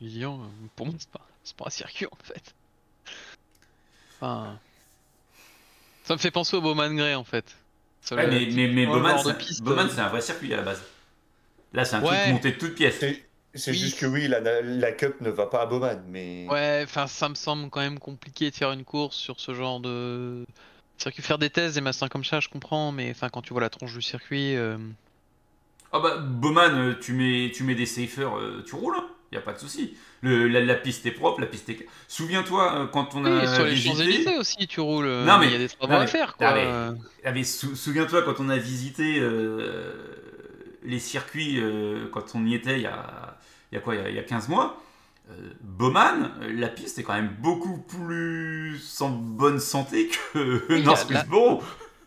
Lilian. 0.00 0.40
Pour 0.76 0.86
moi, 0.86 0.94
c'est 0.98 1.10
pas, 1.10 1.26
pas 1.56 1.64
un 1.66 1.70
circuit 1.70 2.06
en 2.06 2.16
fait. 2.22 2.54
Enfin. 4.20 4.58
Ça 6.04 6.14
me 6.14 6.18
fait 6.18 6.30
penser 6.30 6.56
au 6.56 6.60
Bowman 6.60 6.94
Gray 6.94 7.14
en 7.14 7.24
fait. 7.24 7.56
mais, 8.12 8.48
mais, 8.52 8.86
Bowman, 8.86 9.18
c'est 9.18 10.00
un 10.00 10.08
vrai 10.08 10.20
circuit 10.20 10.52
à 10.52 10.56
la 10.56 10.62
base. 10.62 10.82
Là, 11.72 11.84
c'est 11.84 11.96
un 11.96 12.02
truc 12.02 12.18
monté 12.28 12.52
de 12.52 12.58
toutes 12.58 12.74
pièces. 12.74 13.04
C'est 13.54 13.74
juste 13.74 13.98
que 13.98 14.06
oui, 14.06 14.28
la, 14.28 14.40
la, 14.40 14.92
Cup 14.92 15.20
ne 15.20 15.30
va 15.30 15.46
pas 15.46 15.62
à 15.62 15.66
Bowman, 15.66 16.02
mais. 16.08 16.46
Ouais, 16.48 16.82
enfin, 16.84 17.06
ça 17.06 17.28
me 17.28 17.34
semble 17.34 17.68
quand 17.68 17.80
même 17.80 17.98
compliqué 17.98 18.50
de 18.50 18.54
faire 18.54 18.70
une 18.70 18.84
course 18.84 19.16
sur 19.16 19.40
ce 19.40 19.54
genre 19.54 19.80
de 19.80 20.46
circuit. 20.98 21.22
Faire 21.22 21.38
des 21.38 21.50
tests, 21.50 21.74
des 21.74 21.80
masters 21.80 22.08
comme 22.08 22.24
ça, 22.24 22.38
je 22.40 22.48
comprends, 22.48 22.92
mais 22.92 23.10
enfin, 23.10 23.28
quand 23.28 23.42
tu 23.42 23.52
vois 23.52 23.60
la 23.60 23.70
tronche 23.70 23.94
du 23.94 24.02
circuit. 24.02 24.56
Euh... 24.56 24.78
Ah 25.92 25.98
bah, 25.98 26.18
Bowman, 26.18 26.74
euh, 26.74 26.98
tu 27.00 27.12
mets, 27.12 27.50
tu 27.52 27.64
mets 27.64 27.74
des 27.74 27.86
safers, 27.86 28.36
euh, 28.38 28.62
tu 28.64 28.76
roules, 28.76 28.94
hein 28.96 29.08
il 29.30 29.36
n'y 29.36 29.38
a 29.38 29.44
pas 29.44 29.52
de 29.52 29.58
souci. 29.58 29.96
La, 30.22 30.74
piste 30.74 31.06
est 31.06 31.12
propre, 31.12 31.40
la 31.40 31.46
piste 31.46 31.68
est. 31.70 31.86
Souviens-toi 32.08 32.74
euh, 32.74 32.86
quand 32.86 33.14
on 33.14 33.24
a. 33.24 33.40
Oui, 33.40 33.48
sur 33.54 33.64
les 33.64 33.76
Champs-Élysées 33.76 34.36
aussi, 34.36 34.66
tu 34.66 34.80
roules. 34.80 35.06
Non, 35.06 35.38
mais 35.38 35.46
il 35.46 35.52
y 35.52 35.54
a 35.54 35.58
des 35.58 35.68
travaux 35.68 35.94
à 35.94 36.06
faire, 36.06 36.36
quoi. 36.36 36.54
souviens-toi 37.44 38.22
quand 38.22 38.40
on 38.40 38.48
a 38.48 38.56
visité 38.56 39.20
les 40.82 40.98
circuits, 40.98 41.62
quand 42.12 42.34
on 42.34 42.44
y 42.46 42.54
était 42.54 42.76
il 42.76 42.82
y 42.82 42.86
a, 42.86 43.38
il 43.72 43.76
y 43.76 43.78
a 43.78 43.80
quoi 43.80 43.94
il 43.94 44.14
y 44.14 44.18
a, 44.18 44.22
15 44.22 44.48
mois. 44.48 44.82
Bowman, 45.60 46.32
la 46.54 46.68
piste 46.68 46.98
est 46.98 47.04
quand 47.04 47.14
même 47.14 47.36
beaucoup 47.38 47.78
plus 47.78 49.00
en 49.00 49.10
bonne 49.10 49.60
santé 49.60 50.08
que 50.08 50.64
oui, 50.68 50.82
North 50.84 51.08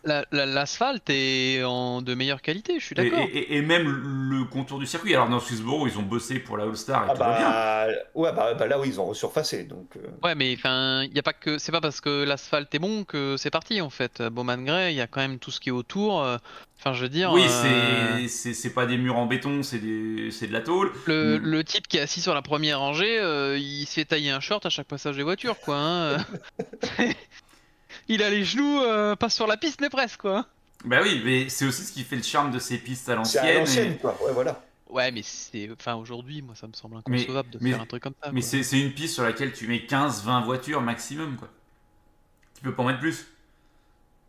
L'asphalte 0.04 1.08
est 1.08 1.62
en 1.64 2.02
de 2.02 2.14
meilleure 2.14 2.42
qualité, 2.42 2.78
je 2.78 2.84
suis 2.84 2.94
d'accord. 2.94 3.26
Et, 3.32 3.62
même 3.62 3.88
le 4.30 4.44
contour 4.44 4.78
du 4.78 4.86
circuit. 4.86 5.14
Alors 5.14 5.28
dans 5.28 5.40
Swissboro, 5.40 5.86
ils 5.86 5.98
ont 5.98 6.02
bossé 6.02 6.38
pour 6.38 6.56
la 6.56 6.64
All-Star 6.64 7.04
et 7.04 7.06
ah 7.08 7.12
tout 7.12 7.18
va 7.18 7.38
bien. 7.38 7.50
Bah, 7.50 7.86
ouais, 8.14 8.32
bah, 8.32 8.54
bah, 8.54 8.66
là 8.66 8.78
où 8.78 8.84
ils 8.84 9.00
ont 9.00 9.06
resurfacé. 9.06 9.64
Donc, 9.64 9.96
euh. 9.96 10.00
Ouais, 10.22 10.34
mais 10.34 10.54
enfin, 10.56 11.04
il 11.04 11.14
y 11.14 11.18
a 11.18 11.22
pas 11.22 11.32
que 11.32 11.58
c'est 11.58 11.72
pas 11.72 11.80
parce 11.80 12.00
que 12.00 12.24
l'asphalte 12.24 12.74
est 12.74 12.78
bon 12.78 13.04
que 13.04 13.36
c'est 13.38 13.50
parti 13.50 13.80
en 13.80 13.90
fait. 13.90 14.22
Bowman 14.22 14.64
Gray, 14.64 14.92
il 14.92 14.96
y 14.96 15.00
a 15.00 15.06
quand 15.06 15.20
même 15.20 15.38
tout 15.38 15.50
ce 15.50 15.60
qui 15.60 15.70
est 15.70 15.72
autour. 15.72 16.22
Euh, 16.22 16.36
enfin, 16.78 16.92
je 16.92 17.02
veux 17.02 17.08
dire. 17.08 17.32
Oui, 17.32 17.44
euh, 17.46 18.26
c'est 18.28 18.74
pas 18.74 18.86
des 18.86 18.98
murs 18.98 19.16
en 19.16 19.26
béton, 19.26 19.62
c'est 19.62 19.78
de 19.78 20.52
la 20.52 20.60
tôle. 20.60 20.92
Le, 21.06 21.38
mm. 21.38 21.42
le, 21.42 21.64
type 21.64 21.88
qui 21.88 21.96
est 21.96 22.02
assis 22.02 22.20
sur 22.20 22.34
la 22.34 22.42
première 22.42 22.80
rangée, 22.80 23.16
il 23.56 23.86
se 23.86 23.94
fait 23.94 24.04
tailler 24.04 24.30
un 24.30 24.40
short 24.40 24.66
à 24.66 24.70
chaque 24.70 24.88
passage 24.88 25.16
des 25.16 25.22
voitures, 25.22 25.58
quoi. 25.60 25.76
Hein. 25.76 26.16
il 28.08 28.22
a 28.22 28.30
les 28.30 28.44
genoux 28.44 28.80
euh, 28.80 29.16
pas 29.16 29.28
sur 29.28 29.46
la 29.46 29.56
piste 29.56 29.80
mais 29.80 29.90
presque 29.90 30.20
quoi. 30.20 30.46
Bah 30.84 30.98
oui, 31.02 31.22
mais 31.24 31.48
c'est 31.48 31.64
aussi 31.66 31.82
ce 31.82 31.92
qui 31.92 32.04
fait 32.04 32.16
le 32.16 32.22
charme 32.22 32.50
de 32.50 32.58
ces 32.58 32.76
pistes 32.76 33.08
à 33.08 33.14
l'ancienne. 33.14 33.98
quoi, 33.98 34.16
ouais 34.22 34.32
voilà. 34.32 34.62
Ouais, 34.90 35.10
mais 35.10 35.22
c'est. 35.22 35.68
Enfin, 35.72 35.94
aujourd'hui, 35.94 36.42
moi, 36.42 36.54
ça 36.54 36.68
me 36.68 36.72
semble 36.72 36.96
inconcevable 36.96 37.50
de 37.50 37.58
faire 37.58 37.80
un 37.80 37.86
truc 37.86 38.02
comme 38.02 38.14
ça. 38.22 38.30
Mais 38.32 38.42
c'est 38.42 38.80
une 38.80 38.92
piste 38.92 39.14
sur 39.14 39.24
laquelle 39.24 39.52
tu 39.52 39.66
mets 39.66 39.78
15-20 39.78 40.44
voitures 40.44 40.82
maximum, 40.82 41.36
quoi. 41.36 41.48
Tu 42.54 42.62
peux 42.62 42.74
pas 42.74 42.82
en 42.82 42.86
mettre 42.86 43.00
plus. 43.00 43.26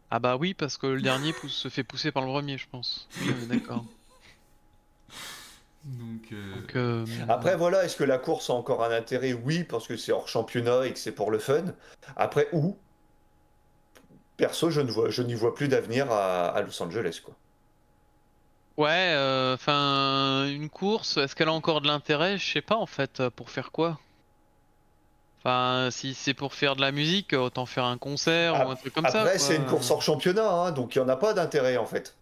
Ah 0.10 0.20
bah 0.20 0.38
oui, 0.38 0.54
parce 0.54 0.78
que 0.78 0.88
le 0.88 1.02
dernier 1.02 1.34
se 1.48 1.68
fait 1.68 1.84
pousser 1.84 2.12
par 2.12 2.24
le 2.24 2.30
premier, 2.30 2.58
je 2.58 2.68
pense. 2.72 3.08
d'accord. 3.50 3.86
Donc, 5.84 6.32
euh, 6.32 6.56
euh, 6.76 7.06
Après, 7.30 7.56
voilà, 7.56 7.86
est-ce 7.86 7.96
que 7.96 8.04
la 8.04 8.18
course 8.18 8.50
a 8.50 8.54
encore 8.54 8.84
un 8.84 8.92
intérêt? 8.92 9.34
Oui, 9.34 9.64
parce 9.64 9.88
que 9.88 9.98
c'est 9.98 10.12
hors 10.12 10.28
championnat 10.28 10.88
et 10.88 10.94
que 10.94 11.00
c'est 11.00 11.12
pour 11.12 11.30
le 11.30 11.38
fun. 11.38 11.66
Après, 12.16 12.48
où? 12.54 12.76
Perso, 14.38 14.70
je 14.70 14.82
ne 14.82 14.92
vois, 14.92 15.10
je 15.10 15.22
n'y 15.22 15.34
vois 15.34 15.56
plus 15.56 15.68
d'avenir 15.68 16.12
à, 16.12 16.62
Los 16.62 16.82
Angeles, 16.82 17.22
quoi. 17.24 17.34
Ouais, 18.78 19.16
enfin, 19.54 20.48
une 20.48 20.70
course, 20.70 21.16
est-ce 21.16 21.36
qu'elle 21.36 21.48
a 21.48 21.54
encore 21.54 21.80
de 21.80 21.88
l'intérêt? 21.88 22.38
Je 22.38 22.54
sais 22.54 22.62
pas 22.62 22.76
en 22.76 22.86
fait, 22.86 23.30
pour 23.30 23.50
faire 23.50 23.72
quoi? 23.72 23.98
Enfin, 25.40 25.90
si 25.92 26.14
c'est 26.14 26.34
pour 26.34 26.54
faire 26.54 26.76
de 26.76 26.82
la 26.82 26.92
musique, 26.92 27.34
autant 27.34 27.66
faire 27.66 27.86
un 27.86 27.98
concert 27.98 28.68
ou 28.68 28.72
un 28.72 28.76
truc 28.76 28.94
comme 28.94 29.08
ça. 29.08 29.22
Après, 29.22 29.38
c'est 29.38 29.56
une 29.56 29.66
course 29.66 29.92
hors 29.92 30.02
championnat, 30.02 30.50
hein, 30.50 30.72
donc 30.72 30.96
il 30.96 31.00
n'y 31.00 31.06
en 31.06 31.10
a 31.10 31.16
pas 31.16 31.34
d'intérêt 31.34 31.78
en 31.78 31.86
fait. 31.86 32.16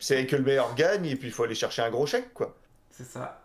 C'est 0.00 0.26
que 0.26 0.34
le 0.34 0.42
meilleur 0.42 0.74
gagne 0.74 1.06
et 1.06 1.16
puis 1.16 1.28
il 1.28 1.32
faut 1.32 1.44
aller 1.44 1.54
chercher 1.54 1.82
un 1.82 1.90
gros 1.90 2.06
chèque, 2.06 2.32
quoi. 2.32 2.56
C'est 2.90 3.04
ça. 3.04 3.40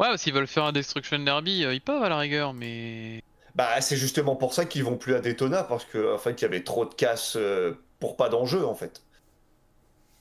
Ouais, 0.00 0.16
s'ils 0.16 0.32
veulent 0.32 0.46
faire 0.46 0.64
un 0.64 0.72
Destruction 0.72 1.18
Derby, 1.18 1.64
euh, 1.64 1.74
ils 1.74 1.80
peuvent 1.80 2.02
à 2.02 2.08
la 2.08 2.18
rigueur, 2.18 2.52
mais. 2.52 3.22
Bah, 3.54 3.80
c'est 3.80 3.96
justement 3.96 4.36
pour 4.36 4.54
ça 4.54 4.64
qu'ils 4.64 4.84
vont 4.84 4.96
plus 4.96 5.14
à 5.14 5.20
Daytona, 5.20 5.62
parce 5.64 5.84
qu'en 5.84 6.14
en 6.14 6.18
fait, 6.18 6.40
il 6.40 6.42
y 6.42 6.44
avait 6.44 6.62
trop 6.62 6.84
de 6.84 6.94
casse 6.94 7.36
euh, 7.36 7.72
pour 7.98 8.16
pas 8.16 8.28
d'enjeu, 8.28 8.64
en 8.64 8.74
fait. 8.74 9.02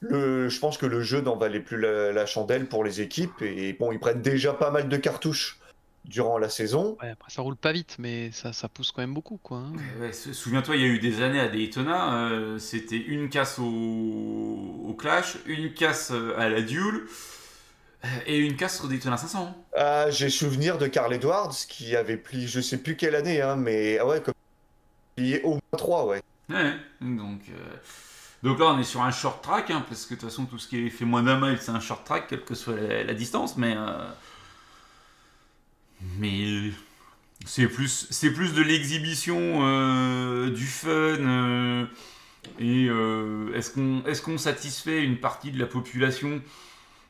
Le, 0.01 0.47
je 0.47 0.59
pense 0.59 0.77
que 0.77 0.85
le 0.85 1.01
jeu 1.01 1.21
n'en 1.21 1.35
valait 1.35 1.59
plus 1.59 1.77
la, 1.77 2.25
chandelle 2.25 2.67
pour 2.67 2.83
les 2.83 3.01
équipes, 3.01 3.41
et 3.41 3.73
bon, 3.73 3.91
ils 3.91 3.99
prennent 3.99 4.21
déjà 4.21 4.53
pas 4.53 4.71
mal 4.71 4.87
de 4.87 4.97
cartouches 4.97 5.59
durant 6.05 6.37
la 6.37 6.49
saison. 6.49 6.97
Ouais, 7.01 7.09
après 7.09 7.29
ça 7.29 7.41
roule 7.41 7.57
pas 7.57 7.73
vite, 7.73 7.97
mais 7.99 8.31
ça, 8.31 8.53
ça 8.53 8.69
pousse 8.69 8.91
quand 8.91 9.01
même 9.01 9.13
beaucoup, 9.13 9.37
quoi. 9.43 9.57
Hein. 9.57 9.73
Ouais, 9.99 10.13
Souviens-toi, 10.13 10.77
il 10.77 10.81
y 10.81 10.85
a 10.85 10.87
eu 10.87 10.99
des 10.99 11.21
années 11.21 11.41
à 11.41 11.49
Daytona, 11.49 12.29
euh, 12.29 12.57
c'était 12.57 12.97
une 12.97 13.29
casse 13.29 13.59
au... 13.59 13.65
au... 13.65 14.95
Clash, 14.97 15.37
une 15.45 15.73
casse 15.73 16.11
à 16.37 16.49
la 16.49 16.61
Duel, 16.61 17.01
et 18.25 18.37
une 18.37 18.55
casse 18.55 18.77
sur 18.77 18.87
Daytona 18.87 19.17
500. 19.17 19.65
Ah, 19.75 20.09
J'ai 20.09 20.29
souvenir 20.29 20.77
de 20.77 20.87
Carl 20.87 21.13
Edwards 21.13 21.55
qui 21.67 21.95
avait 21.95 22.17
plié, 22.17 22.47
je 22.47 22.61
sais 22.61 22.77
plus 22.77 22.95
quelle 22.95 23.15
année, 23.15 23.41
hein, 23.41 23.55
mais 23.55 23.97
ah 23.99 24.05
ouais, 24.05 24.21
comme 24.21 24.33
plié 25.15 25.41
au 25.43 25.51
moins 25.51 25.77
3, 25.77 26.05
ouais. 26.05 26.21
Ouais, 26.49 26.75
donc, 27.01 27.41
euh, 27.49 27.75
donc 28.41 28.59
là 28.59 28.67
on 28.67 28.79
est 28.79 28.83
sur 28.83 29.01
un 29.01 29.11
short 29.11 29.43
track, 29.43 29.69
hein, 29.69 29.85
parce 29.87 30.05
que 30.05 30.15
de 30.15 30.19
toute 30.19 30.29
façon 30.29 30.45
tout 30.45 30.57
ce 30.57 30.67
qui 30.67 30.85
est 30.85 30.89
fait 30.89 31.05
moins 31.05 31.23
d'un 31.23 31.39
mile 31.39 31.57
c'est 31.59 31.71
un 31.71 31.79
short 31.79 32.05
track, 32.05 32.27
quelle 32.27 32.43
que 32.43 32.55
soit 32.55 32.75
la, 32.75 33.13
distance, 33.13 33.57
mais. 33.57 33.75
Euh, 33.77 34.09
mais. 36.17 36.71
C'est 37.45 37.67
plus, 37.67 38.07
c'est 38.09 38.31
plus 38.31 38.53
de 38.53 38.61
l'exhibition, 38.61 39.59
euh, 39.61 40.49
du 40.49 40.65
fun, 40.65 41.87
et 42.59 42.87
est-ce 43.55 43.71
qu'on 43.71 44.03
est 44.05 44.21
qu'on 44.21 44.37
satisfait 44.37 45.03
une 45.03 45.17
partie 45.17 45.51
de 45.51 45.57
la 45.57 45.65
population? 45.65 46.41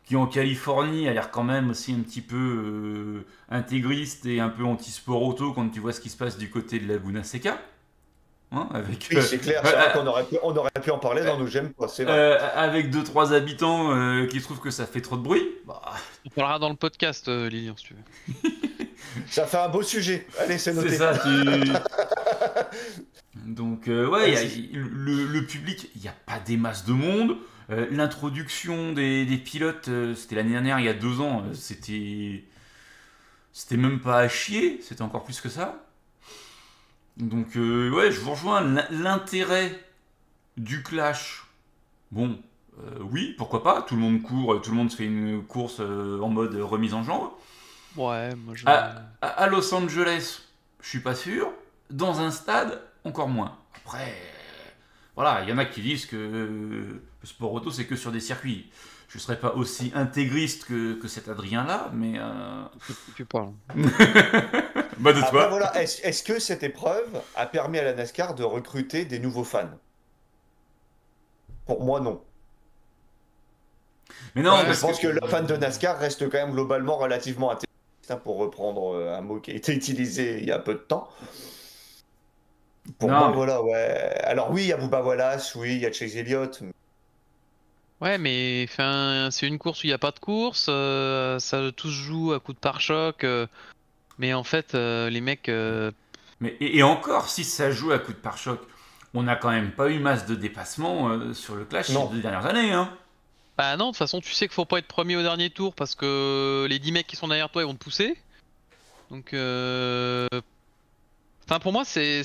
Qui 0.09 0.15
en 0.15 0.25
Californie 0.25 1.07
a 1.07 1.13
l'air 1.13 1.29
quand 1.29 1.43
même 1.43 1.69
aussi 1.69 1.93
un 1.93 1.99
petit 1.99 2.21
peu 2.21 2.35
euh, 2.35 3.27
intégriste 3.47 4.25
et 4.25 4.39
un 4.39 4.49
peu 4.49 4.63
anti-sport 4.63 5.21
auto 5.21 5.53
quand 5.53 5.69
tu 5.69 5.79
vois 5.79 5.93
ce 5.93 6.01
qui 6.01 6.09
se 6.09 6.17
passe 6.17 6.35
du 6.35 6.49
côté 6.49 6.79
de 6.79 6.91
Laguna 6.91 7.23
Seca. 7.23 7.59
Hein, 8.51 8.67
avec, 8.73 9.07
oui, 9.11 9.21
c'est 9.21 9.37
clair, 9.37 9.61
euh, 9.63 9.89
qu'on 9.91 10.07
aurait 10.07 10.25
pu, 10.25 10.37
on 10.41 10.57
aurait 10.57 10.71
pu 10.71 10.89
en 10.89 10.97
parler 10.97 11.23
dans 11.23 11.37
nos 11.37 11.45
j'aime 11.45 11.73
pas, 11.73 11.87
c'est 11.87 12.05
vrai. 12.05 12.39
avec 12.55 12.91
2-3 12.91 13.33
habitants 13.33 14.25
qui 14.25 14.41
trouvent 14.41 14.59
que 14.59 14.71
ça 14.71 14.87
fait 14.87 15.01
trop 15.01 15.15
de 15.15 15.21
bruit. 15.21 15.47
Bah... 15.67 15.79
On 16.25 16.29
parlera 16.31 16.57
dans 16.57 16.69
le 16.69 16.75
podcast, 16.75 17.27
Lilian, 17.27 17.75
si 17.77 17.83
tu 17.85 17.93
veux. 17.93 18.49
ça 19.27 19.45
fait 19.45 19.57
un 19.57 19.69
beau 19.69 19.83
sujet. 19.83 20.25
Allez, 20.39 20.57
c'est 20.57 20.73
noté. 20.73 20.89
C'est 20.89 20.97
ça, 20.97 21.19
tu... 21.19 21.71
Donc, 23.45 23.83
ouais, 23.85 24.43
le, 24.73 25.25
le, 25.27 25.45
public, 25.45 25.87
il 25.93 26.01
n'y 26.01 26.07
a 26.07 26.15
pas 26.25 26.39
des 26.39 26.57
masses 26.57 26.85
de 26.85 26.93
monde. 26.93 27.37
Euh, 27.71 27.87
l'introduction 27.91 28.93
des, 28.93 29.25
pilotes, 29.43 29.89
euh, 29.89 30.15
c'était 30.15 30.35
l'année 30.35 30.51
dernière, 30.51 30.79
il 30.79 30.85
y 30.85 30.89
a 30.89 30.93
deux 30.93 31.21
ans, 31.21 31.43
euh, 31.43 31.53
c'était. 31.53 32.45
C'était 33.51 33.77
même 33.77 33.99
pas 33.99 34.19
à 34.19 34.27
chier, 34.27 34.79
c'était 34.81 35.01
encore 35.01 35.23
plus 35.23 35.41
que 35.41 35.49
ça. 35.49 35.83
Donc, 37.17 37.55
ouais, 37.55 38.11
je 38.11 38.19
vous 38.21 38.31
rejoins. 38.31 38.61
L'intérêt 38.91 39.77
du 40.55 40.83
clash, 40.83 41.45
bon, 42.11 42.39
oui, 43.01 43.33
pourquoi 43.37 43.63
pas. 43.63 43.81
Tout 43.81 43.95
le 43.95 44.01
monde 44.01 44.21
court, 44.21 44.61
tout 44.61 44.69
le 44.69 44.77
monde 44.77 44.91
se 44.91 44.95
fait 44.95 45.05
une 45.05 45.43
course 45.43 45.79
en 45.79 46.29
mode 46.29 46.55
remise 46.55 46.93
en 46.93 47.03
jambe. 47.03 47.31
Ouais, 47.97 48.33
moi 48.35 48.53
je. 48.55 48.65
à 48.67 49.47
Los 49.47 49.73
Angeles, 49.73 50.43
je 50.81 50.87
suis 50.87 51.01
pas 51.01 51.15
sûr. 51.15 51.51
Dans 51.89 52.21
un 52.21 52.31
stade, 52.31 52.81
encore 53.03 53.27
moins. 53.27 53.57
Après 53.75 54.15
voilà, 55.19 55.43
il 55.43 55.49
y 55.49 55.51
en 55.51 55.57
a 55.57 55.65
qui 55.65 55.81
disent 55.81 56.05
que 56.05 57.01
le 57.21 57.27
sport 57.27 57.53
auto, 57.53 57.71
c'est 57.71 57.85
que 57.85 57.95
sur 57.95 58.11
des 58.11 58.19
circuits. 58.19 58.69
Je 59.09 59.17
ne 59.17 59.21
serais 59.21 59.39
pas 59.39 59.53
aussi 59.55 59.91
intégriste 59.95 60.65
que, 60.65 61.07
cet 61.07 61.27
Adrien-là, 61.29 61.89
mais. 61.93 62.13
Euh... 62.17 62.63
Tu 63.15 63.25
parles. 63.25 63.51
bah 64.99 65.13
de 65.13 65.29
toi. 65.29 65.47
voilà. 65.47 65.81
Est-ce 65.81 66.23
que 66.23 66.39
cette 66.39 66.63
épreuve 66.63 67.21
a 67.35 67.47
permis 67.47 67.79
à 67.79 67.83
la 67.83 67.93
NASCAR 67.93 68.35
de 68.35 68.43
recruter 68.43 69.05
des 69.05 69.19
nouveaux 69.19 69.43
fans? 69.43 69.71
Pour 71.65 71.83
moi, 71.83 71.99
non. 71.99 72.21
Mais 74.35 74.43
non, 74.43 74.57
je 74.67 74.79
pense 74.79 74.99
que... 74.99 75.07
le 75.07 75.27
fan 75.27 75.45
de 75.45 75.55
NASCAR 75.55 75.97
reste 75.97 76.29
quand 76.29 76.37
même 76.37 76.51
globalement 76.51 76.97
relativement 76.97 77.49
intégriste, 77.49 78.11
hein, 78.11 78.17
pour 78.23 78.37
reprendre 78.37 78.95
euh, 78.95 79.17
un 79.17 79.21
mot 79.21 79.39
qui 79.39 79.51
a 79.51 79.55
été 79.55 79.73
utilisé 79.73 80.39
il 80.39 80.45
y 80.45 80.51
a 80.51 80.59
peu 80.59 80.75
de 80.75 80.79
temps. 80.79 81.09
Pour 82.97 83.09
moi, 83.09 83.31
voilà, 83.31 83.61
ouais. 83.61 84.19
Alors 84.23 84.51
oui, 84.51 84.63
il 84.63 84.67
y 84.67 84.73
a 84.73 84.77
Bouba 84.77 85.01
Wallace, 85.03 85.55
oui, 85.55 85.75
il 85.75 85.81
y 85.81 85.85
a 85.85 85.91
Chase 85.91 86.15
Elliott. 86.15 86.63
Ouais, 88.01 88.17
mais 88.17 88.67
c'est 89.31 89.47
une 89.47 89.59
course 89.59 89.83
où 89.83 89.87
il 89.87 89.89
n'y 89.89 89.93
a 89.93 89.97
pas 89.97 90.11
de 90.11 90.19
course, 90.19 90.67
euh, 90.69 91.37
ça 91.39 91.69
tout 91.75 91.89
se 91.89 91.93
joue 91.93 92.31
à 92.31 92.39
coup 92.39 92.53
de 92.53 92.57
pare-choc, 92.57 93.25
euh, 93.25 93.45
mais 94.17 94.33
en 94.33 94.45
fait, 94.45 94.73
euh, 94.73 95.09
les 95.09 95.19
mecs... 95.19 95.51
Mais, 96.39 96.55
et, 96.61 96.83
encore, 96.83 97.27
si 97.27 97.43
ça 97.43 97.69
joue 97.69 97.91
à 97.91 97.99
coup 97.99 98.13
de 98.13 98.17
pare-choc, 98.17 98.61
on 99.13 99.23
n'a 99.23 99.35
quand 99.35 99.51
même 99.51 99.71
pas 99.71 99.89
eu 99.89 99.99
masse 99.99 100.25
de 100.25 100.35
dépassement 100.35 101.33
sur 101.33 101.55
le 101.55 101.65
clash 101.65 101.87
ces 101.87 102.07
deux 102.11 102.21
dernières 102.21 102.45
années. 102.45 102.71
Hein. 102.71 102.89
Bah 103.57 103.75
non, 103.75 103.87
de 103.87 103.89
toute 103.89 103.97
façon, 103.97 104.21
tu 104.21 104.31
sais 104.31 104.47
qu'il 104.47 104.53
faut 104.53 104.63
pas 104.63 104.79
être 104.79 104.87
premier 104.87 105.17
au 105.17 105.21
dernier 105.21 105.49
tour 105.49 105.75
parce 105.75 105.95
que 105.95 106.65
les 106.69 106.79
10 106.79 106.93
mecs 106.93 107.07
qui 107.07 107.17
sont 107.17 107.27
derrière 107.27 107.49
toi, 107.49 107.63
ils 107.63 107.65
vont 107.65 107.73
te 107.73 107.83
pousser. 107.83 108.17
Donc... 109.11 109.33
Enfin, 109.33 110.29
pour 111.59 111.73
moi, 111.73 111.83
c'est 111.83 112.23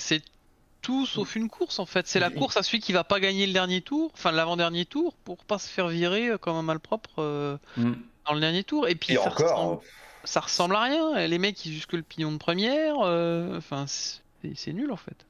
tout 0.85 1.07
sauf 1.07 1.35
une 1.35 1.49
course 1.49 1.79
en 1.79 1.87
fait. 1.87 2.07
C'est 2.07 2.21
la 2.21 2.31
course 2.31 2.59
à 2.59 2.63
celui 2.63 2.79
qui 2.79 2.93
va 2.93 3.05
pas 3.05 3.19
gagner 3.19 3.47
le 3.47 3.55
dernier 3.55 3.81
tour, 3.81 4.11
enfin 4.13 4.31
l'avant-dernier 4.31 4.85
tour, 4.85 5.15
pour 5.25 5.45
pas 5.45 5.59
se 5.59 5.69
faire 5.69 5.89
virer 5.89 6.29
euh, 6.29 6.39
comme 6.39 6.57
un 6.57 6.63
malpropre 6.63 7.15
euh, 7.19 7.57
mm. 7.79 7.95
dans 8.27 8.35
le 8.35 8.41
dernier 8.41 8.65
tour. 8.65 8.87
Et 8.87 8.95
puis 8.95 9.15
ça, 9.15 9.31
ressemble, 9.31 9.81
ça, 10.25 10.41
ressemble, 10.41 10.77
à 10.77 10.83
rien. 10.83 11.27
Les 11.27 11.39
mecs 11.39 11.65
ils 11.65 11.73
jusque 11.73 11.95
le 11.95 12.03
pignon 12.03 12.31
de 12.33 12.37
première, 12.37 12.97
euh, 13.01 13.57
enfin 13.57 13.87
c'est 13.87 14.73
nul 14.75 14.93
en 14.93 14.97
fait. 14.97 15.27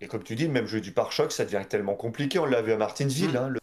Et 0.00 0.06
comme 0.06 0.22
tu 0.22 0.36
dis, 0.36 0.48
même 0.48 0.66
jeu 0.66 0.80
du 0.80 0.92
pare-choc, 0.92 1.32
ça 1.32 1.44
devient 1.44 1.64
tellement 1.68 1.96
compliqué. 1.96 2.38
On 2.38 2.46
l'a 2.46 2.62
vu 2.62 2.72
à 2.72 2.76
Martinsville. 2.76 3.32
Mm. 3.32 3.58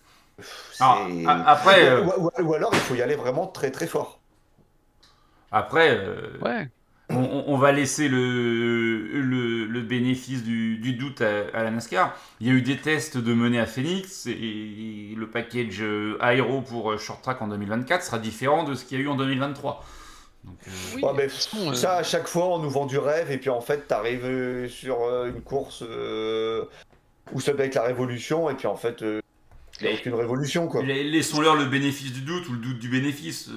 Hein, 0.81 1.23
ah, 1.27 1.43
après, 1.49 2.03
ou, 2.03 2.53
alors 2.53 2.71
il 2.73 2.79
faut 2.79 2.95
y 2.95 3.01
aller 3.01 3.15
vraiment 3.15 3.47
très 3.47 3.71
très 3.71 3.88
fort. 3.88 4.19
Après, 5.49 5.97
ouais 6.41 6.67
on, 7.10 7.58
va 7.58 7.72
laisser 7.72 8.08
le, 8.08 9.22
le, 9.22 9.82
bénéfice 9.82 10.43
du, 10.43 10.93
doute 10.93 11.22
à, 11.22 11.64
la 11.64 11.72
NASCAR. 11.72 12.16
Il 12.39 12.47
y 12.47 12.49
a 12.49 12.53
eu 12.53 12.62
des 12.62 12.78
tests 12.78 13.18
de 13.18 13.34
mener 13.34 13.60
à 13.60 13.66
Phoenix 13.66 14.26
et 14.28 15.14
le 15.16 15.28
package 15.28 15.82
euh, 15.82 16.18
aéro 16.20 16.62
pour 16.62 16.91
euh, 16.91 16.97
short 16.97 17.22
track 17.22 17.41
en 17.41 17.47
2024 17.47 18.03
sera 18.03 18.20
différent 18.20 18.64
de 18.64 18.74
ce 18.74 18.86
qu'il 18.86 18.97
y 18.97 19.01
a 19.01 19.03
eu 19.03 19.08
en 19.08 19.16
2023. 19.16 19.84
Euh, 20.68 21.74
ça, 21.74 21.97
à 21.97 22.03
chaque 22.03 22.28
fois, 22.28 22.47
on 22.47 22.60
nous 22.60 22.70
vend 22.70 22.86
du 22.86 22.97
rêve 22.97 23.32
et 23.32 23.38
puis 23.38 23.49
en 23.49 23.62
fait, 23.62 23.88
tu 23.88 23.93
arrives 23.93 24.68
sur 24.68 24.97
une 25.26 25.41
course 25.41 25.84
où 27.34 27.39
ça 27.39 27.53
va 27.53 27.66
être 27.66 27.76
la 27.76 27.84
révolution 27.84 28.49
et 28.49 28.56
puis 28.56 28.68
en 28.68 28.76
fait, 28.76 29.01
il 29.01 29.88
n'y 29.88 29.93
a 29.93 29.95
aucune 29.95 30.14
révolution, 30.14 30.68
quoi. 30.68 30.84
Laissons-leur 30.84 31.56
le 31.56 31.66
bénéfice 31.66 32.14
du 32.14 32.22
doute 32.22 32.47
ou 32.49 32.53
le 32.53 32.60
doute 32.60 32.80
du 32.80 32.89
bénéfice. 32.89 33.49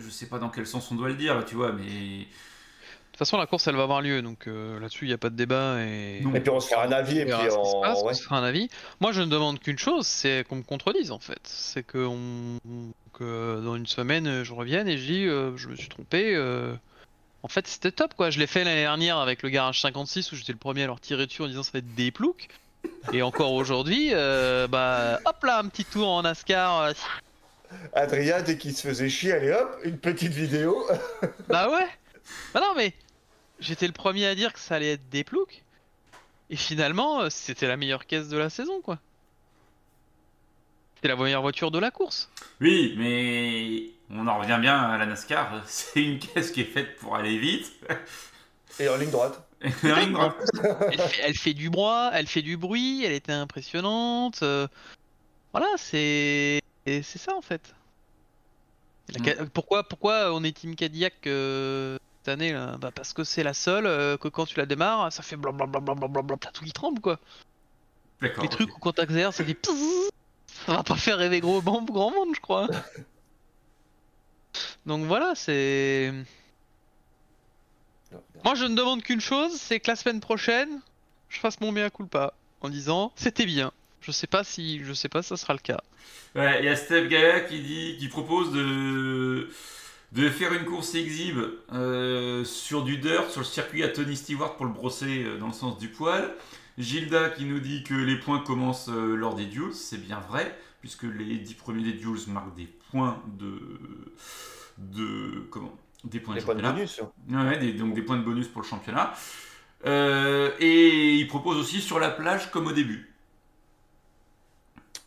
Euh, 0.00 0.04
je 0.04 0.10
sais 0.10 0.26
pas 0.26 0.38
dans 0.38 0.48
quel 0.48 0.66
sens 0.66 0.90
on 0.90 0.94
doit 0.94 1.08
le 1.08 1.14
dire, 1.14 1.44
tu 1.44 1.54
vois, 1.54 1.72
mais. 1.72 1.84
De 1.84 3.12
toute 3.12 3.28
façon, 3.28 3.36
la 3.36 3.46
course, 3.46 3.66
elle 3.66 3.76
va 3.76 3.82
avoir 3.82 4.00
lieu, 4.00 4.22
donc 4.22 4.46
euh, 4.46 4.80
là-dessus, 4.80 5.04
il 5.04 5.08
n'y 5.08 5.14
a 5.14 5.18
pas 5.18 5.28
de 5.28 5.36
débat. 5.36 5.82
Et... 5.82 6.22
et 6.34 6.40
puis 6.40 6.50
on 6.50 6.60
se 6.60 6.68
fera 6.68 6.86
un 6.86 6.92
avis, 6.92 7.18
et 7.18 7.24
puis 7.26 7.34
on... 7.34 8.14
se 8.14 8.22
fera 8.22 8.38
un 8.38 8.44
avis. 8.44 8.68
Moi, 9.00 9.12
je 9.12 9.20
ne 9.20 9.26
demande 9.26 9.58
qu'une 9.58 9.78
chose, 9.78 10.06
c'est 10.06 10.46
qu'on 10.48 10.56
me 10.56 10.62
contredise, 10.62 11.10
en 11.10 11.18
fait. 11.18 11.40
C'est 11.44 11.82
que, 11.82 12.08
que 13.12 13.60
dans 13.62 13.76
une 13.76 13.86
semaine, 13.86 14.42
je 14.42 14.52
revienne 14.54 14.88
et 14.88 14.96
je 14.96 15.04
dis, 15.04 15.26
euh, 15.26 15.56
je 15.56 15.68
me 15.68 15.76
suis 15.76 15.88
trompé. 15.88 16.34
Euh, 16.34 16.74
en 17.42 17.48
fait, 17.48 17.66
c'était 17.66 17.92
top, 17.92 18.14
quoi. 18.14 18.30
Je 18.30 18.38
l'ai 18.38 18.46
fait 18.46 18.64
l'année 18.64 18.82
dernière 18.82 19.18
avec 19.18 19.42
le 19.42 19.50
garage 19.50 19.80
56, 19.82 20.32
où 20.32 20.36
j'étais 20.36 20.52
le 20.52 20.58
premier 20.58 20.84
à 20.84 20.86
leur 20.86 21.00
tirer 21.00 21.26
dessus 21.26 21.42
en 21.42 21.46
disant 21.48 21.62
ça 21.62 21.72
va 21.74 21.80
être 21.80 21.94
des 21.94 22.10
ploucs. 22.10 22.48
Et 23.12 23.20
encore 23.20 23.52
aujourd'hui, 23.52 24.10
euh, 24.12 24.66
bah 24.66 25.18
hop 25.26 25.44
là, 25.44 25.58
un 25.58 25.68
petit 25.68 25.84
tour 25.84 26.08
en 26.08 26.22
NASCAR. 26.22 26.94
Adrien, 27.94 28.42
dès 28.42 28.56
qu'il 28.58 28.74
se 28.76 28.86
faisait 28.88 29.08
chier, 29.08 29.32
allez 29.32 29.52
hop, 29.52 29.78
une 29.84 29.98
petite 29.98 30.32
vidéo. 30.32 30.86
bah 31.48 31.68
ouais. 31.70 31.86
Bah 32.54 32.60
non, 32.60 32.74
mais 32.76 32.92
j'étais 33.60 33.86
le 33.86 33.92
premier 33.92 34.26
à 34.26 34.34
dire 34.34 34.52
que 34.52 34.58
ça 34.60 34.76
allait 34.76 34.92
être 34.92 35.08
des 35.10 35.24
ploucs. 35.24 35.62
Et 36.50 36.56
finalement, 36.56 37.20
euh, 37.22 37.30
c'était 37.30 37.68
la 37.68 37.76
meilleure 37.76 38.06
caisse 38.06 38.28
de 38.28 38.36
la 38.38 38.50
saison, 38.50 38.80
quoi. 38.80 38.98
C'est 41.00 41.08
la 41.08 41.16
meilleure 41.16 41.42
voiture 41.42 41.70
de 41.70 41.78
la 41.78 41.90
course. 41.90 42.28
Oui, 42.60 42.94
mais 42.98 43.84
on 44.10 44.26
en 44.26 44.38
revient 44.38 44.58
bien 44.60 44.76
à 44.78 44.98
la 44.98 45.06
NASCAR. 45.06 45.62
C'est 45.66 46.02
une 46.02 46.18
caisse 46.18 46.50
qui 46.50 46.60
est 46.62 46.64
faite 46.64 46.96
pour 46.96 47.16
aller 47.16 47.38
vite. 47.38 47.72
Et 48.78 48.88
en 48.88 48.96
ligne 48.96 49.10
droite. 49.10 49.42
Et 49.84 49.92
en 49.92 49.96
ligne 49.96 50.12
droite. 50.12 50.34
Elle 51.22 51.34
fait, 51.36 51.54
du 51.54 51.70
bruit, 51.70 52.10
elle 52.12 52.26
fait 52.26 52.42
du 52.42 52.56
bruit, 52.56 53.04
elle 53.04 53.12
était 53.12 53.32
impressionnante. 53.32 54.42
euh, 54.42 54.66
Voilà, 55.52 55.68
c'est 55.76 56.59
et 56.86 57.02
c'est 57.02 57.18
ça 57.18 57.34
en 57.36 57.42
fait. 57.42 57.74
La 59.12 59.24
ca- 59.24 59.46
Pourquoi, 59.46 59.82
pourquoi 59.84 60.32
on 60.32 60.44
est 60.44 60.52
Team 60.52 60.76
Cadillac 60.76 61.26
euh, 61.26 61.98
cette 62.18 62.28
année 62.28 62.52
là 62.52 62.76
bah 62.78 62.90
Parce 62.94 63.12
que 63.12 63.24
c'est 63.24 63.42
la 63.42 63.54
seule 63.54 63.86
euh, 63.86 64.16
que 64.16 64.28
quand 64.28 64.46
tu 64.46 64.56
la 64.58 64.66
démarres, 64.66 65.12
ça 65.12 65.22
fait 65.22 65.36
blablabla, 65.36 66.36
t'as 66.40 66.50
tout 66.52 66.64
qui 66.64 66.72
tremble 66.72 67.00
quoi. 67.00 67.18
Les 68.20 68.48
trucs 68.48 68.74
au 68.74 68.78
contact 68.78 69.10
zéro, 69.12 69.32
c'est 69.32 69.44
des 69.44 69.54
pzzz. 69.54 70.10
Ça 70.66 70.76
va 70.76 70.82
pas 70.82 70.96
faire 70.96 71.18
rêver 71.18 71.40
gros 71.40 71.62
bon, 71.62 71.82
grand 71.82 72.10
monde, 72.10 72.34
je 72.34 72.40
crois. 72.40 72.68
Donc 74.86 75.06
voilà, 75.06 75.34
c'est. 75.34 76.12
Moi, 78.44 78.54
je 78.54 78.64
ne 78.64 78.74
demande 78.74 79.02
qu'une 79.02 79.20
chose, 79.20 79.58
c'est 79.60 79.80
que 79.80 79.90
la 79.90 79.96
semaine 79.96 80.20
prochaine, 80.20 80.80
je 81.28 81.38
fasse 81.38 81.60
mon 81.60 81.72
mea 81.72 81.90
culpa 81.90 82.32
en 82.60 82.68
disant 82.68 83.12
c'était 83.16 83.46
bien. 83.46 83.72
Je 84.00 84.12
sais 84.12 84.26
pas 84.26 84.44
si, 84.44 84.82
je 84.84 84.92
sais 84.92 85.08
pas, 85.08 85.22
si 85.22 85.28
ça 85.28 85.36
sera 85.36 85.52
le 85.52 85.58
cas. 85.58 85.80
Ouais, 86.34 86.60
il 86.60 86.64
y 86.64 86.68
a 86.68 86.76
Steph 86.76 87.08
Gaia 87.08 87.40
qui 87.40 87.60
dit, 87.60 87.96
qui 87.98 88.08
propose 88.08 88.52
de, 88.52 89.48
de 90.12 90.28
faire 90.30 90.52
une 90.54 90.64
course 90.64 90.94
exhibe 90.94 91.38
euh, 91.72 92.44
sur 92.44 92.82
du 92.82 92.96
dirt, 92.98 93.30
sur 93.30 93.40
le 93.40 93.46
circuit 93.46 93.82
à 93.82 93.88
Tony 93.88 94.16
Stewart 94.16 94.56
pour 94.56 94.66
le 94.66 94.72
brosser 94.72 95.24
euh, 95.24 95.38
dans 95.38 95.48
le 95.48 95.52
sens 95.52 95.78
du 95.78 95.88
poil. 95.88 96.32
Gilda 96.78 97.28
qui 97.30 97.44
nous 97.44 97.60
dit 97.60 97.82
que 97.84 97.94
les 97.94 98.16
points 98.16 98.38
commencent 98.40 98.88
euh, 98.88 99.14
lors 99.16 99.34
des 99.34 99.44
duels, 99.44 99.74
c'est 99.74 100.00
bien 100.00 100.20
vrai, 100.20 100.56
puisque 100.80 101.02
les 101.02 101.36
10 101.36 101.54
premiers 101.54 101.82
des 101.84 101.92
duels 101.92 102.20
marquent 102.28 102.54
des 102.56 102.68
points 102.90 103.22
de. 103.38 103.60
de 104.78 105.46
comment 105.50 105.76
Des 106.04 106.20
points 106.20 106.34
Les 106.36 106.40
de 106.40 106.44
points 106.46 106.54
de 106.54 106.60
championnat. 106.62 106.72
bonus. 106.72 107.00
Ouais, 107.30 107.58
des- 107.58 107.72
donc 107.74 107.94
des 107.94 108.02
points 108.02 108.16
de 108.16 108.22
bonus 108.24 108.48
pour 108.48 108.62
le 108.62 108.66
championnat. 108.66 109.12
Euh, 109.86 110.50
et 110.58 111.14
il 111.16 111.26
propose 111.26 111.56
aussi 111.58 111.80
sur 111.80 111.98
la 111.98 112.10
plage 112.10 112.50
comme 112.50 112.66
au 112.66 112.72
début. 112.72 113.09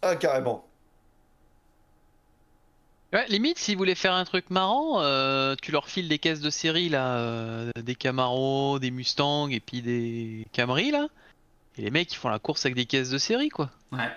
Ah, 0.04 0.16
carrément. 0.18 0.66
Ouais, 3.14 3.26
limite, 3.28 3.60
s'ils 3.60 3.78
voulaient 3.78 3.94
faire 3.96 4.14
un 4.14 4.26
truc 4.26 4.50
marrant, 4.50 5.02
euh, 5.02 5.56
tu 5.62 5.72
leur 5.72 5.88
files 5.88 6.08
des 6.10 6.18
caisses 6.18 6.40
de 6.42 6.50
série 6.50 6.90
là, 6.90 7.18
euh, 7.18 7.72
des 7.76 7.94
Camaro, 7.94 8.80
des 8.80 8.90
Mustang 8.90 9.50
et 9.50 9.60
puis 9.60 9.82
des 9.84 10.48
Camry 10.52 10.90
là. 10.90 11.08
Et 11.78 11.84
les 11.84 11.92
mecs 11.92 12.12
ils 12.12 12.18
font 12.18 12.30
la 12.30 12.40
course 12.40 12.66
avec 12.66 12.76
des 12.76 12.86
caisses 12.88 13.12
de 13.12 13.20
série 13.20 13.50
quoi. 13.50 13.70
Ouais. 13.92 14.10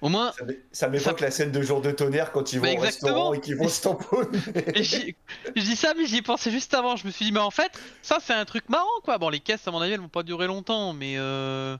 Au 0.00 0.08
moins, 0.10 0.30
Ça 0.32 0.44
m'é- 0.44 0.60
Ça 0.70 0.88
m'évoque 0.88 1.20
la 1.20 1.30
scène 1.32 1.50
de 1.50 1.60
jour 1.62 1.80
de 1.80 1.90
tonnerre 1.90 2.30
quand 2.30 2.52
ils 2.52 2.60
vont 2.60 2.66
Bah, 2.66 2.78
au 2.78 2.80
restaurant 2.82 3.32
et 3.34 3.40
qu'ils 3.40 3.56
vont 3.56 3.68
se 3.68 3.82
tamponner. 3.82 4.38
Et 4.76 4.84
j'y- 4.84 5.16
je 5.56 5.62
dis 5.62 5.76
ça, 5.76 5.94
mais 5.96 6.06
j'y 6.06 6.18
ai 6.18 6.22
pensé 6.22 6.50
juste 6.52 6.74
avant. 6.74 6.94
Je 6.94 7.06
me 7.06 7.10
suis 7.10 7.24
dit, 7.24 7.32
mais 7.32 7.40
en 7.40 7.50
fait, 7.50 7.72
ça 8.02 8.18
c'est 8.20 8.34
un 8.34 8.44
truc 8.44 8.68
marrant 8.68 8.86
quoi. 9.02 9.18
Bon, 9.18 9.28
les 9.28 9.40
caisses, 9.40 9.66
à 9.66 9.70
mon 9.72 9.80
avis, 9.80 9.94
elles 9.94 10.00
vont 10.00 10.08
pas 10.08 10.22
durer 10.22 10.46
longtemps, 10.46 10.92
mais 10.92 11.14
euh, 11.16 11.76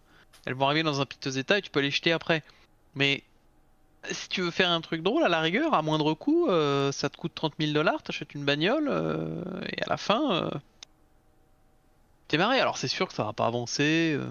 elles 0.46 0.54
vont 0.54 0.66
arriver 0.66 0.82
dans 0.82 1.00
un 1.00 1.06
piteux 1.06 1.38
état 1.38 1.58
et 1.58 1.62
tu 1.62 1.70
peux 1.70 1.80
les 1.80 1.90
jeter 1.90 2.12
après. 2.12 2.42
Mais 2.94 3.22
si 4.10 4.28
tu 4.28 4.42
veux 4.42 4.50
faire 4.50 4.70
un 4.70 4.80
truc 4.80 5.02
drôle, 5.02 5.24
à 5.24 5.28
la 5.28 5.40
rigueur, 5.40 5.74
à 5.74 5.82
moindre 5.82 6.14
coût, 6.14 6.48
euh, 6.48 6.92
ça 6.92 7.08
te 7.08 7.16
coûte 7.16 7.32
30 7.34 7.54
000 7.58 7.72
dollars, 7.72 8.02
t'achètes 8.02 8.34
une 8.34 8.44
bagnole 8.44 8.88
euh, 8.88 9.42
et 9.70 9.82
à 9.82 9.86
la 9.88 9.96
fin, 9.96 10.32
euh, 10.32 10.50
t'es 12.28 12.38
marré. 12.38 12.60
Alors 12.60 12.78
c'est 12.78 12.88
sûr 12.88 13.08
que 13.08 13.14
ça 13.14 13.24
va 13.24 13.32
pas 13.32 13.46
avancer, 13.46 14.14
euh, 14.18 14.26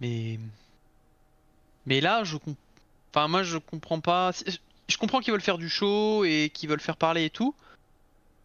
mais 0.00 0.38
mais 1.86 2.00
là, 2.00 2.24
je 2.24 2.36
comprends. 2.36 2.60
Enfin, 3.14 3.28
moi, 3.28 3.42
je 3.42 3.58
comprends 3.58 4.00
pas. 4.00 4.32
Je 4.88 4.98
comprends 4.98 5.20
qu'ils 5.20 5.32
veulent 5.32 5.40
faire 5.40 5.58
du 5.58 5.68
show 5.68 6.24
et 6.24 6.50
qu'ils 6.52 6.68
veulent 6.68 6.80
faire 6.80 6.96
parler 6.96 7.24
et 7.24 7.30
tout. 7.30 7.54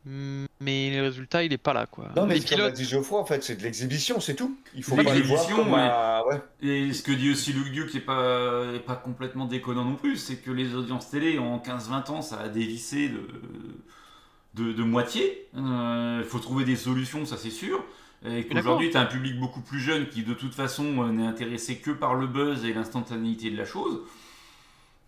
Mm, 0.06 0.46
Mais 0.62 0.96
le 0.96 1.02
résultat, 1.02 1.44
il 1.44 1.52
est 1.52 1.58
pas 1.58 1.74
là, 1.74 1.88
quoi. 1.88 2.10
Non, 2.16 2.26
mais 2.28 2.36
les 2.36 2.40
l'a 2.42 2.46
pilotes, 2.46 2.74
dit 2.74 2.86
Geoffroy, 2.86 3.20
en 3.20 3.26
fait, 3.26 3.44
c'est 3.44 3.56
de 3.56 3.64
l'exhibition, 3.64 4.20
c'est 4.20 4.36
tout. 4.36 4.56
Il 4.76 4.84
faut 4.84 4.96
De 4.96 5.02
pas 5.04 5.14
le 5.16 5.22
voir 5.24 5.40
l'exhibition, 5.40 5.56
comme 5.64 5.74
ouais. 5.74 5.80
un- 5.80 6.22
ouais. 6.26 6.42
Et 6.62 6.94
ce 6.94 7.02
que 7.02 7.12
dit 7.12 7.32
aussi 7.32 7.52
Luke 7.52 7.72
Duke, 7.72 7.88
qui 7.88 7.98
est 7.98 8.02
pas, 8.02 8.64
est 8.76 8.80
pas 8.80 8.96
complètement 8.96 9.46
déconnant 9.46 9.84
non 9.84 9.96
plus, 9.96 10.18
c'est 10.18 10.36
que 10.38 10.52
les 10.52 10.76
audiences 10.76 11.10
télé 11.10 11.40
en 11.40 11.58
15-20 11.58 12.12
ans, 12.12 12.22
ça 12.22 12.40
a 12.40 12.48
dévissé 12.48 13.10
de, 13.10 14.64
de, 14.64 14.72
de 14.72 14.84
moitié. 14.84 15.48
Il 15.56 16.24
faut 16.28 16.40
trouver 16.40 16.64
des 16.64 16.76
solutions, 16.76 17.26
ça 17.26 17.38
c'est 17.38 17.50
sûr. 17.50 17.84
Et 18.24 18.46
qu'aujourd'hui, 18.46 18.92
tu 18.92 18.98
as 18.98 19.02
un 19.02 19.06
public 19.08 19.40
beaucoup 19.40 19.62
plus 19.62 19.80
jeune 19.80 20.08
qui, 20.10 20.22
de 20.22 20.36
toute 20.36 20.54
façon, 20.54 20.86
euh, 21.04 21.12
n'est 21.12 21.26
intéressé 21.26 21.78
que 21.78 21.90
par 21.90 22.14
le 22.14 22.28
buzz 22.28 22.64
et 22.66 22.72
l'instantanéité 22.74 23.50
de 23.50 23.58
la 23.58 23.66
chose. 23.66 24.02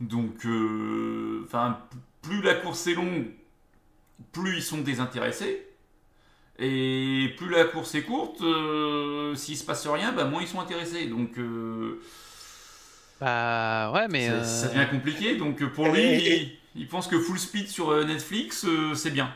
Donc, 0.01 0.47
euh, 0.47 1.43
enfin, 1.45 1.77
plus 2.23 2.41
la 2.41 2.55
course 2.55 2.87
est 2.87 2.95
longue, 2.95 3.27
plus 4.31 4.57
ils 4.57 4.63
sont 4.63 4.79
désintéressés. 4.79 5.67
Et 6.59 7.33
plus 7.37 7.49
la 7.49 7.65
course 7.65 7.95
est 7.95 8.03
courte, 8.03 8.41
euh, 8.41 9.33
s'il 9.35 9.57
se 9.57 9.63
passe 9.65 9.87
rien, 9.87 10.11
bah, 10.11 10.25
moins 10.25 10.41
ils 10.41 10.47
sont 10.47 10.59
intéressés. 10.59 11.07
Donc, 11.07 11.37
euh, 11.39 11.99
bah 13.19 13.91
ouais, 13.93 14.07
mais 14.07 14.27
ça, 14.27 14.33
euh, 14.33 14.43
ça 14.43 14.67
devient 14.67 14.87
compliqué. 14.89 15.35
Donc, 15.35 15.61
euh, 15.61 15.67
pour 15.69 15.87
lui, 15.89 16.01
et- 16.01 16.41
il, 16.41 16.81
il 16.81 16.87
pense 16.87 17.07
que 17.07 17.19
full 17.19 17.39
speed 17.39 17.67
sur 17.69 17.89
euh, 17.91 18.03
Netflix, 18.03 18.65
euh, 18.65 18.93
c'est 18.95 19.11
bien. 19.11 19.33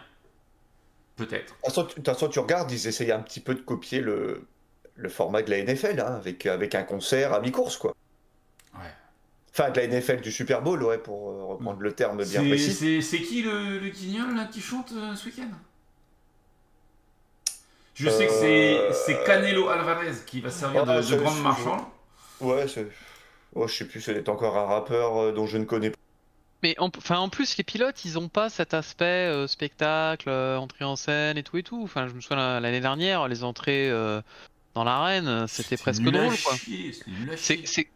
Peut-être. 1.16 1.46
De 1.56 1.58
toute 1.58 1.66
façon, 1.66 1.84
tu- 1.86 1.90
de 1.90 1.94
toute 1.96 2.06
façon, 2.14 2.28
tu 2.28 2.40
regardes, 2.40 2.72
ils 2.72 2.88
essayent 2.88 3.12
un 3.12 3.22
petit 3.22 3.40
peu 3.40 3.56
de 3.56 3.62
copier 3.62 4.02
le, 4.02 4.46
le 4.96 5.10
format 5.10 5.42
de 5.42 5.50
la 5.50 5.58
NFL, 5.60 6.00
hein, 6.00 6.16
avec, 6.16 6.46
avec 6.46 6.76
un 6.76 6.84
concert 6.84 7.34
à 7.34 7.40
mi-course, 7.40 7.78
quoi. 7.78 7.96
Enfin, 9.60 9.72
de 9.72 9.80
la 9.80 9.88
NFL 9.88 10.22
du 10.22 10.32
Super 10.32 10.62
Bowl, 10.62 10.84
ouais, 10.84 11.00
pour 11.00 11.30
euh, 11.32 11.46
reprendre 11.46 11.80
le 11.82 11.92
terme 11.92 12.18
bien 12.18 12.42
C'est- 12.44 12.48
précis. 12.50 12.74
C'est 12.74 13.02
c'est 13.02 13.22
qui 13.22 13.42
le, 13.42 13.80
le 13.80 13.90
guignol 13.90 14.36
là, 14.36 14.46
qui 14.46 14.62
chante 14.62 14.92
euh, 14.96 15.16
ce 15.16 15.26
week-end? 15.26 15.50
Je 17.96 18.08
sais 18.10 18.28
que 18.28 18.34
c'est- 18.34 18.78
Euh, 18.78 18.94
c'est 18.94 19.24
Canelo 19.24 19.70
Alvarez 19.70 20.12
qui 20.28 20.42
va 20.42 20.52
servir 20.52 20.84
Ah, 20.88 21.02
de, 21.02 21.10
de 21.10 21.16
grande 21.16 21.38
je- 21.38 21.42
marchand. 21.42 21.92
Ouais, 22.40 22.68
c'est... 22.68 22.88
Oh, 23.56 23.68
je 23.68 23.74
sais 23.74 23.86
plus, 23.86 24.00
c'est 24.02 24.30
encore 24.30 24.56
un 24.58 24.66
rappeur 24.66 25.18
euh, 25.18 25.32
dont 25.32 25.48
je 25.48 25.58
ne 25.58 25.64
connais 25.66 25.90
pas. 25.90 25.98
mais 26.62 26.76
en, 26.78 26.92
enfin, 26.96 27.18
en 27.18 27.30
plus, 27.30 27.58
les 27.58 27.64
pilotes, 27.64 28.06
ils 28.06 28.20
ont 28.20 28.30
pas 28.30 28.50
cet 28.50 28.76
aspect 28.76 29.06
euh, 29.06 29.48
spectacle, 29.48 30.30
euh, 30.30 30.58
entrée 30.58 30.86
en 30.86 30.96
scène 30.96 31.38
et 31.40 31.44
tout 31.44 31.58
et 31.58 31.64
tout. 31.64 31.82
Enfin, 31.84 32.08
je 32.08 32.14
me 32.14 32.22
souviens 32.22 32.38
la- 32.38 32.60
l'année 32.60 32.82
dernière, 32.82 33.28
les 33.28 33.44
entrées 33.44 33.90
euh, 33.90 34.22
dans 34.78 34.84
l'arène, 34.84 35.28
euh, 35.28 35.48
c'était 35.48 35.76
presque 35.76 36.04
drôle, 36.04 36.36
quoi. 36.44 36.54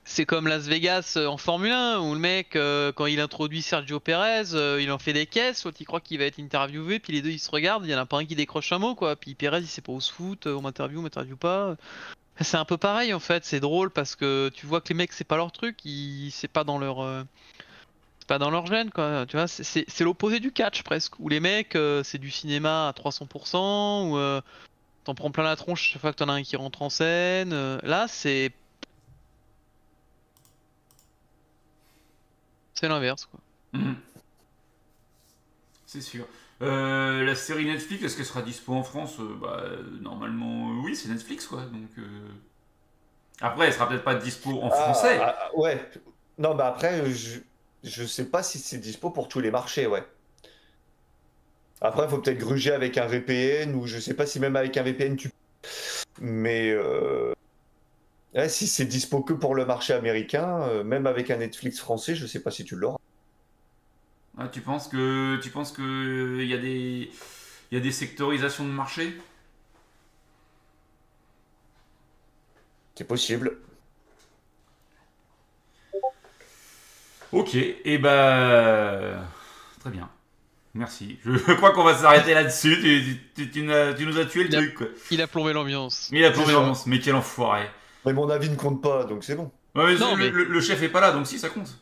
c'est 0.04 0.26
comme 0.26 0.48
Las 0.48 0.64
Vegas 0.64 1.14
euh, 1.18 1.28
en 1.28 1.38
Formule 1.38 1.72
1 1.72 2.00
où 2.00 2.14
le 2.14 2.20
mec, 2.20 2.56
euh, 2.56 2.92
quand 2.92 3.06
il 3.06 3.20
introduit 3.20 3.62
Sergio 3.62 4.00
Perez, 4.00 4.54
euh, 4.56 4.82
il 4.82 4.92
en 4.92 4.98
fait 4.98 5.14
des 5.14 5.28
caisses, 5.28 5.64
l'autre 5.64 5.78
il 5.80 5.86
croit 5.86 6.02
qu'il 6.02 6.18
va 6.18 6.26
être 6.26 6.40
interviewé, 6.40 7.00
puis 7.00 7.14
les 7.14 7.22
deux 7.22 7.30
ils 7.30 7.40
se 7.40 7.52
regardent, 7.52 7.86
il 7.86 7.92
y 7.92 7.96
en 7.96 8.00
a 8.00 8.06
pas 8.06 8.18
un 8.18 8.26
qui 8.26 8.36
décroche 8.36 8.72
un 8.72 8.80
mot 8.80 8.96
quoi. 8.96 9.16
Puis 9.16 9.36
Perez 9.36 9.60
il 9.60 9.68
sait 9.68 9.82
pas 9.82 9.92
où 9.92 10.02
se 10.02 10.12
foutre, 10.12 10.50
on 10.50 10.62
m'interviewe, 10.62 11.00
on 11.00 11.04
m'interviewe 11.04 11.36
pas. 11.38 11.76
C'est 12.40 12.58
un 12.58 12.66
peu 12.66 12.78
pareil 12.78 13.14
en 13.14 13.20
fait, 13.20 13.46
c'est 13.46 13.60
drôle 13.60 13.92
parce 13.92 14.16
que 14.16 14.50
tu 14.54 14.66
vois 14.66 14.82
que 14.82 14.90
les 14.90 14.96
mecs 14.96 15.14
c'est 15.14 15.24
pas 15.24 15.38
leur 15.38 15.52
truc, 15.52 15.86
ils... 15.86 16.32
c'est 16.32 16.48
pas 16.48 16.64
dans 16.64 16.80
leur. 16.80 17.02
euh, 17.02 17.24
c'est 18.20 18.28
pas 18.28 18.40
dans 18.40 18.50
leur 18.52 18.66
gène 18.68 18.90
quoi, 18.92 19.26
tu 19.28 19.36
vois, 19.38 19.48
c'est- 19.48 20.00
l'opposé 20.00 20.40
du 20.40 20.52
catch 20.52 20.84
presque, 20.84 21.20
où 21.20 21.28
les 21.30 21.40
mecs 21.40 21.76
euh, 21.76 22.02
c'est 22.04 22.18
du 22.18 22.32
cinéma 22.32 22.88
à 22.88 22.92
300%, 22.94 24.10
ou 24.10 24.18
euh, 24.18 24.42
t'en 25.04 25.16
prends 25.16 25.32
plein 25.32 25.44
la 25.44 25.56
tronche 25.56 25.82
chaque 25.92 26.02
fois 26.02 26.12
que 26.12 26.18
t'en 26.18 26.30
as 26.30 26.34
un 26.34 26.44
qui 26.44 26.56
rentre 26.56 26.82
en 26.82 26.90
scène. 26.90 27.54
euh, 27.54 27.80
là 27.84 28.08
c'est 28.08 28.52
C'est 32.74 32.88
l'inverse, 32.88 33.26
quoi. 33.26 33.40
Mhm. 33.74 33.96
C'est 35.86 36.02
sûr. 36.02 36.26
Euh, 36.62 37.24
la 37.26 37.36
série 37.36 37.66
Netflix, 37.66 38.04
est-ce 38.04 38.16
qu'elle 38.18 38.26
sera 38.26 38.42
dispo 38.42 38.74
en 38.74 38.84
France? 38.84 39.20
Euh, 39.20 39.36
bah, 39.42 39.64
Normalement, 40.02 40.70
oui, 40.84 40.96
c'est 40.96 41.10
Netflix, 41.10 41.48
quoi. 41.48 41.62
Donc, 41.66 41.90
euh, 41.98 42.30
Après, 43.42 43.68
elle 43.68 43.74
sera 43.74 43.90
peut-être 43.90 44.04
pas 44.04 44.16
dispo 44.16 44.62
en 44.62 44.70
Ah, 44.70 44.76
français. 44.76 45.18
ah, 45.22 45.50
ouais. 45.56 45.90
Non, 46.38 46.54
mais 46.56 46.64
après, 46.64 47.12
je, 47.12 47.40
je 47.84 48.04
sais 48.06 48.30
pas 48.30 48.44
si 48.44 48.60
c'est 48.60 48.78
dispo 48.78 49.10
pour 49.10 49.28
tous 49.28 49.40
les 49.40 49.52
marchés, 49.52 49.88
ouais. 49.88 50.04
Après, 51.82 52.04
il 52.06 52.10
faut 52.10 52.20
peut-être 52.20 52.38
gruger 52.38 52.72
avec 52.72 52.98
un 52.98 53.08
VPN, 53.08 53.76
ou 53.76 53.88
je 53.88 54.00
sais 54.00 54.14
pas 54.14 54.28
si 54.28 54.40
même 54.40 54.56
avec 54.56 54.78
un 54.78 54.84
VPN 54.84 55.16
tu. 55.16 55.32
Mais 56.20 56.70
euh, 56.72 57.34
ouais, 58.36 58.50
si 58.50 58.68
c'est 58.68 58.86
dispo 58.86 59.22
que 59.22 59.34
pour 59.34 59.56
le 59.56 59.66
marché 59.66 59.94
américain, 59.94 60.62
euh, 60.64 60.84
même 60.84 61.08
avec 61.08 61.32
un 61.32 61.38
Netflix 61.38 61.80
français, 61.80 62.16
je 62.16 62.28
sais 62.28 62.42
pas 62.42 62.52
si 62.52 62.66
tu 62.66 62.76
l'auras. 62.76 62.98
Ah, 64.38 64.48
tu 64.48 64.62
penses 64.62 64.88
que 64.88 65.38
tu 65.42 65.50
penses 65.50 65.72
que 65.72 66.40
il 66.42 66.48
y 66.48 66.54
a 66.54 66.58
des 66.58 67.12
il 67.72 67.78
y 67.78 67.78
a 67.78 67.84
des 67.84 67.92
sectorisations 67.92 68.66
de 68.66 68.72
marché? 68.72 69.14
C'est 72.96 73.04
possible. 73.08 73.58
Ok, 77.32 77.56
et 77.56 77.98
bah 77.98 79.26
très 79.80 79.90
bien. 79.90 80.10
Merci. 80.74 81.20
Je 81.26 81.54
crois 81.54 81.72
qu'on 81.72 81.84
va 81.84 81.96
s'arrêter 81.96 82.34
là-dessus. 82.34 82.78
Tu, 82.82 83.18
tu- 83.36 83.52
tu 83.52 83.64
n'as- 83.64 83.94
tu 83.94 84.06
nous 84.06 84.18
as 84.18 84.26
tué 84.26 84.44
le 84.44 84.50
Il 84.50 84.56
a- 84.56 84.60
truc. 84.60 84.76
Quoi. 84.76 84.88
Il 85.12 85.22
a 85.22 85.28
plombé 85.28 85.54
l'ambiance. 85.54 86.10
Il 86.12 86.24
a 86.24 86.32
plombé 86.32 86.54
l'ambiance, 86.54 86.86
mais 86.86 87.00
quel 87.00 87.16
enfoiré. 87.16 87.70
Mais 88.06 88.14
mon 88.14 88.30
avis 88.30 88.50
ne 88.50 88.56
compte 88.56 88.82
pas, 88.82 89.04
donc 89.04 89.24
c'est 89.24 89.36
bon. 89.36 89.52
le, 89.76 90.62
chef 90.62 90.82
est 90.82 90.90
pas 90.90 91.02
là, 91.02 91.12
donc 91.12 91.28
si, 91.28 91.38
ça 91.40 91.50
compte. 91.50 91.78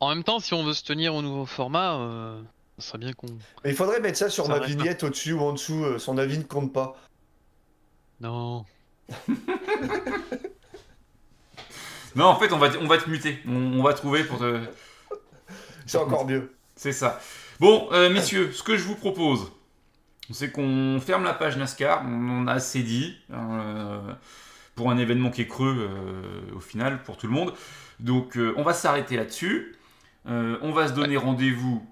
En 0.00 0.10
même 0.10 0.24
temps, 0.24 0.40
si 0.40 0.52
on 0.54 0.62
veut 0.64 0.74
se 0.74 0.84
tenir 0.84 1.14
au 1.14 1.22
nouveau 1.22 1.46
format, 1.46 1.96
euh, 1.96 2.42
ça 2.78 2.88
serait 2.88 2.98
bien 2.98 3.12
qu'on. 3.14 3.28
Mais 3.64 3.70
il 3.70 3.76
faudrait 3.76 4.00
mettre 4.00 4.18
ça 4.18 4.28
sur 4.28 4.48
ma 4.48 4.58
vignette 4.58 5.02
au-dessus 5.04 5.32
ou 5.32 5.40
en 5.40 5.52
dessous, 5.52 5.84
euh, 5.84 5.98
son 5.98 6.18
avis 6.18 6.36
ne 6.38 6.42
compte 6.42 6.72
pas. 6.72 6.96
Non. 8.20 8.64
non, 12.14 12.26
en 12.26 12.36
fait, 12.38 12.52
on 12.52 12.58
va, 12.58 12.70
on 12.80 12.86
va 12.86 12.98
te 12.98 13.08
muter. 13.08 13.38
On, 13.46 13.82
va 13.82 13.94
trouver 13.94 14.24
pour 14.24 14.38
te. 14.38 14.60
C'est 15.86 15.98
encore 15.98 16.26
mieux. 16.26 16.55
C'est 16.76 16.92
ça. 16.92 17.20
Bon, 17.58 17.88
euh, 17.92 18.10
messieurs, 18.10 18.52
ce 18.52 18.62
que 18.62 18.76
je 18.76 18.82
vous 18.82 18.96
propose, 18.96 19.50
c'est 20.30 20.52
qu'on 20.52 21.00
ferme 21.00 21.24
la 21.24 21.32
page 21.32 21.56
NASCAR. 21.56 22.04
On 22.06 22.42
en 22.42 22.46
a 22.46 22.52
assez 22.52 22.82
dit. 22.82 23.16
Euh, 23.32 24.12
pour 24.74 24.90
un 24.90 24.98
événement 24.98 25.30
qui 25.30 25.40
est 25.40 25.46
creux 25.46 25.74
euh, 25.74 26.54
au 26.54 26.60
final 26.60 27.02
pour 27.02 27.16
tout 27.16 27.26
le 27.26 27.32
monde. 27.32 27.54
Donc 27.98 28.38
on 28.56 28.62
va 28.62 28.74
s'arrêter 28.74 29.16
là-dessus. 29.16 29.74
on 30.26 30.70
va 30.70 30.88
se 30.88 30.92
donner 30.92 31.16
rendez-vous 31.16 31.82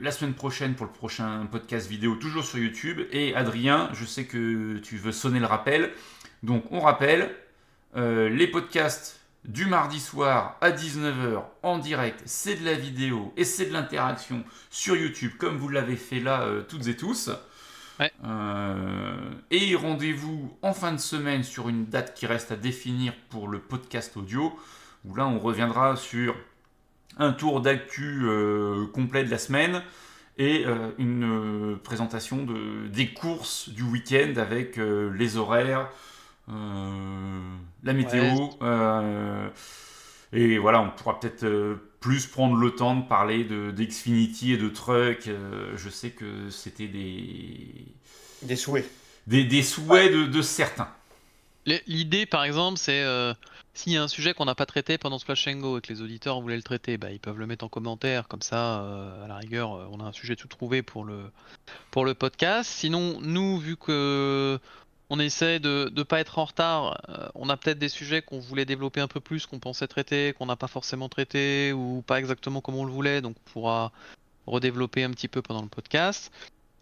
la 0.00 0.10
semaine 0.10 0.34
prochaine 0.34 0.74
pour 0.74 0.84
le 0.84 0.90
prochain 0.90 1.46
podcast 1.46 1.88
vidéo, 1.88 2.16
toujours 2.16 2.44
sur 2.44 2.58
YouTube. 2.58 3.02
Et 3.12 3.36
Adrien, 3.36 3.88
je 3.92 4.04
sais 4.04 4.24
que 4.24 4.78
tu 4.78 4.96
veux 4.96 5.12
sonner 5.12 5.38
le 5.38 5.46
rappel. 5.46 5.92
Donc 6.42 6.64
on 6.72 6.80
rappelle, 6.80 7.32
les 7.94 8.48
podcasts 8.48 9.21
du 9.44 9.66
mardi 9.66 9.98
soir 9.98 10.56
à 10.60 10.70
19h 10.70 11.42
en 11.62 11.78
direct, 11.78 12.22
c'est 12.26 12.54
de 12.54 12.64
la 12.64 12.74
vidéo 12.74 13.32
et 13.36 13.44
c'est 13.44 13.66
de 13.66 13.72
l'interaction 13.72 14.44
sur 14.70 14.96
YouTube, 14.96 15.32
comme 15.38 15.56
vous 15.56 15.68
l'avez 15.68 15.96
fait 15.96 16.20
là 16.20 16.42
euh, 16.42 16.62
toutes 16.62 16.86
et 16.86 16.96
tous. 16.96 17.30
Euh, 18.24 19.30
et 19.52 19.76
rendez-vous 19.76 20.56
en 20.62 20.72
fin 20.72 20.92
de 20.92 20.98
semaine 20.98 21.44
sur 21.44 21.68
une 21.68 21.86
date 21.86 22.14
qui 22.14 22.26
reste 22.26 22.50
à 22.50 22.56
définir 22.56 23.14
pour 23.30 23.48
le 23.48 23.60
podcast 23.60 24.16
audio, 24.16 24.58
où 25.04 25.14
là 25.14 25.26
on 25.26 25.38
reviendra 25.38 25.94
sur 25.96 26.34
un 27.18 27.32
tour 27.32 27.60
d'actu 27.60 28.22
euh, 28.24 28.86
complet 28.86 29.22
de 29.22 29.30
la 29.30 29.38
semaine 29.38 29.82
et 30.38 30.64
une 30.96 31.78
présentation 31.84 32.42
de, 32.44 32.88
des 32.88 33.12
courses 33.12 33.68
du 33.68 33.82
week-end 33.82 34.32
avec 34.38 34.78
les 34.78 35.36
horaires, 35.36 35.90
la 36.48 37.92
météo. 37.92 38.48
Euh, 38.62 39.48
et 40.32 40.58
voilà, 40.58 40.80
on 40.80 40.90
pourra 40.90 41.20
peut-être 41.20 41.44
euh, 41.44 41.76
plus 42.00 42.26
prendre 42.26 42.56
le 42.56 42.74
temps 42.74 42.96
de 42.96 43.06
parler 43.06 43.44
de 43.44 43.70
d'Xfinity 43.70 44.52
et 44.54 44.56
de 44.56 44.68
Truck. 44.68 45.28
je 45.76 45.88
sais 45.88 46.10
que 46.10 46.50
c'était 46.50 46.88
des... 46.88 47.86
Des 48.42 48.56
souhaits. 48.56 48.90
Des, 49.26 49.62
souhaits 49.62 50.12
de, 50.12 50.42
certains. 50.42 50.88
L'idée, 51.86 52.26
par 52.26 52.42
exemple, 52.42 52.78
c'est 52.78 53.04
s'il 53.74 53.92
y 53.92 53.96
a 53.96 54.02
un 54.02 54.08
sujet 54.08 54.34
qu'on 54.34 54.44
n'a 54.44 54.56
pas 54.56 54.66
traité 54.66 54.98
pendant 54.98 55.18
Splash 55.18 55.48
Go 55.48 55.78
et 55.78 55.80
que 55.80 55.92
les 55.92 56.02
auditeurs 56.02 56.40
voulaient 56.40 56.56
le 56.56 56.62
traiter, 56.62 56.98
bah, 56.98 57.12
ils 57.12 57.20
peuvent 57.20 57.38
le 57.38 57.46
mettre 57.46 57.64
en 57.64 57.68
commentaire, 57.68 58.26
comme 58.26 58.42
ça, 58.42 58.80
à 59.22 59.28
la 59.28 59.36
rigueur, 59.36 59.70
on 59.70 60.00
a 60.00 60.04
un 60.04 60.12
sujet 60.12 60.34
tout 60.34 60.48
trouvé 60.48 60.82
pour 60.82 61.04
le, 61.04 61.30
pour 61.92 62.04
le 62.04 62.14
podcast. 62.14 62.68
Sinon, 62.68 63.20
nous, 63.20 63.58
vu 63.58 63.76
que 63.76 64.58
on 65.12 65.18
essaie 65.18 65.60
de 65.60 65.92
ne 65.94 66.02
pas 66.04 66.20
être 66.20 66.38
en 66.38 66.46
retard. 66.46 66.98
Euh, 67.10 67.28
on 67.34 67.50
a 67.50 67.58
peut-être 67.58 67.78
des 67.78 67.90
sujets 67.90 68.22
qu'on 68.22 68.40
voulait 68.40 68.64
développer 68.64 69.02
un 69.02 69.08
peu 69.08 69.20
plus, 69.20 69.44
qu'on 69.44 69.58
pensait 69.58 69.86
traiter, 69.86 70.32
qu'on 70.32 70.46
n'a 70.46 70.56
pas 70.56 70.68
forcément 70.68 71.10
traité 71.10 71.74
ou 71.74 72.02
pas 72.06 72.18
exactement 72.18 72.62
comme 72.62 72.76
on 72.76 72.86
le 72.86 72.92
voulait, 72.92 73.20
donc 73.20 73.36
on 73.36 73.50
pourra 73.50 73.92
redévelopper 74.46 75.04
un 75.04 75.10
petit 75.10 75.28
peu 75.28 75.42
pendant 75.42 75.60
le 75.60 75.68
podcast. 75.68 76.32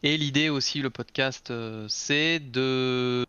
Et 0.05 0.17
l'idée 0.17 0.49
aussi, 0.49 0.81
le 0.81 0.91
podcast, 0.91 1.51
euh, 1.51 1.87
c'est 1.89 2.39
de 2.39 3.27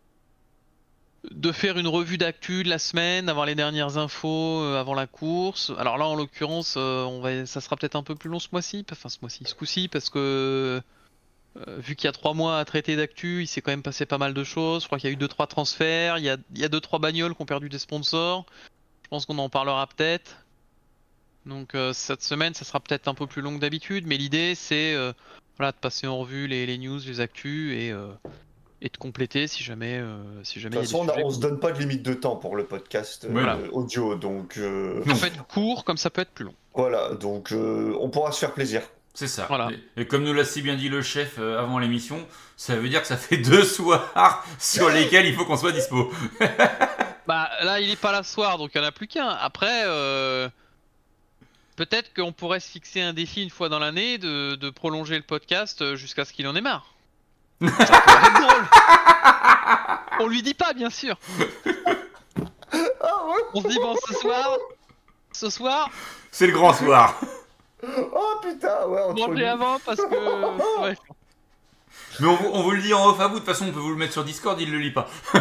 faire 1.52 1.78
une 1.78 1.88
revue 1.88 2.16
d'actu 2.16 2.62
de 2.62 2.68
la 2.68 2.78
semaine, 2.78 3.26
d'avoir 3.26 3.44
les 3.44 3.56
dernières 3.56 3.98
infos 3.98 4.62
euh, 4.62 4.78
avant 4.78 4.94
la 4.94 5.08
course. 5.08 5.72
Alors 5.78 5.98
là, 5.98 6.06
en 6.06 6.14
l'occurrence, 6.14 6.78
ça 6.78 7.60
sera 7.60 7.74
peut-être 7.74 7.96
un 7.96 8.04
peu 8.04 8.14
plus 8.14 8.30
long 8.30 8.38
ce 8.38 8.48
mois-ci, 8.52 8.86
enfin 8.92 9.08
ce 9.08 9.18
mois-ci, 9.20 9.42
ce 9.46 9.56
coup-ci, 9.56 9.88
parce 9.88 10.10
que 10.10 10.80
euh, 11.56 11.76
vu 11.78 11.96
qu'il 11.96 12.06
y 12.06 12.08
a 12.08 12.12
trois 12.12 12.32
mois 12.32 12.58
à 12.58 12.64
traiter 12.64 12.96
d'actu, 12.96 13.42
il 13.42 13.46
s'est 13.46 13.60
quand 13.60 13.70
même 13.70 13.82
passé 13.82 14.06
pas 14.06 14.18
mal 14.18 14.32
de 14.32 14.44
choses. 14.44 14.82
Je 14.82 14.86
crois 14.86 14.98
qu'il 14.98 15.08
y 15.08 15.12
a 15.12 15.14
eu 15.14 15.16
deux 15.18 15.28
trois 15.28 15.46
transferts, 15.46 16.18
il 16.18 16.24
y 16.24 16.30
a, 16.30 16.36
il 16.54 16.68
deux 16.68 16.80
trois 16.80 16.98
bagnoles 16.98 17.34
qui 17.34 17.42
ont 17.42 17.46
perdu 17.46 17.68
des 17.68 17.78
sponsors. 17.78 18.46
Je 19.04 19.08
pense 19.08 19.26
qu'on 19.26 19.38
en 19.38 19.50
parlera 19.50 19.86
peut-être. 19.86 20.36
Donc 21.44 21.74
euh, 21.74 21.92
cette 21.92 22.22
semaine, 22.22 22.54
ça 22.54 22.64
sera 22.64 22.80
peut-être 22.80 23.08
un 23.08 23.14
peu 23.14 23.26
plus 23.26 23.42
long 23.42 23.54
que 23.56 23.60
d'habitude, 23.60 24.06
mais 24.06 24.16
l'idée 24.16 24.54
c'est 24.54 24.94
euh, 24.94 25.12
voilà, 25.58 25.72
de 25.72 25.76
passer 25.76 26.06
en 26.06 26.18
revue 26.18 26.46
les, 26.46 26.78
news, 26.78 27.00
les 27.04 27.20
actus 27.20 27.72
et, 27.74 27.92
et 28.80 28.88
de 28.88 28.96
compléter 28.96 29.46
si 29.46 29.62
jamais. 29.62 30.00
si 30.44 30.58
jamais 30.58 30.76
de 30.76 30.80
toute 30.80 30.90
façon, 30.90 31.06
on, 31.22 31.30
se 31.30 31.40
donne 31.40 31.60
pas 31.60 31.72
de 31.72 31.78
limite 31.80 32.02
de 32.02 32.14
temps 32.14 32.36
pour 32.36 32.56
le 32.56 32.64
podcast 32.64 33.28
audio, 33.72 34.14
donc. 34.14 34.58
En 35.06 35.14
fait, 35.16 35.36
court 35.48 35.84
comme 35.84 35.98
ça 35.98 36.08
peut 36.08 36.22
être 36.22 36.30
plus 36.30 36.46
long. 36.46 36.54
Voilà, 36.74 37.14
donc 37.14 37.52
on 37.52 38.08
pourra 38.08 38.32
se 38.32 38.38
faire 38.38 38.54
plaisir. 38.54 38.82
C'est 39.14 39.28
ça. 39.28 39.46
Et, 39.96 40.06
comme 40.06 40.24
nous 40.24 40.32
l'a 40.32 40.44
si 40.44 40.62
bien 40.62 40.74
dit 40.74 40.88
le 40.88 41.02
chef 41.02 41.34
euh, 41.38 41.60
avant 41.60 41.78
l'émission, 41.78 42.26
ça 42.56 42.76
veut 42.76 42.88
dire 42.88 43.02
que 43.02 43.06
ça 43.06 43.18
fait 43.18 43.36
deux 43.38 43.64
soirs 43.64 44.44
sur 44.58 44.88
lesquels 44.88 45.26
il 45.26 45.34
faut 45.34 45.44
qu'on 45.44 45.56
soit 45.56 45.72
dispo. 45.72 46.10
bah 47.26 47.50
là, 47.62 47.80
il 47.80 47.90
est 47.90 48.00
pas 48.00 48.12
là 48.12 48.22
ce 48.22 48.32
soir, 48.32 48.56
donc 48.56 48.70
il 48.74 48.80
n'y 48.80 48.86
en 48.86 48.88
a 48.88 48.92
plus 48.92 49.08
qu'un. 49.08 49.28
Après, 49.28 49.82
euh, 49.84 50.48
peut-être 51.76 52.14
qu'on 52.14 52.32
pourrait 52.32 52.60
se 52.60 52.70
fixer 52.70 53.02
un 53.02 53.12
défi 53.12 53.42
une 53.42 53.50
fois 53.50 53.68
dans 53.68 53.78
l'année 53.78 54.16
de, 54.16 54.70
prolonger 54.70 55.16
le 55.16 55.22
podcast 55.22 55.82
euh, 55.82 55.94
jusqu'à 55.94 56.24
ce 56.24 56.32
qu'il 56.32 56.48
en 56.48 56.56
ait 56.56 56.62
marre. 56.62 56.94
ça 57.60 57.68
drôle. 58.40 58.68
On 60.20 60.26
lui 60.26 60.42
dit 60.42 60.54
pas, 60.54 60.72
bien 60.72 60.90
sûr. 60.90 61.18
Ah 63.02 63.10
On 63.52 63.60
se 63.60 63.68
dit 63.68 63.78
bon, 63.78 63.94
ce 64.08 64.14
soir, 64.14 64.56
ce 65.32 65.50
soir. 65.50 65.90
C'est 66.30 66.46
le 66.46 66.52
grand 66.54 66.72
soir. 66.72 67.20
Oh 67.82 68.40
putain, 68.42 68.86
ouais, 68.86 69.00
on 69.06 69.14
Mangez 69.14 69.46
avant 69.46 69.78
parce 69.84 69.98
que. 69.98 70.82
Ouais. 70.82 70.96
Mais 72.20 72.26
on, 72.26 72.62
vous 72.62 72.70
le 72.70 72.80
dit 72.80 72.94
en 72.94 73.06
off 73.06 73.20
à 73.20 73.26
vous, 73.28 73.34
de 73.34 73.38
toute 73.40 73.48
façon 73.48 73.66
on 73.68 73.72
peut 73.72 73.80
vous 73.80 73.90
le 73.90 73.96
mettre 73.96 74.12
sur 74.12 74.24
Discord, 74.24 74.60
il 74.60 74.70
le 74.70 74.78
lit 74.78 74.92
pas. 74.92 75.08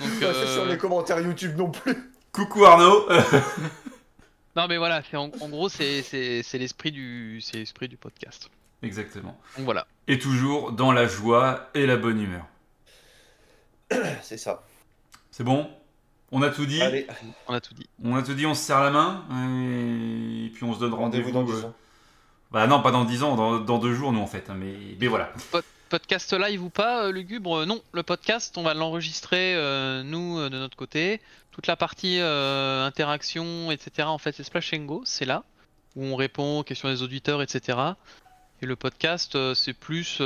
Donc, 0.00 0.22
euh... 0.22 0.54
sur 0.54 0.64
les 0.64 0.78
commentaires 0.78 1.20
YouTube 1.20 1.56
non 1.56 1.70
plus. 1.70 2.12
Coucou 2.32 2.64
Arnaud 2.64 3.08
Non 4.56 4.66
mais 4.68 4.78
voilà, 4.78 5.02
en, 5.14 5.30
en, 5.40 5.48
gros 5.48 5.68
c'est 5.68 6.42
l'esprit 6.54 6.90
du, 6.92 7.42
l'esprit 7.54 7.88
du 7.88 7.96
podcast. 7.96 8.50
Exactement. 8.82 9.38
Donc 9.56 9.64
voilà. 9.64 9.86
Et 10.06 10.18
toujours 10.18 10.72
dans 10.72 10.92
la 10.92 11.06
joie 11.06 11.68
et 11.74 11.86
la 11.86 11.96
bonne 11.96 12.20
humeur. 12.20 12.46
C'est 14.22 14.38
ça. 14.38 14.64
C'est 15.30 15.44
bon? 15.44 15.68
On 16.32 16.42
a 16.42 16.50
tout 16.50 16.66
dit. 16.66 16.82
Allez. 16.82 17.06
On 17.46 17.54
a 17.54 17.60
tout 17.60 17.74
dit. 17.74 17.86
On 18.02 18.16
a 18.16 18.22
tout 18.22 18.34
dit, 18.34 18.46
on 18.46 18.54
se 18.54 18.62
serre 18.62 18.82
la 18.82 18.90
main 18.90 19.24
et, 19.30 20.50
puis 20.50 20.64
on 20.64 20.74
se 20.74 20.80
donne 20.80 20.94
rendez-vous. 20.94 21.30
dans 21.30 21.44
10 21.44 21.64
ans. 21.64 21.74
Bah 22.50 22.66
non, 22.66 22.80
pas 22.80 22.90
dans 22.90 23.04
10 23.04 23.22
ans, 23.22 23.60
dans, 23.60 23.78
deux 23.78 23.94
jours 23.94 24.12
nous 24.12 24.20
en 24.20 24.26
fait. 24.26 24.50
Hein, 24.50 24.56
mais, 24.56 24.74
mais 25.00 25.06
voilà. 25.06 25.32
podcast 25.88 26.32
live 26.32 26.62
ou 26.62 26.70
pas, 26.70 27.04
euh, 27.04 27.12
Lugubre 27.12 27.64
Non, 27.66 27.80
le 27.92 28.02
podcast, 28.02 28.56
on 28.58 28.62
va 28.62 28.74
l'enregistrer 28.74 29.54
euh, 29.54 30.02
nous 30.02 30.38
euh, 30.38 30.48
de 30.48 30.58
notre 30.58 30.76
côté. 30.76 31.20
Toute 31.52 31.66
la 31.66 31.76
partie 31.76 32.18
interaction, 32.18 33.70
etc. 33.70 34.08
En 34.08 34.18
fait, 34.18 34.32
c'est 34.32 34.42
Splash 34.42 34.74
Go, 34.74 35.02
c'est 35.06 35.24
là 35.24 35.42
où 35.94 36.04
on 36.04 36.14
répond 36.14 36.58
aux 36.58 36.62
questions 36.62 36.90
des 36.90 37.02
auditeurs, 37.02 37.40
etc. 37.40 37.78
Et 38.60 38.66
le 38.66 38.76
podcast, 38.76 39.54
c'est 39.54 39.72
plus 39.72 40.20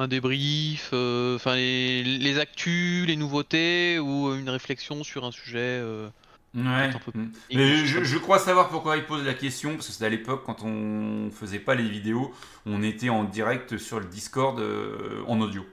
un 0.00 0.08
débrief, 0.08 0.90
euh, 0.92 1.36
enfin 1.36 1.56
les, 1.56 2.38
actus, 2.38 3.06
les 3.06 3.16
nouveautés 3.16 3.98
ou 3.98 4.34
une 4.34 4.48
réflexion 4.48 5.04
sur 5.04 5.24
un 5.24 5.32
sujet. 5.32 5.58
Euh, 5.58 6.08
ouais. 6.54 6.90
Mm. 7.14 7.26
Mais 7.52 7.86
je, 7.86 8.18
crois 8.18 8.38
savoir 8.38 8.68
pourquoi 8.68 8.96
il 8.96 9.04
pose 9.04 9.24
la 9.24 9.34
question, 9.34 9.74
parce 9.74 9.86
que 9.86 9.92
c'était 9.92 10.06
à 10.06 10.10
l'époque 10.10 10.42
quand 10.44 10.62
on 10.62 11.30
faisait 11.30 11.58
pas 11.58 11.74
les 11.74 11.88
vidéos, 11.88 12.32
on 12.66 12.82
était 12.82 13.08
en 13.08 13.24
direct 13.24 13.78
sur 13.78 14.00
le 14.00 14.06
Discord 14.06 14.58
euh, 14.58 15.22
en 15.26 15.40
audio. 15.40 15.66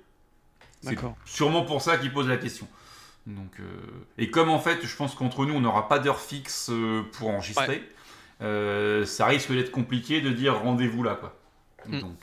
C'est 0.81 0.97
sûrement 1.25 1.63
pour 1.63 1.81
ça 1.81 1.97
qu'il 1.97 2.13
pose 2.13 2.27
la 2.27 2.37
question. 2.37 2.67
Donc, 3.25 3.57
Et 4.19 4.29
comme 4.29 4.49
en 4.51 4.59
fait, 4.59 4.85
je 4.85 4.95
pense 4.95 5.15
qu'entre 5.15 5.47
nous, 5.47 5.55
on 5.55 5.59
n'aura 5.59 5.87
pas 5.87 5.97
d'heure 5.97 6.19
fixe 6.19 6.69
pour 7.13 7.29
enregistrer, 7.29 7.81
ça 8.39 9.25
risque 9.25 9.51
d'être 9.51 9.71
compliqué 9.71 10.21
de 10.21 10.29
dire 10.29 10.59
rendez-vous 10.59 11.01
là. 11.01 11.15
Quoi. 11.15 11.35
Mm. 11.87 12.01
Donc, 12.01 12.17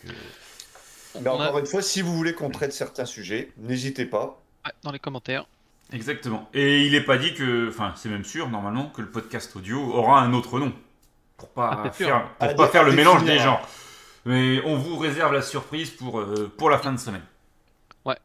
mais 1.20 1.28
encore 1.28 1.58
une 1.58 1.66
fois, 1.66 1.82
si 1.82 2.02
vous 2.02 2.14
voulez 2.16 2.34
qu'on 2.34 2.50
traite 2.50 2.72
certains 2.72 3.04
sujets, 3.04 3.50
n'hésitez 3.58 4.06
pas. 4.06 4.40
dans 4.82 4.92
les 4.92 4.98
commentaires. 4.98 5.46
Exactement. 5.92 6.48
Et 6.54 6.82
il 6.82 6.92
n'est 6.92 7.04
pas 7.04 7.18
dit 7.18 7.34
que, 7.34 7.68
enfin, 7.68 7.92
c'est 7.96 8.08
même 8.08 8.24
sûr 8.24 8.48
normalement 8.48 8.86
que 8.86 9.02
le 9.02 9.10
podcast 9.10 9.54
audio 9.56 9.78
aura 9.78 10.20
un 10.20 10.32
autre 10.32 10.58
nom 10.58 10.72
pour 11.36 11.48
pas 11.50 11.82
ah, 11.84 11.90
faire, 11.90 12.28
pour 12.38 12.54
pas 12.54 12.68
faire 12.68 12.84
le 12.84 12.92
mélange 12.92 13.24
des 13.24 13.38
gens. 13.38 13.60
Mais 14.24 14.62
on 14.64 14.76
vous 14.76 14.96
réserve 14.96 15.32
la 15.32 15.42
surprise 15.42 15.90
pour 15.90 16.20
euh, 16.20 16.50
pour 16.56 16.70
la 16.70 16.78
fin 16.78 16.92
de 16.92 16.98
semaine. 16.98 17.24
Ouais. 18.04 18.16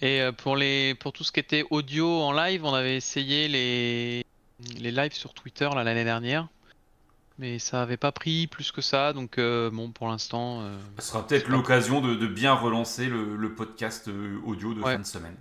Et 0.00 0.22
euh, 0.22 0.32
pour 0.32 0.56
les 0.56 0.94
pour 0.94 1.12
tout 1.12 1.24
ce 1.24 1.30
qui 1.30 1.40
était 1.40 1.64
audio 1.70 2.22
en 2.22 2.32
live, 2.32 2.64
on 2.64 2.72
avait 2.72 2.96
essayé 2.96 3.48
les 3.48 4.24
les 4.80 4.90
lives 4.90 5.12
sur 5.12 5.34
Twitter 5.34 5.68
l'année 5.74 6.04
dernière 6.04 6.48
mais 7.38 7.58
ça 7.58 7.82
avait 7.82 7.96
pas 7.96 8.12
pris 8.12 8.46
plus 8.46 8.72
que 8.72 8.80
ça, 8.80 9.12
donc 9.12 9.38
euh, 9.38 9.70
bon, 9.70 9.90
pour 9.90 10.08
l'instant. 10.08 10.62
Euh, 10.62 10.76
ça 10.98 11.04
sera 11.04 11.26
peut-être 11.26 11.48
l'occasion 11.48 12.00
de, 12.00 12.26
bien 12.26 12.52
relancer 12.52 13.06
le, 13.06 13.54
podcast 13.54 14.08
euh, 14.08 14.40
audio 14.44 14.74
de 14.74 14.82
fin 14.82 14.98
de 14.98 15.06
semaine. 15.06 15.36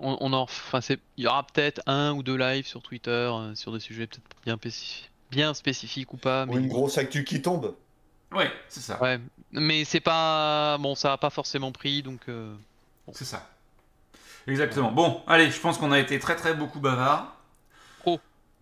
on, 0.00 0.32
en, 0.32 0.42
enfin, 0.42 0.80
il 1.16 1.24
y 1.24 1.26
aura 1.26 1.46
peut-être 1.46 1.80
un 1.86 2.12
ou 2.12 2.22
deux 2.22 2.36
lives 2.36 2.66
sur 2.66 2.82
Twitter 2.82 3.10
euh, 3.10 3.54
sur 3.54 3.72
des 3.72 3.80
sujets 3.80 4.06
peut-être 4.06 4.24
bien, 4.44 4.58
bien 5.30 5.54
spécifiques 5.54 6.12
ou 6.12 6.16
pas. 6.16 6.46
Mais... 6.46 6.54
Ou 6.54 6.58
une 6.58 6.68
grosse 6.68 6.98
actu 6.98 7.24
qui 7.24 7.40
tombe. 7.40 7.74
Ouais, 8.32 8.50
c'est 8.68 8.80
ça. 8.80 9.00
Ouais, 9.00 9.20
mais 9.52 9.84
c'est 9.84 10.00
pas 10.00 10.78
bon, 10.78 10.94
ça 10.94 11.12
a 11.12 11.16
pas 11.16 11.30
forcément 11.30 11.70
pris, 11.70 12.02
donc. 12.02 12.22
Euh, 12.28 12.54
c'est 13.12 13.24
ça. 13.24 13.48
Exactement. 14.48 14.92
Bon, 14.92 15.22
allez, 15.26 15.50
je 15.50 15.60
pense 15.60 15.78
qu'on 15.78 15.92
a 15.92 15.98
été 15.98 16.18
très 16.18 16.36
très 16.36 16.54
beaucoup 16.54 16.80
bavard. 16.80 17.35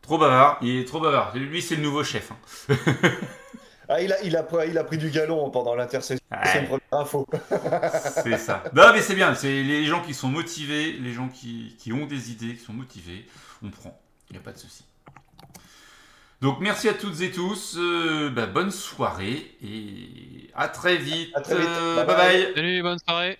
Trop. 0.05 0.19
Bavard. 0.19 0.59
Il 0.63 0.77
est 0.79 0.85
trop 0.85 1.01
bavard. 1.01 1.35
Lui, 1.35 1.63
c'est 1.63 1.77
le 1.77 1.83
nouveau 1.83 2.05
chef. 2.05 2.31
Hein. 2.31 2.77
Ah, 3.89 4.01
il 4.01 4.13
a, 4.13 4.23
il, 4.23 4.35
a, 4.35 4.47
il 4.67 4.79
a 4.79 4.85
pris 4.85 4.97
du 4.97 5.11
galon 5.11 5.51
pendant 5.51 5.75
l'intercession. 5.75 6.25
C'est 6.45 6.61
une 6.61 6.67
première 6.67 6.81
info. 6.93 7.27
c'est 8.23 8.39
ça. 8.39 8.65
Non, 8.75 8.93
mais 8.95 9.03
c'est 9.03 9.15
bien. 9.15 9.35
C'est 9.35 9.63
les 9.63 9.85
gens 9.85 10.01
qui 10.01 10.15
sont 10.15 10.29
motivés, 10.29 10.93
les 10.93 11.13
gens 11.13 11.29
qui, 11.29 11.77
qui, 11.79 11.93
ont 11.93 12.07
des 12.07 12.31
idées, 12.31 12.55
qui 12.55 12.65
sont 12.65 12.73
motivés. 12.73 13.27
On 13.63 13.69
prend. 13.69 14.01
Il 14.31 14.35
n'y 14.35 14.39
a 14.39 14.43
pas 14.43 14.53
de 14.53 14.59
souci. 14.59 14.85
Donc, 16.41 16.61
merci 16.61 16.89
à 16.89 16.95
toutes 16.95 17.21
et 17.21 17.31
tous. 17.31 17.77
Euh, 17.77 18.31
bah, 18.31 18.47
bonne 18.47 18.71
soirée 18.71 19.55
et 19.63 20.51
à 20.55 20.69
très 20.69 20.97
vite. 20.97 21.31
À 21.35 21.43
très 21.43 21.57
vite. 21.57 21.69
Euh, 21.69 22.05
bye 22.05 22.17
bye. 22.17 22.53
Salut, 22.55 22.83
bonne 22.83 22.99
soirée. 22.99 23.39